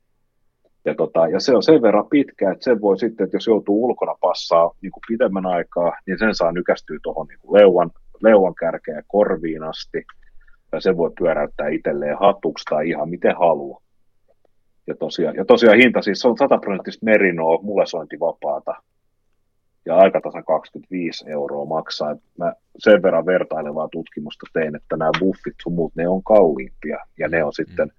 Ja, 0.85 0.95
tota, 0.95 1.29
ja 1.29 1.41
se 1.41 1.55
on 1.55 1.63
sen 1.63 1.83
verran 1.83 2.09
pitkä, 2.09 2.53
että 2.53 2.65
sen 2.65 2.81
voi 2.81 2.99
sitten, 2.99 3.25
että 3.25 3.37
jos 3.37 3.47
joutuu 3.47 3.85
ulkona 3.85 4.15
passaa 4.21 4.71
niin 4.83 4.93
kuin 4.93 5.03
pidemmän 5.09 5.47
aikaa, 5.47 5.93
niin 6.07 6.19
sen 6.19 6.35
saa 6.35 6.53
nykästyä 6.53 6.99
tuohon 7.03 7.27
niin 7.27 7.39
leuan, 7.53 7.91
leuan 8.23 8.55
kärkeen 8.55 9.05
korviin 9.07 9.63
asti. 9.63 10.05
Ja 10.73 10.81
sen 10.81 10.97
voi 10.97 11.11
pyöräyttää 11.19 11.69
itselleen 11.69 12.19
hatuksi 12.21 12.65
tai 12.65 12.89
ihan 12.89 13.09
miten 13.09 13.37
haluaa. 13.37 13.81
Ja 14.87 14.95
tosiaan, 14.97 15.37
ja 15.37 15.45
tosiaan 15.45 15.79
hinta 15.79 16.03
siis 16.03 16.21
se 16.21 16.29
on 16.29 16.39
100 16.39 16.59
prosenttista 16.59 17.05
merinoa, 17.05 17.63
mulesointivapaata, 17.63 18.75
ja 19.87 19.97
aikatasan 19.97 20.45
25 20.45 21.31
euroa 21.31 21.65
maksaa. 21.65 22.11
Et 22.11 22.21
mä 22.39 22.53
sen 22.79 23.03
verran 23.03 23.27
vertailevaa 23.27 23.89
tutkimusta 23.89 24.47
tein, 24.53 24.77
että 24.77 24.97
nämä 24.97 25.11
buffit 25.21 25.55
sun 25.63 25.75
muut, 25.75 25.93
ne 25.97 26.09
on 26.09 26.23
kalliimpia, 26.23 26.99
ja 27.19 27.29
ne 27.29 27.45
on 27.45 27.51
mm. 27.51 27.65
sitten 27.65 27.93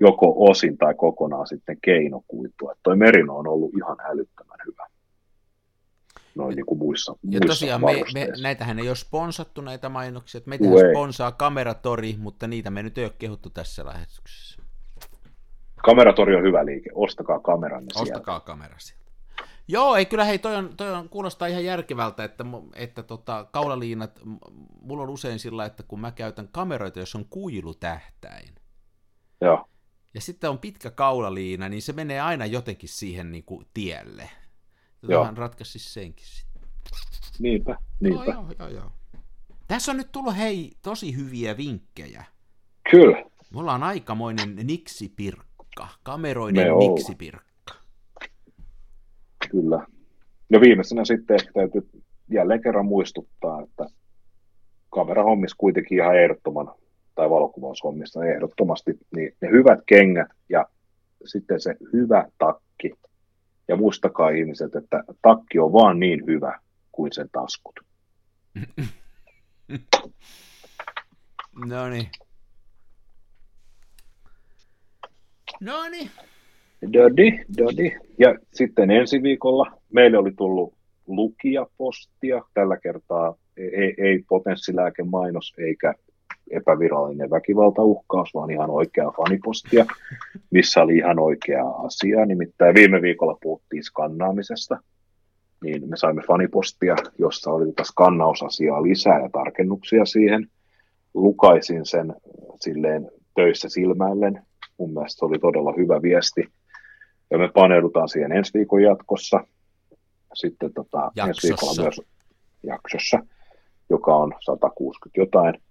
joko 0.00 0.34
osin 0.50 0.78
tai 0.78 0.94
kokonaan 0.94 1.46
sitten 1.46 1.76
keinokuitua. 1.82 2.74
Toi 2.82 2.96
merino 2.96 3.36
on 3.36 3.48
ollut 3.48 3.70
ihan 3.76 3.96
älyttömän 4.00 4.58
hyvä. 4.66 4.86
Noin 6.34 6.56
niin 6.56 6.66
kuin 6.66 6.78
muissa, 6.78 7.12
ja 7.12 7.18
muissa 7.22 7.46
tosiaan 7.46 7.80
me, 7.80 8.04
me, 8.14 8.28
näitähän 8.42 8.78
ei 8.78 8.88
ole 8.88 8.96
sponsattu 8.96 9.60
näitä 9.60 9.88
mainoksia. 9.88 10.40
Meitähän 10.46 10.78
sponsaa 10.90 11.32
Kameratori, 11.32 12.14
mutta 12.18 12.46
niitä 12.46 12.70
me 12.70 12.82
nyt 12.82 12.98
ei 12.98 13.04
ole 13.04 13.12
kehuttu 13.18 13.50
tässä 13.50 13.86
lähetyksessä. 13.86 14.62
Kameratori 15.84 16.36
on 16.36 16.42
hyvä 16.42 16.64
liike, 16.64 16.90
ostakaa 16.94 17.40
kameranne 17.40 17.88
Ostakaa 17.94 18.34
sieltä. 18.34 18.46
kamera 18.46 18.74
sieltä. 18.78 18.97
Joo, 19.68 19.96
ei 19.96 20.06
kyllä 20.06 20.24
hei, 20.24 20.38
toi 20.38 20.56
on, 20.56 20.76
toi 20.76 20.92
on, 20.92 21.08
kuulostaa 21.08 21.48
ihan 21.48 21.64
järkevältä, 21.64 22.24
että, 22.24 22.44
että 22.74 23.02
tota, 23.02 23.48
kaulaliinat, 23.52 24.20
mulla 24.82 25.02
on 25.02 25.10
usein 25.10 25.38
sillä, 25.38 25.64
että 25.64 25.82
kun 25.82 26.00
mä 26.00 26.12
käytän 26.12 26.48
kameroita, 26.48 27.00
jos 27.00 27.14
on 27.14 27.24
kuilutähtäin, 27.24 28.54
Joo. 29.40 29.68
ja 30.14 30.20
sitten 30.20 30.50
on 30.50 30.58
pitkä 30.58 30.90
kaulaliina, 30.90 31.68
niin 31.68 31.82
se 31.82 31.92
menee 31.92 32.20
aina 32.20 32.46
jotenkin 32.46 32.88
siihen 32.88 33.32
niin 33.32 33.44
kuin 33.44 33.66
tielle. 33.74 34.30
Tähän 35.08 35.36
ratkaisi 35.36 35.78
senkin 35.78 36.26
sitten. 36.26 36.62
Niinpä, 37.38 37.76
niinpä. 38.00 38.24
Joo, 38.24 38.34
joo, 38.34 38.52
joo, 38.58 38.68
joo. 38.68 38.92
Tässä 39.68 39.92
on 39.92 39.96
nyt 39.96 40.12
tullut 40.12 40.36
hei 40.36 40.72
tosi 40.82 41.16
hyviä 41.16 41.56
vinkkejä. 41.56 42.24
Kyllä. 42.90 43.24
Mulla 43.50 43.72
on 43.72 43.82
aikamoinen 43.82 44.56
niksipirkka, 44.62 45.88
kameroiden 46.02 46.66
niksipirkka. 46.78 47.48
Kyllä. 49.50 49.86
Ja 50.50 50.60
viimeisenä 50.60 51.04
sitten 51.04 51.34
ehkä 51.34 51.52
täytyy 51.54 51.88
jälleen 52.30 52.62
kerran 52.62 52.86
muistuttaa, 52.86 53.62
että 53.62 53.86
kamerahommissa 54.90 55.56
kuitenkin 55.58 55.98
ihan 55.98 56.16
ehdottoman, 56.16 56.74
tai 57.14 57.30
valokuvaushommissa 57.30 58.24
ehdottomasti, 58.24 58.98
niin 59.16 59.36
ne 59.40 59.50
hyvät 59.50 59.78
kengät 59.86 60.28
ja 60.48 60.66
sitten 61.24 61.60
se 61.60 61.74
hyvä 61.92 62.24
takki. 62.38 62.92
Ja 63.68 63.76
muistakaa 63.76 64.30
ihmiset, 64.30 64.74
että 64.74 65.04
takki 65.22 65.58
on 65.58 65.72
vaan 65.72 66.00
niin 66.00 66.26
hyvä 66.26 66.60
kuin 66.92 67.12
sen 67.12 67.28
taskut. 67.32 67.80
No 71.66 71.88
niin. 71.88 72.10
No 75.60 75.88
niin. 75.88 76.10
Dodi, 76.92 77.44
dodi. 77.58 77.96
Ja 78.18 78.34
sitten 78.54 78.90
ensi 78.90 79.22
viikolla 79.22 79.72
meille 79.92 80.18
oli 80.18 80.32
tullut 80.32 80.74
lukijapostia, 81.06 82.42
tällä 82.54 82.76
kertaa 82.76 83.34
ei, 83.56 83.94
ei 83.98 84.24
potenssilääkemainos 84.28 85.54
eikä 85.58 85.94
epävirallinen 86.50 87.30
väkivaltauhkaus, 87.30 88.34
vaan 88.34 88.50
ihan 88.50 88.70
oikea 88.70 89.12
fanipostia, 89.16 89.86
missä 90.50 90.82
oli 90.82 90.96
ihan 90.96 91.18
oikea 91.18 91.68
asia. 91.68 92.26
Nimittäin 92.26 92.74
viime 92.74 93.02
viikolla 93.02 93.38
puhuttiin 93.42 93.82
skannaamisesta, 93.82 94.78
niin 95.64 95.88
me 95.90 95.96
saimme 95.96 96.22
fanipostia, 96.26 96.96
jossa 97.18 97.50
oli 97.50 97.66
tätä 97.66 97.84
skannausasiaa 97.84 98.82
lisää 98.82 99.22
ja 99.22 99.28
tarkennuksia 99.32 100.04
siihen. 100.04 100.48
Lukaisin 101.14 101.86
sen 101.86 102.14
silleen 102.60 103.10
töissä 103.34 103.68
silmäillen. 103.68 104.42
Mun 104.78 104.92
mielestä 104.92 105.18
se 105.18 105.24
oli 105.24 105.38
todella 105.38 105.74
hyvä 105.76 106.02
viesti. 106.02 106.44
Ja 107.30 107.38
me 107.38 107.48
paneudutaan 107.54 108.08
siihen 108.08 108.32
ensi 108.32 108.54
viikon 108.54 108.82
jatkossa. 108.82 109.44
Sitten 110.34 110.74
tota, 110.74 111.10
ensi 111.28 111.48
viikolla 111.48 111.82
myös 111.82 112.00
jaksossa, 112.62 113.18
joka 113.90 114.16
on 114.16 114.32
160 114.40 115.20
jotain. 115.20 115.62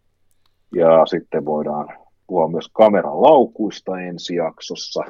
Ja 0.76 1.06
sitten 1.06 1.46
voidaan 1.46 1.98
puhua 2.28 2.48
myös 2.48 2.70
kameran 2.74 3.22
laukuista 3.22 4.00
ensi 4.00 4.36
jaksossa 4.36 5.04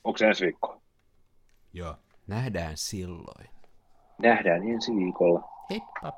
Onko 0.05 0.18
se 0.18 0.26
ensi 0.26 0.44
viikko? 0.44 0.82
Joo. 1.72 1.94
Nähdään 2.26 2.76
silloin. 2.76 3.47
Nähdään 4.18 4.68
ensi 4.68 4.93
viikolla. 4.97 5.43
Heippa! 5.70 6.12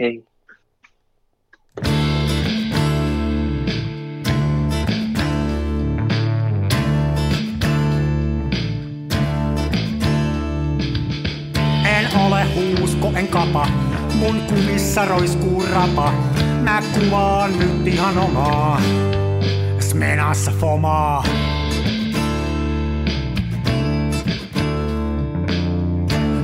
Hei. 0.00 0.24
En 11.86 12.16
ole 12.26 12.44
huusko, 12.54 13.12
en 13.16 13.28
kapa, 13.28 13.66
mun 14.18 14.40
kumissa 14.48 15.04
roiskuu 15.04 15.64
rapa. 15.72 16.12
Mä 16.62 16.82
kuvaan 16.94 17.58
nyt 17.58 17.86
ihan 17.86 18.18
omaa, 18.18 18.80
smenassa 19.80 20.52
fomaa. 20.60 21.24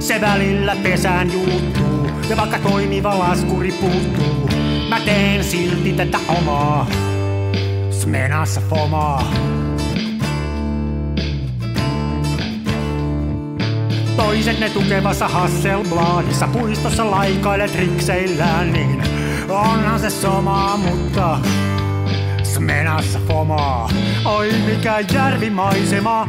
Se 0.08 0.20
välillä 0.20 0.76
pesään 0.82 1.32
juuttuu, 1.32 2.10
ja 2.28 2.36
vaikka 2.36 2.58
toimiva 2.58 3.18
laskuri 3.18 3.72
puuttuu, 3.72 4.50
mä 4.88 5.00
teen 5.00 5.44
silti 5.44 5.92
tätä 5.92 6.18
omaa, 6.28 6.86
smenassa 7.90 8.60
fomaa. 8.70 9.32
Toiset 14.16 14.60
ne 14.60 14.70
tukevassa 14.70 15.28
Hasselbladissa 15.28 16.48
puistossa 16.48 17.10
laikailet 17.10 17.74
rikseillään, 17.74 18.72
niin 18.72 19.02
onhan 19.48 20.00
se 20.00 20.10
somaa, 20.10 20.76
mutta 20.76 21.38
smenassa 22.42 23.18
fomaa. 23.28 23.90
Oi 24.24 24.52
mikä 24.66 25.00
järvimaisema, 25.12 26.28